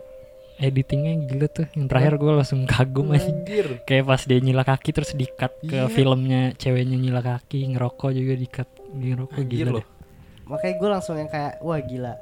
editingnya 0.55 1.13
gila 1.23 1.47
tuh 1.47 1.65
yang 1.73 1.85
terakhir 1.85 2.13
gue 2.15 2.31
langsung 2.31 2.61
kagum 2.69 3.09
aja 3.09 3.25
Anjir. 3.25 3.67
kayak 3.83 4.05
pas 4.05 4.21
dia 4.21 4.37
nyila 4.37 4.63
kaki 4.63 4.89
terus 4.91 5.11
dikat 5.11 5.51
ke 5.61 5.75
Iya. 5.75 5.87
filmnya 5.87 6.41
ceweknya 6.53 6.95
nyila 6.95 7.21
kaki 7.21 7.69
ngerokok 7.69 8.11
juga 8.11 8.33
dikat 8.35 8.67
ngerokok 8.91 9.39
Anjir 9.39 9.57
gila 9.59 9.71
loh. 9.71 9.77
deh. 9.79 9.87
makanya 10.43 10.75
gue 10.75 10.89
langsung 10.91 11.15
yang 11.15 11.27
kayak 11.27 11.57
wah 11.59 11.79
gila 11.79 12.13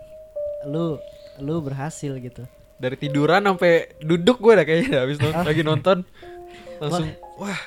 lu 0.63 0.95
lu 1.37 1.55
berhasil 1.59 2.13
gitu 2.15 2.45
Dari 2.75 2.95
tiduran 2.95 3.41
sampai 3.43 3.93
duduk 3.99 4.37
gue 4.39 4.53
dah 4.53 4.63
kayaknya 4.63 4.97
habis 4.99 5.17
nonton, 5.17 5.43
lagi 5.43 5.61
nonton. 5.61 5.97
Langsung 6.81 7.05
wah, 7.37 7.61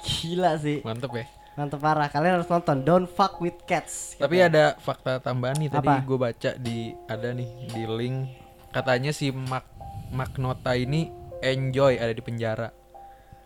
gila 0.00 0.54
sih 0.56 0.78
mantep 0.80 1.10
ya. 1.12 1.26
mantep 1.54 1.78
parah 1.78 2.06
kalian 2.06 2.36
harus 2.36 2.46
nonton 2.46 2.78
Don't 2.80 3.08
Fuck 3.08 3.40
with 3.40 3.58
Cats 3.64 4.14
Tapi 4.14 4.38
ada 4.38 4.74
fakta 4.76 5.18
tambahan 5.18 5.56
nih 5.56 5.66
tadi 5.68 5.90
gue 6.00 6.14
baca 6.16 6.50
di 6.54 6.78
ada 7.06 7.28
nih 7.30 7.50
di 7.68 7.82
link 7.88 8.16
katanya 8.70 9.10
si 9.10 9.30
Mak 9.30 9.75
Magnota 10.08 10.72
ini 10.72 11.10
enjoy 11.38 11.96
ada 11.96 12.10
di 12.10 12.20
penjara. 12.20 12.68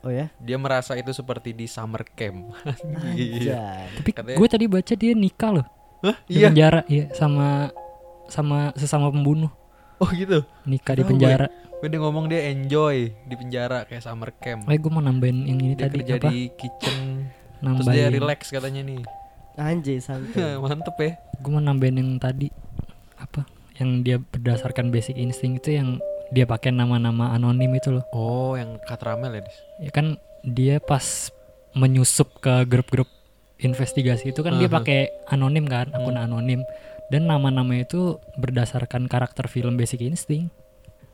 oh 0.01 0.09
ya 0.09 0.33
Dia 0.37 0.57
merasa 0.57 0.95
itu 0.95 1.11
seperti 1.11 1.53
di 1.53 1.65
summer 1.65 2.05
camp. 2.07 2.57
Anjir. 3.05 3.53
Anjay. 3.53 3.87
tapi 3.95 4.11
Katanya- 4.11 4.37
gue 4.37 4.49
tadi 4.49 4.65
baca 4.67 4.95
dia 4.95 5.13
nikah 5.13 5.51
loh 5.53 5.67
Hah? 6.01 6.17
di 6.25 6.35
Iya. 6.35 6.49
penjara 6.49 6.81
iya 6.87 7.05
sama 7.13 7.69
sama 8.27 8.73
sesama 8.73 9.09
pembunuh 9.09 9.53
Oh 9.99 10.09
gitu. 10.11 10.41
nikah 10.65 10.95
di 10.95 11.01
Tahu 11.01 11.07
gue. 11.07 11.13
penjara 11.15 11.47
Gue 11.77 11.89
dia 11.89 11.97
ngomong 11.99 12.25
dia 12.27 12.41
enjoy 12.47 12.97
di 13.19 13.35
penjara 13.35 13.85
kayak 13.85 14.01
summer 14.01 14.33
camp. 14.35 14.65
eh 14.65 14.77
gue 14.77 14.89
mau 14.89 15.01
nambahin 15.01 15.45
yang 15.45 15.59
ini 15.59 15.73
Dia 15.75 15.85
tadi 15.87 15.97
kerja 15.99 16.15
apa 16.17 16.29
di 16.29 16.41
kitchen 16.51 17.01
terus 17.61 17.85
dia 17.87 18.09
nambahin 18.09 18.13
relax 18.15 18.41
katanya 18.49 18.81
nih. 18.83 19.01
anjay 19.55 19.99
santai 19.99 20.57
Mantep 20.63 20.97
ya. 20.97 21.13
gue 21.35 21.51
mau 21.51 21.61
nambahin 21.61 21.97
yang 21.97 22.11
tadi 22.17 22.49
apa 23.17 23.45
yang 23.77 24.01
dia 24.01 24.17
berdasarkan 24.17 24.89
basic 24.89 25.13
instinct 25.15 25.61
itu 25.63 25.77
yang 25.77 26.01
dia 26.31 26.45
pakai 26.45 26.71
nama-nama 26.71 27.31
anonim 27.31 27.71
itu 27.73 27.91
loh. 27.91 28.05
Oh, 28.11 28.55
yang 28.55 28.79
katramel 28.81 29.35
ya, 29.35 29.43
Dis? 29.43 29.57
ya 29.79 29.91
kan 29.91 30.07
dia 30.41 30.79
pas 30.79 31.29
menyusup 31.73 32.39
ke 32.39 32.65
grup-grup 32.65 33.07
investigasi 33.59 34.31
itu 34.31 34.41
kan 34.41 34.57
dia 34.57 34.67
Aha. 34.67 34.77
pakai 34.81 34.99
anonim 35.29 35.67
kan 35.67 35.91
akun 35.91 36.17
Hmm. 36.17 36.27
anonim. 36.27 36.61
Dan 37.11 37.27
nama-nama 37.27 37.75
itu 37.75 38.17
berdasarkan 38.39 39.05
karakter 39.05 39.51
film 39.51 39.75
Basic 39.75 39.99
Instinct. 40.01 40.55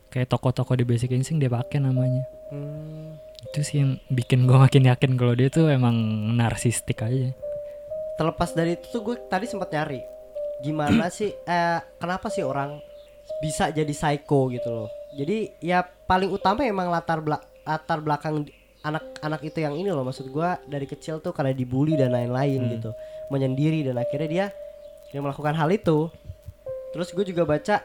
Kayak 0.07 0.29
tokoh-tokoh 0.29 0.77
di 0.77 0.85
Basic 0.85 1.09
Instinct 1.09 1.41
dia 1.41 1.49
pakai 1.49 1.81
namanya. 1.81 2.21
Hmm, 2.47 3.17
itu 3.43 3.59
sih 3.59 3.77
yang 3.81 3.97
bikin 4.07 4.45
gue 4.45 4.55
makin 4.55 4.85
yakin 4.85 5.17
kalau 5.17 5.33
dia 5.33 5.49
tuh 5.49 5.67
emang 5.67 5.97
narsistik 6.33 7.01
aja. 7.01 7.33
Terlepas 8.15 8.53
dari 8.53 8.77
itu 8.77 8.87
tuh 8.87 9.01
gue 9.03 9.15
tadi 9.25 9.45
sempat 9.45 9.67
nyari 9.67 9.99
gimana 10.57 11.09
sih 11.13 11.33
eh 11.35 11.79
kenapa 11.97 12.29
sih 12.29 12.41
orang 12.41 12.77
bisa 13.37 13.69
jadi 13.69 13.91
psycho 13.91 14.49
gitu 14.49 14.69
loh 14.71 14.89
jadi 15.17 15.37
ya 15.59 15.81
paling 15.81 16.29
utama 16.29 16.61
emang 16.63 16.93
latar 16.93 17.19
belak 17.19 17.41
latar 17.65 17.99
belakang 17.99 18.45
anak-anak 18.85 19.41
itu 19.43 19.59
yang 19.59 19.73
ini 19.75 19.89
loh 19.89 20.05
maksud 20.05 20.29
gue 20.29 20.49
dari 20.69 20.85
kecil 20.85 21.19
tuh 21.19 21.33
karena 21.33 21.51
dibully 21.51 21.97
dan 21.97 22.13
lain-lain 22.13 22.61
Hmm. 22.61 22.71
gitu 22.77 22.91
menyendiri 23.33 23.83
dan 23.83 23.97
akhirnya 23.97 24.29
dia 24.29 24.45
dia 25.11 25.19
melakukan 25.19 25.57
hal 25.57 25.67
itu 25.73 26.07
terus 26.95 27.11
gue 27.11 27.25
juga 27.27 27.43
baca 27.43 27.83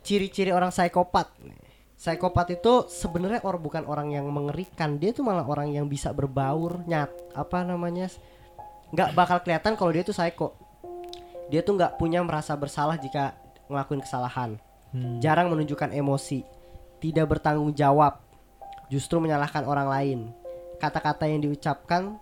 ciri-ciri 0.00 0.54
orang 0.54 0.72
psikopat 0.72 1.28
Psikopat 1.98 2.54
itu 2.54 2.86
sebenarnya 2.86 3.42
orang 3.42 3.58
bukan 3.58 3.82
orang 3.90 4.14
yang 4.14 4.30
mengerikan, 4.30 5.02
dia 5.02 5.10
itu 5.10 5.26
malah 5.26 5.42
orang 5.42 5.74
yang 5.74 5.90
bisa 5.90 6.14
berbaur, 6.14 6.86
nyat, 6.86 7.10
apa 7.34 7.66
namanya? 7.66 8.06
nggak 8.94 9.18
bakal 9.18 9.42
kelihatan 9.42 9.74
kalau 9.74 9.90
dia 9.90 10.06
tuh 10.06 10.14
psycho. 10.14 10.54
Dia 11.50 11.66
tuh 11.66 11.74
nggak 11.74 11.98
punya 11.98 12.22
merasa 12.22 12.54
bersalah 12.54 12.94
jika 13.02 13.34
ngelakuin 13.66 13.98
kesalahan. 13.98 14.62
Jarang 15.18 15.50
menunjukkan 15.50 15.90
emosi, 15.90 16.46
tidak 16.98 17.38
bertanggung 17.38 17.74
jawab, 17.74 18.22
justru 18.90 19.18
menyalahkan 19.22 19.64
orang 19.66 19.88
lain. 19.88 20.18
Kata-kata 20.78 21.26
yang 21.26 21.42
diucapkan 21.42 22.18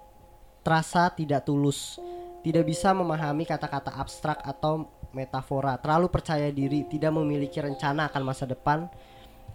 terasa 0.65 1.13
tidak 1.13 1.45
tulus, 1.45 2.01
tidak 2.41 2.65
bisa 2.67 2.93
memahami 2.97 3.45
kata-kata 3.45 3.93
abstrak 3.97 4.41
atau 4.43 4.89
metafora, 5.13 5.77
terlalu 5.81 6.13
percaya 6.13 6.53
diri, 6.53 6.85
tidak 6.89 7.13
memiliki 7.15 7.61
rencana 7.61 8.09
akan 8.13 8.23
masa 8.25 8.45
depan, 8.45 8.89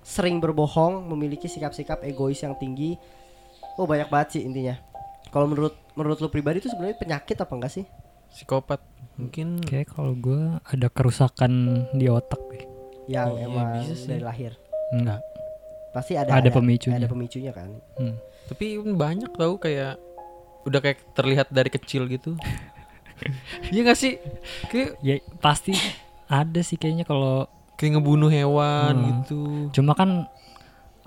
sering 0.02 0.42
berbohong, 0.42 1.06
memiliki 1.06 1.46
sikap-sikap 1.46 2.02
egois 2.02 2.42
yang 2.42 2.58
tinggi. 2.58 2.98
Oh 3.78 3.86
banyak 3.86 4.10
banget 4.10 4.40
sih 4.40 4.42
intinya. 4.46 4.76
Kalau 5.32 5.48
menurut 5.48 5.78
menurut 5.96 6.18
lu 6.20 6.28
pribadi 6.28 6.60
itu 6.60 6.70
sebenarnya 6.70 6.98
penyakit 7.00 7.38
apa 7.40 7.54
enggak 7.56 7.72
sih? 7.72 7.86
Psikopat. 8.32 8.82
Mungkin 9.20 9.62
Kayak 9.64 9.96
kalau 9.96 10.16
gue 10.16 10.58
ada 10.64 10.88
kerusakan 10.88 11.86
di 11.96 12.08
otak 12.08 12.40
deh. 12.52 12.64
Yang 13.12 13.30
Iya, 13.36 13.46
emang 13.48 13.68
bisa 13.84 13.94
sih. 13.96 14.08
dari 14.08 14.24
lahir. 14.24 14.52
Enggak. 14.92 15.22
Pasti 15.92 16.16
ada 16.16 16.32
Ada 16.32 16.50
pemicunya. 16.50 16.98
Ada 16.98 17.08
pemicunya 17.08 17.52
kan. 17.52 17.70
Hmm. 17.96 18.16
tapi 18.44 18.76
banyak 18.78 19.32
tau 19.32 19.56
kayak 19.56 19.96
udah 20.62 20.80
kayak 20.80 21.00
terlihat 21.14 21.48
dari 21.50 21.70
kecil 21.70 22.06
gitu. 22.06 22.36
Iya 23.70 23.86
gak 23.86 23.96
sih? 23.96 24.18
Kayak 24.68 24.98
Ya 25.00 25.16
pasti 25.38 25.78
ada 26.26 26.60
sih 26.60 26.74
kayaknya 26.74 27.06
kalau 27.06 27.46
kayak 27.76 27.96
ngebunuh 27.96 28.28
hewan 28.28 28.94
Hmm. 28.94 29.08
gitu. 29.14 29.40
cuma 29.72 29.94
kan 29.94 30.26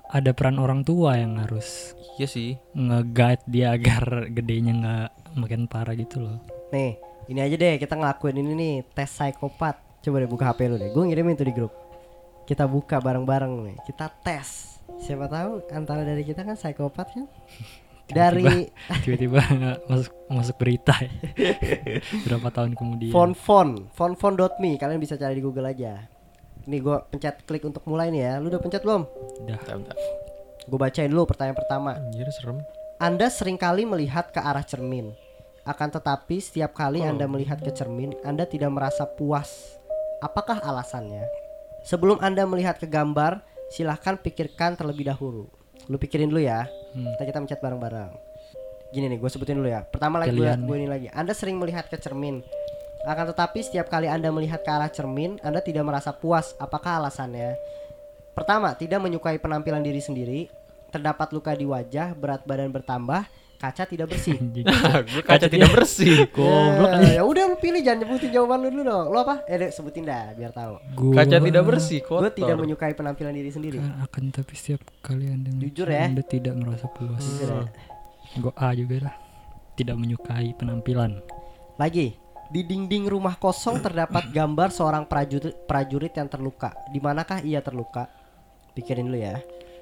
ada 0.07 0.31
peran 0.31 0.55
orang 0.55 0.81
tua 0.81 1.15
yang 1.15 1.35
harus 1.37 1.91
Iya 2.15 2.25
sih. 2.25 2.49
nge-guide 2.71 3.43
dia 3.45 3.75
agar 3.75 4.31
gedenya 4.31 4.73
nggak 4.73 5.07
makin 5.35 5.67
parah 5.67 5.91
gitu 5.93 6.23
loh. 6.23 6.39
Nih, 6.71 6.95
ini 7.27 7.39
aja 7.41 7.53
deh 7.53 7.75
kita 7.75 7.93
ngelakuin 7.93 8.37
ini 8.37 8.51
nih 8.53 8.73
tes 8.89 9.11
psikopat. 9.11 9.75
Coba 9.99 10.23
deh 10.23 10.29
buka 10.29 10.49
HP 10.49 10.65
lu 10.65 10.77
deh. 10.77 10.89
Gue 10.89 11.03
ngirimin 11.03 11.35
tuh 11.35 11.43
di 11.43 11.53
grup. 11.53 11.75
Kita 12.45 12.69
buka 12.69 13.01
bareng-bareng 13.01 13.53
nih. 13.65 13.77
Kita 13.89 14.05
tes. 14.21 14.77
Siapa 15.01 15.25
tahu 15.25 15.65
antara 15.73 16.05
dari 16.05 16.21
kita 16.21 16.45
kan 16.45 16.53
psikopat 16.53 17.07
kan? 17.09 17.25
Dari 18.05 18.69
Tiba-tiba 19.01 19.41
masuk 19.89 20.13
masuk 20.29 20.55
berita 20.61 20.93
ya. 20.93 21.09
Berapa 22.29 22.53
tahun 22.53 22.77
kemudian. 22.77 23.09
fonfon, 23.09 23.89
fonfon.me. 23.97 24.77
Kalian 24.77 25.01
bisa 25.01 25.17
cari 25.17 25.41
di 25.41 25.41
Google 25.41 25.73
aja. 25.73 26.05
Nih 26.69 26.85
gue 26.85 26.97
pencet 27.09 27.41
klik 27.49 27.65
untuk 27.65 27.81
mulai 27.89 28.13
nih 28.13 28.21
ya. 28.21 28.33
Lu 28.37 28.53
udah 28.53 28.61
pencet 28.61 28.85
belum? 28.85 29.09
Udah. 29.41 29.57
Gue 30.69 30.77
bacain 30.77 31.09
dulu 31.09 31.25
pertanyaan 31.25 31.57
pertama. 31.57 31.97
Anjir 31.97 32.29
serem. 32.29 32.61
Anda 33.01 33.25
sering 33.27 33.57
kali 33.57 33.89
melihat 33.89 34.29
ke 34.29 34.37
arah 34.37 34.61
cermin. 34.61 35.09
Akan 35.65 35.89
tetapi 35.89 36.37
setiap 36.37 36.77
kali 36.77 37.01
Anda 37.01 37.25
melihat 37.25 37.57
ke 37.57 37.73
cermin, 37.73 38.13
Anda 38.21 38.45
tidak 38.45 38.69
merasa 38.69 39.09
puas. 39.09 39.81
Apakah 40.21 40.61
alasannya? 40.61 41.25
Sebelum 41.85 42.17
Anda 42.17 42.49
melihat 42.49 42.81
ke 42.81 42.89
gambar, 42.89 43.45
silahkan 43.69 44.17
pikirkan 44.17 44.73
terlebih 44.73 45.05
dahulu. 45.05 45.45
Lu 45.85 46.01
pikirin 46.01 46.33
dulu 46.33 46.41
ya. 46.41 46.65
Hmm. 46.97 47.13
Kita 47.13 47.23
kita 47.29 47.37
mencet 47.45 47.59
bareng-bareng. 47.61 48.11
Gini 48.89 49.05
nih, 49.05 49.21
gue 49.21 49.29
sebutin 49.29 49.61
dulu 49.61 49.69
ya. 49.69 49.85
Pertama 49.85 50.17
lagi 50.17 50.33
gue 50.33 50.49
gue 50.49 50.75
ini 50.81 50.89
lagi. 50.89 51.07
Anda 51.13 51.37
sering 51.37 51.61
melihat 51.61 51.85
ke 51.85 52.01
cermin. 52.01 52.41
Akan 53.05 53.29
tetapi 53.29 53.61
setiap 53.61 53.85
kali 53.85 54.09
Anda 54.09 54.33
melihat 54.33 54.65
ke 54.65 54.71
arah 54.73 54.89
cermin, 54.89 55.37
Anda 55.45 55.61
tidak 55.61 55.85
merasa 55.85 56.09
puas. 56.09 56.57
Apakah 56.57 56.97
alasannya? 57.05 57.53
Pertama, 58.33 58.73
tidak 58.73 59.05
menyukai 59.05 59.37
penampilan 59.37 59.85
diri 59.85 60.01
sendiri. 60.01 60.49
Terdapat 60.89 61.29
luka 61.37 61.53
di 61.53 61.69
wajah, 61.69 62.17
berat 62.17 62.49
badan 62.49 62.73
bertambah, 62.73 63.29
kaca 63.55 63.83
tidak 63.83 64.07
bersih. 64.11 64.35
Gue 65.11 65.23
kaca 65.23 65.47
tidak 65.47 65.69
bersih. 65.71 66.27
Goblok 66.35 66.91
Ya, 67.01 67.19
ya 67.19 67.23
udah 67.23 67.43
lu 67.49 67.55
pilih 67.57 67.81
jangan 67.81 68.05
nyebutin 68.05 68.29
jawaban 68.29 68.57
lu 68.61 68.69
dulu 68.71 68.83
dong. 68.85 69.05
Lu 69.09 69.17
apa? 69.19 69.35
Eh 69.47 69.55
deh, 69.57 69.69
sebutin 69.71 70.03
dah 70.03 70.31
biar 70.31 70.51
tahu. 70.51 70.73
Gua 70.93 71.13
Kaca 71.19 71.37
tidak 71.39 71.63
bersih, 71.63 71.99
Gue 72.03 72.09
kotor. 72.09 72.31
tidak 72.31 72.55
menyukai 72.59 72.93
penampilan 72.93 73.33
diri 73.33 73.51
sendiri. 73.51 73.77
Kan 73.79 74.03
akan 74.03 74.23
tapi 74.29 74.53
setiap 74.53 74.81
kali 75.01 75.27
anda 75.27 75.49
Jujur 75.55 75.87
ya. 75.87 76.05
anda 76.07 76.21
tidak 76.21 76.53
merasa 76.55 76.85
puas. 76.87 77.19
Jujur 77.19 77.49
ya. 77.49 77.63
Gue 78.35 78.53
A 78.55 78.75
juga 78.75 78.95
lah. 79.09 79.15
Tidak 79.75 79.95
menyukai 79.95 80.55
penampilan. 80.55 81.19
Lagi, 81.75 82.15
di 82.47 82.61
dinding 82.63 83.09
rumah 83.09 83.35
kosong 83.35 83.81
terdapat 83.81 84.31
gambar 84.31 84.71
seorang 84.71 85.03
prajurit 85.03 85.65
prajurit 85.65 86.13
yang 86.13 86.29
terluka. 86.29 86.71
Di 86.87 87.01
manakah 87.01 87.41
ia 87.41 87.59
terluka? 87.59 88.07
Pikirin 88.71 89.07
dulu 89.07 89.19
ya. 89.19 89.39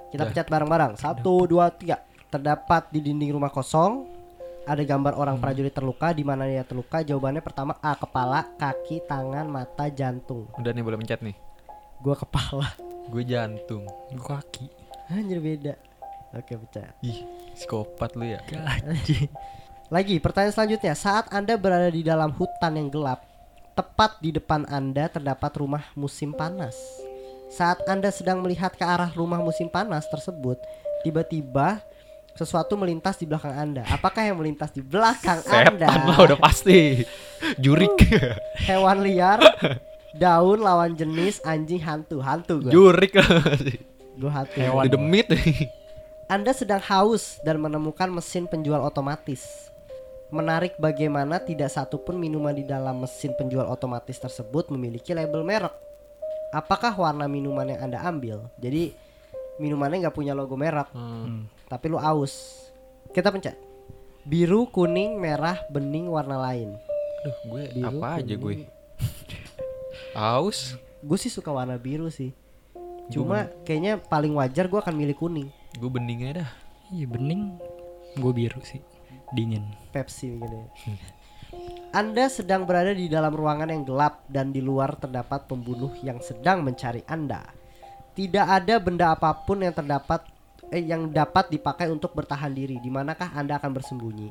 Kita 0.09 0.29
pencet 0.29 0.45
bareng-bareng. 0.45 0.93
Satu, 0.95 1.49
dua, 1.49 1.73
tiga. 1.73 1.97
Terdapat 2.33 2.89
di 2.89 2.97
dinding 2.97 3.37
rumah 3.37 3.53
kosong 3.53 4.09
ada 4.65 4.81
gambar 4.81 5.13
orang 5.13 5.37
prajurit 5.37 5.69
terluka. 5.69 6.09
Di 6.09 6.25
mana 6.25 6.49
ia 6.49 6.65
terluka? 6.65 7.05
Jawabannya 7.05 7.45
pertama 7.45 7.77
A. 7.77 7.93
Kepala, 7.93 8.49
kaki, 8.57 9.05
tangan, 9.05 9.45
mata, 9.45 9.85
jantung. 9.93 10.49
Udah 10.57 10.73
nih 10.73 10.81
boleh 10.81 10.97
mencet 10.97 11.21
nih. 11.21 11.37
Gua 12.01 12.17
kepala. 12.17 12.73
Gue 13.13 13.21
jantung. 13.21 13.85
Gue 14.09 14.25
kaki. 14.25 14.65
Anjir 15.13 15.37
beda. 15.45 15.77
Oke, 16.33 16.57
pencet. 16.57 16.97
Ih, 17.05 17.21
psikopat 17.53 18.17
lu 18.17 18.25
ya. 18.25 18.41
Lagi, 19.93 20.17
pertanyaan 20.17 20.57
selanjutnya. 20.57 20.97
Saat 20.97 21.29
Anda 21.29 21.53
berada 21.53 21.93
di 21.93 22.01
dalam 22.01 22.33
hutan 22.33 22.73
yang 22.73 22.89
gelap, 22.89 23.21
tepat 23.77 24.17
di 24.25 24.33
depan 24.33 24.65
Anda 24.65 25.05
terdapat 25.05 25.53
rumah 25.61 25.85
musim 25.93 26.33
panas. 26.33 26.73
Saat 27.53 27.85
Anda 27.85 28.09
sedang 28.09 28.41
melihat 28.41 28.73
ke 28.73 28.81
arah 28.81 29.13
rumah 29.13 29.37
musim 29.37 29.69
panas 29.69 30.09
tersebut, 30.09 30.57
tiba-tiba 31.05 31.85
sesuatu 32.33 32.73
melintas 32.73 33.15
di 33.15 33.25
belakang 33.25 33.53
Anda. 33.53 33.83
Apakah 33.85 34.25
yang 34.25 34.41
melintas 34.41 34.73
di 34.73 34.81
belakang 34.81 35.41
Setan 35.41 35.77
Anda? 35.77 35.87
lah 35.89 36.17
udah 36.19 36.39
pasti. 36.39 37.05
Jurik. 37.61 37.93
Hewan 38.69 39.05
liar, 39.05 39.37
daun 40.13 40.61
lawan 40.61 40.97
jenis, 40.97 41.41
anjing 41.43 41.81
hantu. 41.81 42.19
Hantu 42.19 42.63
gue. 42.63 42.71
Jurik 42.71 43.13
lah. 43.13 43.29
Gue 44.13 44.31
hantu. 44.31 44.57
Hewan. 44.57 44.83
Dedemit 44.89 45.29
nih. 45.29 45.69
Anda 46.25 46.55
sedang 46.55 46.81
haus 46.81 47.37
dan 47.43 47.61
menemukan 47.61 48.09
mesin 48.09 48.49
penjual 48.49 48.81
otomatis. 48.81 49.69
Menarik 50.33 50.73
bagaimana 50.81 51.37
tidak 51.37 51.69
satupun 51.69 52.17
minuman 52.17 52.57
di 52.57 52.65
dalam 52.65 53.05
mesin 53.05 53.37
penjual 53.37 53.69
otomatis 53.69 54.17
tersebut 54.17 54.73
memiliki 54.73 55.13
label 55.13 55.45
merek. 55.45 55.75
Apakah 56.49 56.97
warna 56.97 57.29
minuman 57.29 57.69
yang 57.69 57.85
Anda 57.85 58.01
ambil? 58.01 58.49
Jadi 58.57 58.97
minumannya 59.61 60.09
nggak 60.09 60.17
punya 60.17 60.33
logo 60.33 60.57
merek, 60.57 60.89
Hmm. 60.89 61.45
Tapi 61.73 61.89
lu 61.89 61.97
aus. 61.97 62.69
Kita 63.09 63.33
pencet. 63.33 63.57
Biru, 64.23 64.69
kuning, 64.69 65.17
merah, 65.17 65.57
bening, 65.73 66.07
warna 66.07 66.37
lain. 66.37 66.77
Aduh, 67.25 67.35
gue 67.49 67.63
Biru, 67.73 67.87
apa 67.89 68.07
aja 68.21 68.33
gue. 68.37 68.39
kuning. 68.39 68.69
Aus. 70.13 70.77
Gue 71.01 71.17
sih 71.19 71.33
suka 71.33 71.51
warna 71.51 71.75
biru 71.75 72.07
sih. 72.07 72.31
Cuma 73.11 73.51
kayaknya 73.67 73.99
paling 73.99 74.31
wajar 74.37 74.71
gue 74.71 74.79
akan 74.79 74.95
milih 74.95 75.17
kuning. 75.17 75.49
Gue 75.75 75.89
beningnya 75.91 76.45
dah. 76.45 76.49
Iya 76.93 77.09
bening. 77.09 77.59
Gue 78.15 78.31
biru 78.31 78.61
sih. 78.63 78.79
Dingin. 79.35 79.65
Pepsi 79.91 80.37
gitu 80.39 80.55
ya. 80.55 80.69
Anda 81.93 82.31
sedang 82.31 82.65
berada 82.65 82.95
di 82.95 83.05
dalam 83.05 83.33
ruangan 83.35 83.69
yang 83.69 83.83
gelap 83.85 84.25
dan 84.25 84.49
di 84.49 84.61
luar 84.63 84.97
terdapat 84.97 85.45
pembunuh 85.45 85.93
yang 86.01 86.17
sedang 86.23 86.65
mencari 86.65 87.05
Anda. 87.05 87.45
Tidak 88.13 88.45
ada 88.45 88.77
benda 88.81 89.13
apa 89.13 89.33
pun 89.45 89.61
yang 89.61 89.73
terdapat 89.73 90.25
eh, 90.69 90.83
yang 90.83 91.09
dapat 91.09 91.49
dipakai 91.49 91.89
untuk 91.89 92.13
bertahan 92.13 92.53
diri. 92.53 92.79
Di 92.79 92.87
manakah 92.87 93.33
Anda 93.33 93.57
akan 93.57 93.71
bersembunyi? 93.73 94.29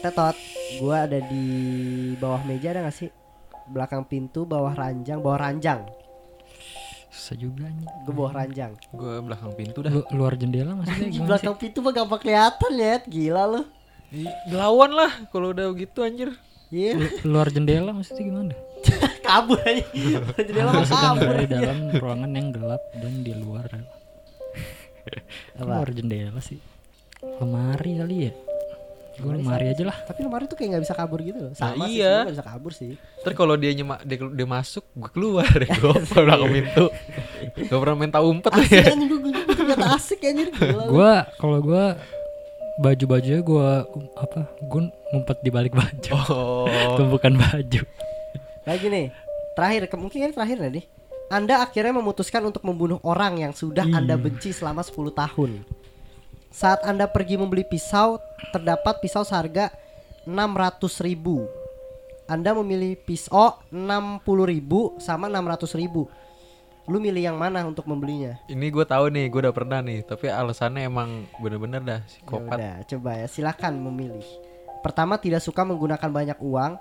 Tetot, 0.00 0.36
gua 0.80 1.04
ada 1.04 1.20
di 1.20 1.44
bawah 2.16 2.40
meja 2.44 2.72
ada 2.72 2.88
gak 2.88 2.96
sih? 2.96 3.10
Belakang 3.64 4.04
pintu, 4.04 4.44
bawah 4.44 4.72
ranjang, 4.72 5.20
bawah 5.20 5.40
ranjang. 5.40 5.84
Susah 7.08 7.36
juga 7.38 7.70
nih. 7.70 7.86
Gue 8.04 8.12
bawah 8.12 8.32
ranjang. 8.34 8.72
Gue 8.90 9.22
belakang 9.22 9.52
pintu 9.54 9.78
dah. 9.80 9.92
Lu, 9.92 10.02
luar 10.12 10.34
jendela 10.34 10.74
maksudnya 10.74 10.98
Di 10.98 11.14
gimana 11.14 11.16
sih? 11.16 11.28
belakang 11.30 11.54
pintu 11.56 11.78
mah 11.80 11.92
gampang 11.94 12.20
kelihatan 12.20 12.72
ya, 12.74 12.94
gila 13.06 13.42
lu. 13.46 13.62
Lawan 14.50 14.90
lah 14.92 15.10
kalau 15.30 15.54
udah 15.54 15.70
gitu 15.78 16.02
anjir. 16.02 16.30
Iya, 16.74 16.98
Lu- 16.98 17.38
luar 17.38 17.48
jendela 17.54 17.94
maksudnya 17.94 18.24
gimana? 18.26 18.54
kabur 19.26 19.60
aja. 19.64 19.84
Jendela 20.44 20.70
mah 20.74 20.84
kabur. 20.84 21.34
di 21.40 21.46
dalam 21.48 21.78
ruangan 21.94 22.30
yang 22.34 22.48
gelap 22.52 22.82
dan 22.98 23.12
di 23.22 23.32
luar. 23.32 23.66
Apa? 25.58 25.84
Luar 25.84 25.88
jendela 25.92 26.40
sih. 26.42 26.58
Lemari 27.40 27.92
kali 27.98 28.16
ya? 28.28 28.32
Gue 29.14 29.30
lemari 29.38 29.70
aja 29.70 29.84
lah. 29.86 29.96
Tapi 30.10 30.26
lemari 30.26 30.50
tuh 30.50 30.58
kayak 30.58 30.74
nggak 30.74 30.84
bisa 30.90 30.94
kabur 30.98 31.22
gitu 31.22 31.38
loh. 31.38 31.52
Sama 31.54 31.86
sih, 31.86 32.02
iya. 32.02 32.26
sebenarnya 32.26 32.26
nggak 32.26 32.36
bisa 32.36 32.46
kabur 32.50 32.72
sih. 32.74 32.92
Terus 33.22 33.36
kalau 33.38 33.54
dia 33.54 33.70
nyema, 33.70 33.96
dia, 34.02 34.18
dia 34.18 34.46
masuk, 34.46 34.82
gue 34.90 35.10
keluar 35.14 35.46
deh. 35.46 35.70
Gue 35.70 35.94
belakang 36.18 36.50
pintu. 36.50 36.84
Gak 37.54 37.78
pernah 37.78 37.96
main 37.96 38.10
tahu 38.10 38.26
umpet 38.34 38.50
Asik 38.50 38.74
ya. 38.74 38.84
anjing 38.90 39.08
gue 39.08 39.20
gue 39.22 39.54
ternyata 39.54 39.86
asik 39.94 40.20
anjir. 40.26 40.48
Gua 40.90 41.12
kalau 41.38 41.58
gua 41.62 41.94
baju-bajunya 42.82 43.40
gua 43.46 43.86
um, 43.94 44.10
apa? 44.18 44.50
Gue 44.66 44.90
ngumpet 45.14 45.38
di 45.46 45.50
balik 45.54 45.72
baju. 45.78 46.12
Oh. 46.34 46.66
Tumpukan 46.98 47.38
baju. 47.38 47.80
Lagi 48.66 48.86
nih. 48.90 49.06
Terakhir, 49.54 49.86
ke- 49.86 50.00
mungkin 50.00 50.18
ini 50.26 50.34
terakhir 50.34 50.58
nih. 50.58 50.84
Anda 51.32 51.64
akhirnya 51.64 51.96
memutuskan 51.96 52.44
untuk 52.44 52.62
membunuh 52.68 53.00
orang 53.00 53.40
yang 53.40 53.52
sudah 53.56 53.84
Ih. 53.88 53.96
Anda 53.96 54.14
benci 54.20 54.52
selama 54.52 54.84
10 54.84 55.12
tahun. 55.14 55.64
Saat 56.54 56.86
Anda 56.86 57.10
pergi 57.10 57.34
membeli 57.40 57.66
pisau, 57.66 58.20
terdapat 58.54 59.02
pisau 59.02 59.26
seharga 59.26 59.74
600.000 60.28 61.02
ribu. 61.02 61.48
Anda 62.24 62.56
memilih 62.56 62.96
pisau 63.02 63.58
60.000 63.68 64.52
ribu 64.52 64.96
sama 65.02 65.26
600.000 65.28 65.82
ribu. 65.82 66.06
Lu 66.84 67.00
milih 67.00 67.32
yang 67.32 67.40
mana 67.40 67.64
untuk 67.64 67.88
membelinya? 67.88 68.36
Ini 68.44 68.68
gue 68.68 68.84
tahu 68.84 69.08
nih, 69.08 69.32
gue 69.32 69.40
udah 69.48 69.56
pernah 69.56 69.80
nih. 69.80 70.04
Tapi 70.04 70.28
alasannya 70.28 70.84
emang 70.84 71.24
bener-bener 71.40 71.80
dah 71.80 72.00
Ya 72.04 72.06
psikopat. 72.06 72.56
udah, 72.60 72.74
coba 72.84 73.10
ya, 73.24 73.26
silakan 73.26 73.80
memilih. 73.80 74.24
Pertama, 74.84 75.16
tidak 75.16 75.40
suka 75.40 75.64
menggunakan 75.64 76.12
banyak 76.12 76.36
uang, 76.44 76.76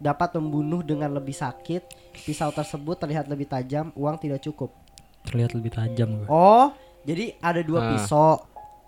dapat 0.00 0.32
membunuh 0.34 0.80
dengan 0.80 1.12
lebih 1.12 1.32
sakit. 1.32 1.84
Pisau 2.18 2.50
tersebut 2.50 2.96
terlihat 2.96 3.24
lebih 3.26 3.46
tajam, 3.46 3.92
uang 3.92 4.16
tidak 4.16 4.40
cukup. 4.40 4.72
Terlihat 5.22 5.52
lebih 5.52 5.70
tajam 5.70 6.08
gue. 6.16 6.26
Oh, 6.26 6.72
jadi 7.02 7.36
ada 7.38 7.60
dua 7.60 7.78
Ah. 7.78 7.88
pisau. 7.92 8.30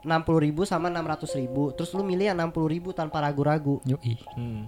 60.000 0.02 0.10
ribu 0.42 0.62
sama 0.64 0.90
600.000 0.90 1.46
Terus 1.72 1.94
lu 1.94 2.02
milih 2.02 2.26
yang 2.26 2.34
60.000 2.36 2.66
ribu 2.66 2.90
tanpa 2.90 3.22
ragu-ragu 3.22 3.78
Yoi. 3.84 4.18
Hmm. 4.34 4.66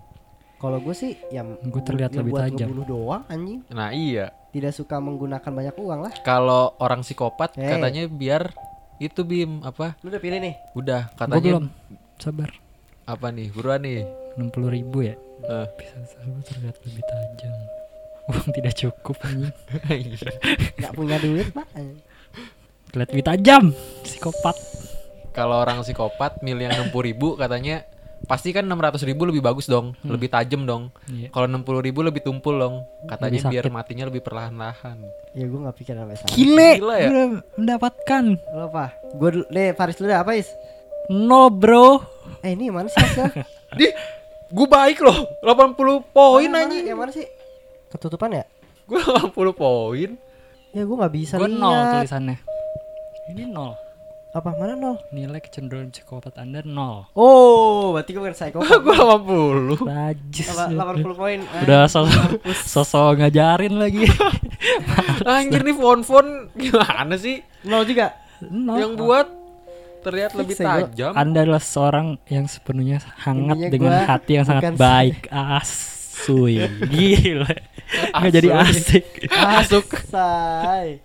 Kalau 0.57 0.79
gue 0.79 0.95
sih 0.95 1.19
yang 1.29 1.59
Gua 1.61 1.83
terlihat 1.83 2.15
ya 2.15 2.23
lebih 2.23 2.31
buat 2.31 2.47
tajam. 2.47 2.71
ngebunuh 2.71 2.87
doang 2.87 3.23
anjing 3.27 3.67
Nah 3.67 3.91
iya, 3.91 4.31
Tidak 4.49 4.71
suka 4.71 4.97
menggunakan 4.97 5.51
banyak 5.51 5.75
uang 5.75 6.01
lah 6.01 6.13
kalau 6.23 6.79
orang 6.79 7.03
psikopat 7.03 7.59
Eh. 7.59 7.67
katanya 7.67 8.07
biar 8.07 8.55
itu 8.97 9.27
bim 9.27 9.59
apa? 9.61 9.99
Lu 10.01 10.09
udah 10.09 10.23
pilih 10.23 10.39
nih 10.39 10.55
Udah 10.73 11.11
Gue 11.11 11.19
katanya 11.19 11.43
belum. 11.51 11.65
Sabar. 12.15 12.51
apa 13.05 13.27
nih? 13.29 13.51
Buruan 13.51 13.83
nih. 13.83 14.07
60 14.37 14.77
ribu 14.77 15.07
ya. 15.07 15.15
Eh. 15.45 15.67
Bisa 15.79 15.97
terlihat 16.49 16.77
lebih 16.83 17.05
tajam. 17.07 17.57
Uang 18.33 18.49
tidak 18.57 18.75
cukup 18.75 19.17
anjing. 19.29 19.53
Gak 20.83 20.93
punya 20.97 21.21
duit 21.21 21.53
pak 21.53 21.69
Terlihat 22.89 23.11
lebih 23.13 23.27
tajam. 23.27 23.63
Psikopat. 24.07 24.57
kalau 25.35 25.59
orang 25.59 25.83
psikopat 25.83 26.47
milih 26.47 26.71
yang 26.71 26.95
60.000 26.95 27.09
ribu 27.11 27.35
katanya 27.35 27.83
pasti 28.25 28.55
kan 28.55 28.65
600.000 28.71 29.11
ribu 29.11 29.27
lebih 29.27 29.43
bagus 29.43 29.67
dong, 29.67 29.99
lebih 30.07 30.31
tajam 30.31 30.63
dong. 30.63 30.95
Iya. 31.11 31.29
Kalau 31.35 31.51
60.000 31.51 31.87
ribu 31.91 32.01
lebih 32.07 32.23
tumpul 32.23 32.55
dong. 32.57 32.87
Katanya 33.11 33.43
Lebih 33.43 33.53
biar 33.53 33.67
matinya 33.75 34.05
lebih 34.09 34.23
perlahan-lahan. 34.25 34.99
Ya 35.35 35.45
gue 35.51 35.59
gak 35.59 35.77
pikir 35.77 35.95
sampai 35.99 36.17
sana 36.17 36.31
Gile. 36.33 36.71
Gila 36.81 36.97
ya? 36.97 37.09
Udah 37.11 37.27
mendapatkan. 37.59 38.25
Lo 38.55 38.65
apa? 38.71 38.87
Gue 39.19 39.43
Nih 39.51 39.75
Faris 39.75 39.99
dah 39.99 40.23
apa 40.23 40.39
Is? 40.39 40.49
No 41.11 41.53
bro. 41.53 42.01
Eh 42.41 42.57
ini 42.57 42.73
mana 42.73 42.89
sih? 42.89 43.03
Di, 43.79 43.91
gue 44.55 44.67
baik 44.67 45.03
loh, 45.03 45.19
80 45.43 46.15
poin 46.15 46.49
anjing. 46.49 46.87
Yang 46.87 46.99
mana 46.99 47.11
sih? 47.11 47.27
Ketutupan 47.91 48.31
ya? 48.33 48.45
Gue 48.87 49.03
80 49.03 49.35
poin. 49.53 50.11
Ya 50.71 50.83
gue 50.83 50.97
gak 50.97 51.15
bisa 51.15 51.35
Gue 51.39 51.51
nol 51.51 51.75
tulisannya. 51.99 52.39
Ini 53.31 53.47
nol. 53.47 53.75
Apa 54.31 54.51
mana 54.51 54.75
nol? 54.75 54.99
Nilai 55.11 55.39
kecenderungan 55.39 55.95
psikopat 55.95 56.35
Anda 56.37 56.63
nol. 56.63 57.07
Oh 57.15 57.95
berarti 57.95 58.11
gue 58.11 58.19
bukan 58.19 58.35
psychopath 58.35 58.83
gue 58.83 58.95
80. 58.95 59.79
Rajis. 59.87 60.49
Apa- 60.51 60.99
80 60.99 61.15
poin 61.15 61.39
Udah 61.63 61.87
sosok 61.87 62.43
sosok 62.67 63.23
ngajarin 63.23 63.79
lagi. 63.79 64.07
Anjir 65.31 65.63
nih 65.63 65.75
phone-phone 65.75 66.51
gimana 66.55 67.15
sih? 67.15 67.39
Nol 67.63 67.87
juga 67.87 68.19
nol. 68.45 68.79
Yang 68.83 68.93
buat 68.99 69.27
terlihat 70.05 70.31
lebih 70.37 70.57
ya, 70.61 70.85
tajam. 70.85 71.13
Anda 71.17 71.39
adalah 71.49 71.65
seorang 71.65 72.21
yang 72.29 72.45
sepenuhnya 72.45 73.01
hangat 73.25 73.57
Intinya 73.57 73.73
dengan 73.73 73.93
gua 73.97 74.05
hati 74.05 74.33
yang 74.37 74.47
sangat 74.47 74.77
baik. 74.77 75.33
Asuy. 75.59 76.69
Gila. 76.93 77.49
Nggak 78.21 78.33
jadi 78.33 78.49
asik. 78.53 79.07
Masuk. 79.49 79.87
Say. 80.09 81.01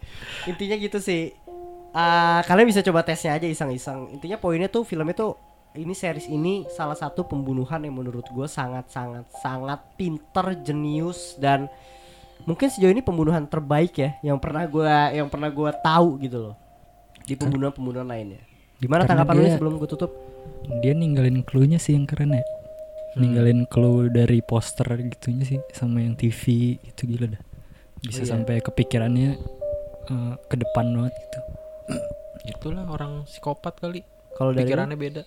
Intinya 0.48 0.76
gitu 0.76 1.00
sih. 1.00 1.32
Ah, 1.96 2.46
kalian 2.46 2.70
bisa 2.70 2.86
coba 2.86 3.02
tesnya 3.02 3.34
aja 3.40 3.48
iseng-iseng. 3.50 4.14
Intinya 4.14 4.38
poinnya 4.38 4.70
tuh 4.70 4.86
filmnya 4.86 5.16
tuh 5.18 5.34
ini 5.78 5.94
series 5.94 6.26
ini 6.30 6.66
salah 6.70 6.98
satu 6.98 7.26
pembunuhan 7.26 7.82
yang 7.86 7.98
menurut 7.98 8.26
gue 8.30 8.48
sangat 8.50 8.90
sangat 8.90 9.26
sangat 9.42 9.80
pinter, 9.98 10.58
jenius 10.66 11.38
dan 11.38 11.70
mungkin 12.44 12.74
sejauh 12.74 12.90
ini 12.90 13.06
pembunuhan 13.06 13.46
terbaik 13.46 13.94
ya 13.94 14.18
yang 14.26 14.42
pernah 14.42 14.66
gue 14.66 14.90
yang 15.14 15.30
pernah 15.30 15.50
gue 15.54 15.70
tahu 15.86 16.18
gitu 16.26 16.38
loh 16.50 16.56
di 17.22 17.38
pembunuhan-pembunuhan 17.38 18.10
lainnya. 18.10 18.49
Gimana 18.80 19.04
Karena 19.04 19.28
tanggapan 19.28 19.36
lu 19.36 19.48
sebelum 19.52 19.74
gue 19.76 19.90
tutup? 19.92 20.12
Dia 20.80 20.94
ninggalin 20.96 21.44
clue-nya 21.44 21.80
sih 21.80 21.96
yang 22.00 22.08
keren 22.08 22.32
ya. 22.32 22.44
Ninggalin 23.20 23.68
clue 23.68 24.08
dari 24.08 24.40
poster 24.40 24.88
gitunya 24.88 25.44
sih 25.44 25.60
sama 25.76 26.00
yang 26.00 26.16
TV 26.16 26.76
itu 26.80 27.02
gila 27.04 27.36
dah. 27.36 27.42
Bisa 28.00 28.24
Oh 28.24 28.26
iya. 28.26 28.32
sampai 28.32 28.56
kepikirannya 28.64 29.30
eh, 30.08 30.34
ke 30.48 30.56
depan 30.56 30.86
banget 30.96 31.14
gitu. 31.20 31.40
Itulah 32.48 32.88
orang 32.88 33.28
psikopat 33.28 33.84
kali. 33.84 34.02
Kalau 34.40 34.56
dari 34.56 34.64
lu? 34.64 34.68
Pikirannya 34.72 34.98
beda. 34.98 35.22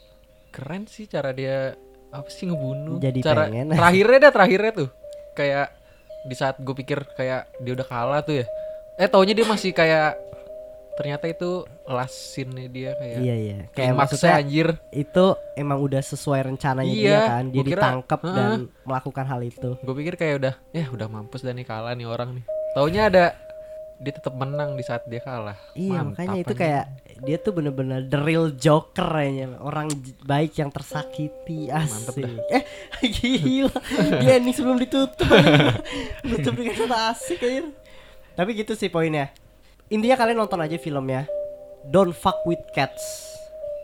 Keren 0.53 0.89
sih 0.89 1.05
cara 1.05 1.37
dia 1.37 1.77
apa 2.13 2.29
sih 2.33 2.49
ngebunuh. 2.49 2.97
Jadi 2.97 3.21
cara 3.21 3.53
pengen. 3.53 3.73
terakhirnya 3.79 4.19
dah 4.29 4.33
terakhirnya 4.33 4.73
tuh. 4.73 4.89
Kayak 5.37 5.69
di 6.23 6.35
saat 6.39 6.57
gue 6.57 6.75
pikir 6.77 7.05
kayak 7.19 7.51
dia 7.61 7.73
udah 7.77 7.87
kalah 7.89 8.21
tuh 8.25 8.41
ya. 8.41 8.47
Eh 8.97 9.09
taunya 9.11 9.37
dia 9.37 9.45
masih 9.45 9.75
kayak 9.77 10.17
ternyata 10.93 11.25
itu 11.25 11.51
last 11.85 12.13
scene-nya 12.31 12.67
dia 12.67 12.91
kayak 12.95 13.19
Iya 13.19 13.35
iya. 13.35 13.57
Kayak 13.71 13.93
maksudnya 13.97 14.37
anjir. 14.37 14.69
itu 14.91 15.25
emang 15.55 15.79
udah 15.79 16.01
sesuai 16.01 16.41
rencananya 16.47 16.91
dia 16.91 17.09
Iya, 17.09 17.21
kan. 17.27 17.45
Dia 17.47 17.59
kira- 17.59 17.69
ditangkap 17.79 18.21
Heeh. 18.21 18.35
dan 18.35 18.51
melakukan 18.83 19.25
hal 19.27 19.41
itu. 19.43 19.71
Gue 19.79 19.95
pikir 19.95 20.15
kayak 20.15 20.35
udah 20.39 20.55
ya 20.71 20.85
udah 20.87 21.07
mampus 21.07 21.41
dan 21.41 21.55
nih 21.55 21.65
kalah 21.65 21.93
nih 21.93 22.05
orang 22.05 22.37
nih. 22.37 22.45
Taunya 22.73 23.03
ada 23.07 23.25
dia 23.97 24.13
tetap 24.13 24.35
menang 24.35 24.75
di 24.75 24.83
saat 24.83 25.07
dia 25.07 25.21
kalah. 25.21 25.55
Iya 25.73 26.03
Mantap, 26.03 26.11
makanya 26.13 26.37
itu 26.37 26.47
anjing. 26.49 26.59
kayak 26.59 26.85
dia 27.23 27.37
tuh 27.39 27.53
bener-bener 27.53 28.01
the 28.03 28.19
real 28.19 28.51
joker 28.51 29.07
kayaknya 29.07 29.55
orang 29.57 29.87
baik 30.23 30.53
yang 30.55 30.69
tersakiti 30.69 31.71
Mantep 31.71 32.19
asik 32.19 32.27
eh 32.51 32.63
gila 33.15 33.71
dia 34.19 34.35
ini 34.37 34.51
sebelum 34.51 34.75
ditutup 34.77 35.23
tutup 36.27 36.53
dengan 36.53 36.75
kata 36.75 36.99
asik 37.11 37.39
aja 37.39 37.63
tapi 38.35 38.57
gitu 38.57 38.75
sih 38.75 38.89
poinnya 38.89 39.31
intinya 39.93 40.17
kalian 40.17 40.39
nonton 40.39 40.59
aja 40.59 40.75
filmnya 40.75 41.29
Don't 41.85 42.11
Fuck 42.13 42.43
with 42.43 42.65
Cats 42.73 43.29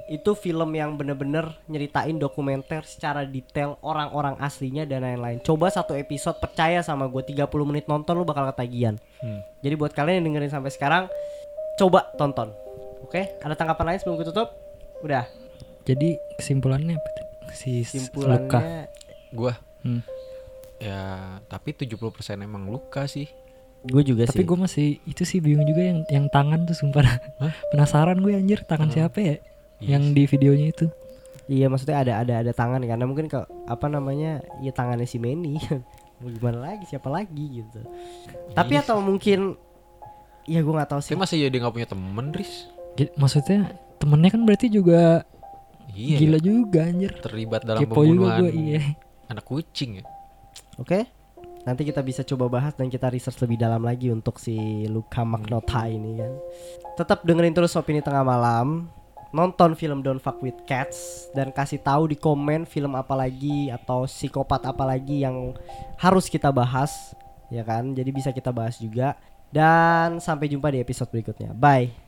itu 0.08 0.32
film 0.32 0.72
yang 0.72 0.96
bener-bener 0.96 1.52
nyeritain 1.68 2.16
dokumenter 2.16 2.80
secara 2.82 3.28
detail 3.28 3.76
orang-orang 3.84 4.40
aslinya 4.40 4.88
dan 4.88 5.04
lain-lain. 5.04 5.36
Coba 5.38 5.68
satu 5.68 5.92
episode 5.92 6.40
percaya 6.40 6.80
sama 6.80 7.04
gue 7.04 7.20
30 7.20 7.44
menit 7.62 7.84
nonton 7.84 8.16
lu 8.16 8.24
bakal 8.24 8.48
ketagihan. 8.48 8.96
Hmm. 9.20 9.44
Jadi 9.60 9.74
buat 9.76 9.92
kalian 9.92 10.24
yang 10.24 10.32
dengerin 10.32 10.48
sampai 10.50 10.72
sekarang 10.72 11.12
coba 11.76 12.08
tonton. 12.16 12.56
Oke, 13.04 13.36
ada 13.38 13.52
tanggapan 13.52 13.92
lain 13.92 13.98
sebelum 14.00 14.16
gue 14.16 14.32
tutup? 14.32 14.48
Udah. 15.04 15.28
Jadi 15.84 16.16
kesimpulannya 16.40 16.96
apa 16.96 17.08
tuh? 17.12 17.26
Si 17.52 17.84
s- 17.84 17.92
Luka. 17.92 18.00
Simpulannya 18.00 18.88
Gua 19.28 19.52
Hmm. 19.78 20.00
ya 20.80 21.00
tapi 21.44 21.76
70% 21.76 22.00
emang 22.40 22.64
luka 22.64 23.04
sih. 23.04 23.28
Gue 23.80 24.02
juga 24.02 24.26
Tapi 24.26 24.42
sih. 24.42 24.46
gue 24.46 24.58
masih 24.58 24.88
itu 25.04 25.22
sih 25.22 25.38
bingung 25.38 25.64
juga 25.64 25.82
yang 25.84 25.98
yang 26.08 26.26
tangan 26.28 26.66
tuh 26.66 26.74
sumpah. 26.74 27.06
Hah? 27.38 27.52
Penasaran 27.70 28.18
gue 28.18 28.34
anjir 28.34 28.62
tangan 28.64 28.90
siapa 28.90 29.18
ya? 29.18 29.36
Iya 29.78 29.96
yang 29.96 30.10
di 30.10 30.26
videonya 30.26 30.68
itu. 30.70 30.86
Iya, 31.48 31.70
maksudnya 31.72 32.02
ada 32.02 32.12
ada 32.20 32.34
ada 32.42 32.52
tangan 32.52 32.82
karena 32.82 33.04
mungkin 33.06 33.24
ke 33.24 33.38
apa 33.64 33.86
namanya? 33.86 34.42
Ya 34.60 34.68
tangannya 34.68 35.06
si 35.06 35.16
Manny. 35.16 35.56
Mau 36.20 36.28
gimana 36.28 36.58
lagi? 36.60 36.84
Siapa 36.84 37.06
lagi 37.06 37.62
gitu. 37.62 37.80
Tapi 38.52 38.74
Iya 38.74 38.82
atau 38.82 38.98
mungkin 38.98 39.54
ya 40.44 40.60
gue 40.60 40.74
nggak 40.74 40.90
tahu 40.90 41.00
sih. 41.00 41.14
Tapi 41.14 41.22
masih 41.22 41.36
ya 41.40 41.48
dia 41.48 41.60
nggak 41.62 41.74
punya 41.74 41.88
temen, 41.88 42.26
Riz. 42.34 42.66
Gi- 42.94 43.14
Maksudnya 43.14 43.70
temennya 43.96 44.30
kan 44.34 44.42
berarti 44.42 44.66
juga 44.66 45.22
Iya. 45.88 46.16
gila 46.20 46.38
juga 46.38 46.80
anjir. 46.84 47.12
Terlibat 47.16 47.62
dalam 47.64 47.80
Kepo 47.80 48.02
juga 48.02 48.34
pembunuhan 48.34 48.38
gue 48.42 48.50
iya. 48.52 48.80
anak 49.26 49.44
kucing 49.46 50.02
ya. 50.02 50.04
Oke. 50.76 51.06
Nanti 51.68 51.84
kita 51.84 52.00
bisa 52.00 52.24
coba 52.24 52.48
bahas 52.48 52.72
dan 52.72 52.88
kita 52.88 53.12
research 53.12 53.44
lebih 53.44 53.60
dalam 53.60 53.84
lagi 53.84 54.08
untuk 54.08 54.40
si 54.40 54.88
Luka 54.88 55.20
Magnota 55.20 55.84
ini 55.84 56.16
kan. 56.16 56.32
Tetap 56.96 57.28
dengerin 57.28 57.52
terus 57.52 57.76
opini 57.76 58.00
tengah 58.00 58.24
malam. 58.24 58.88
Nonton 59.36 59.76
film 59.76 60.00
Don't 60.00 60.24
Fuck 60.24 60.40
with 60.40 60.56
Cats 60.64 61.28
dan 61.36 61.52
kasih 61.52 61.84
tahu 61.84 62.08
di 62.08 62.16
komen 62.16 62.64
film 62.64 62.96
apa 62.96 63.12
lagi 63.12 63.68
atau 63.68 64.08
psikopat 64.08 64.64
apa 64.64 64.88
lagi 64.88 65.20
yang 65.20 65.52
harus 66.00 66.32
kita 66.32 66.48
bahas 66.48 67.12
ya 67.52 67.60
kan. 67.68 67.92
Jadi 67.92 68.08
bisa 68.16 68.32
kita 68.32 68.48
bahas 68.48 68.80
juga. 68.80 69.20
Dan 69.52 70.24
sampai 70.24 70.48
jumpa 70.48 70.72
di 70.72 70.80
episode 70.80 71.12
berikutnya. 71.12 71.52
Bye. 71.52 72.07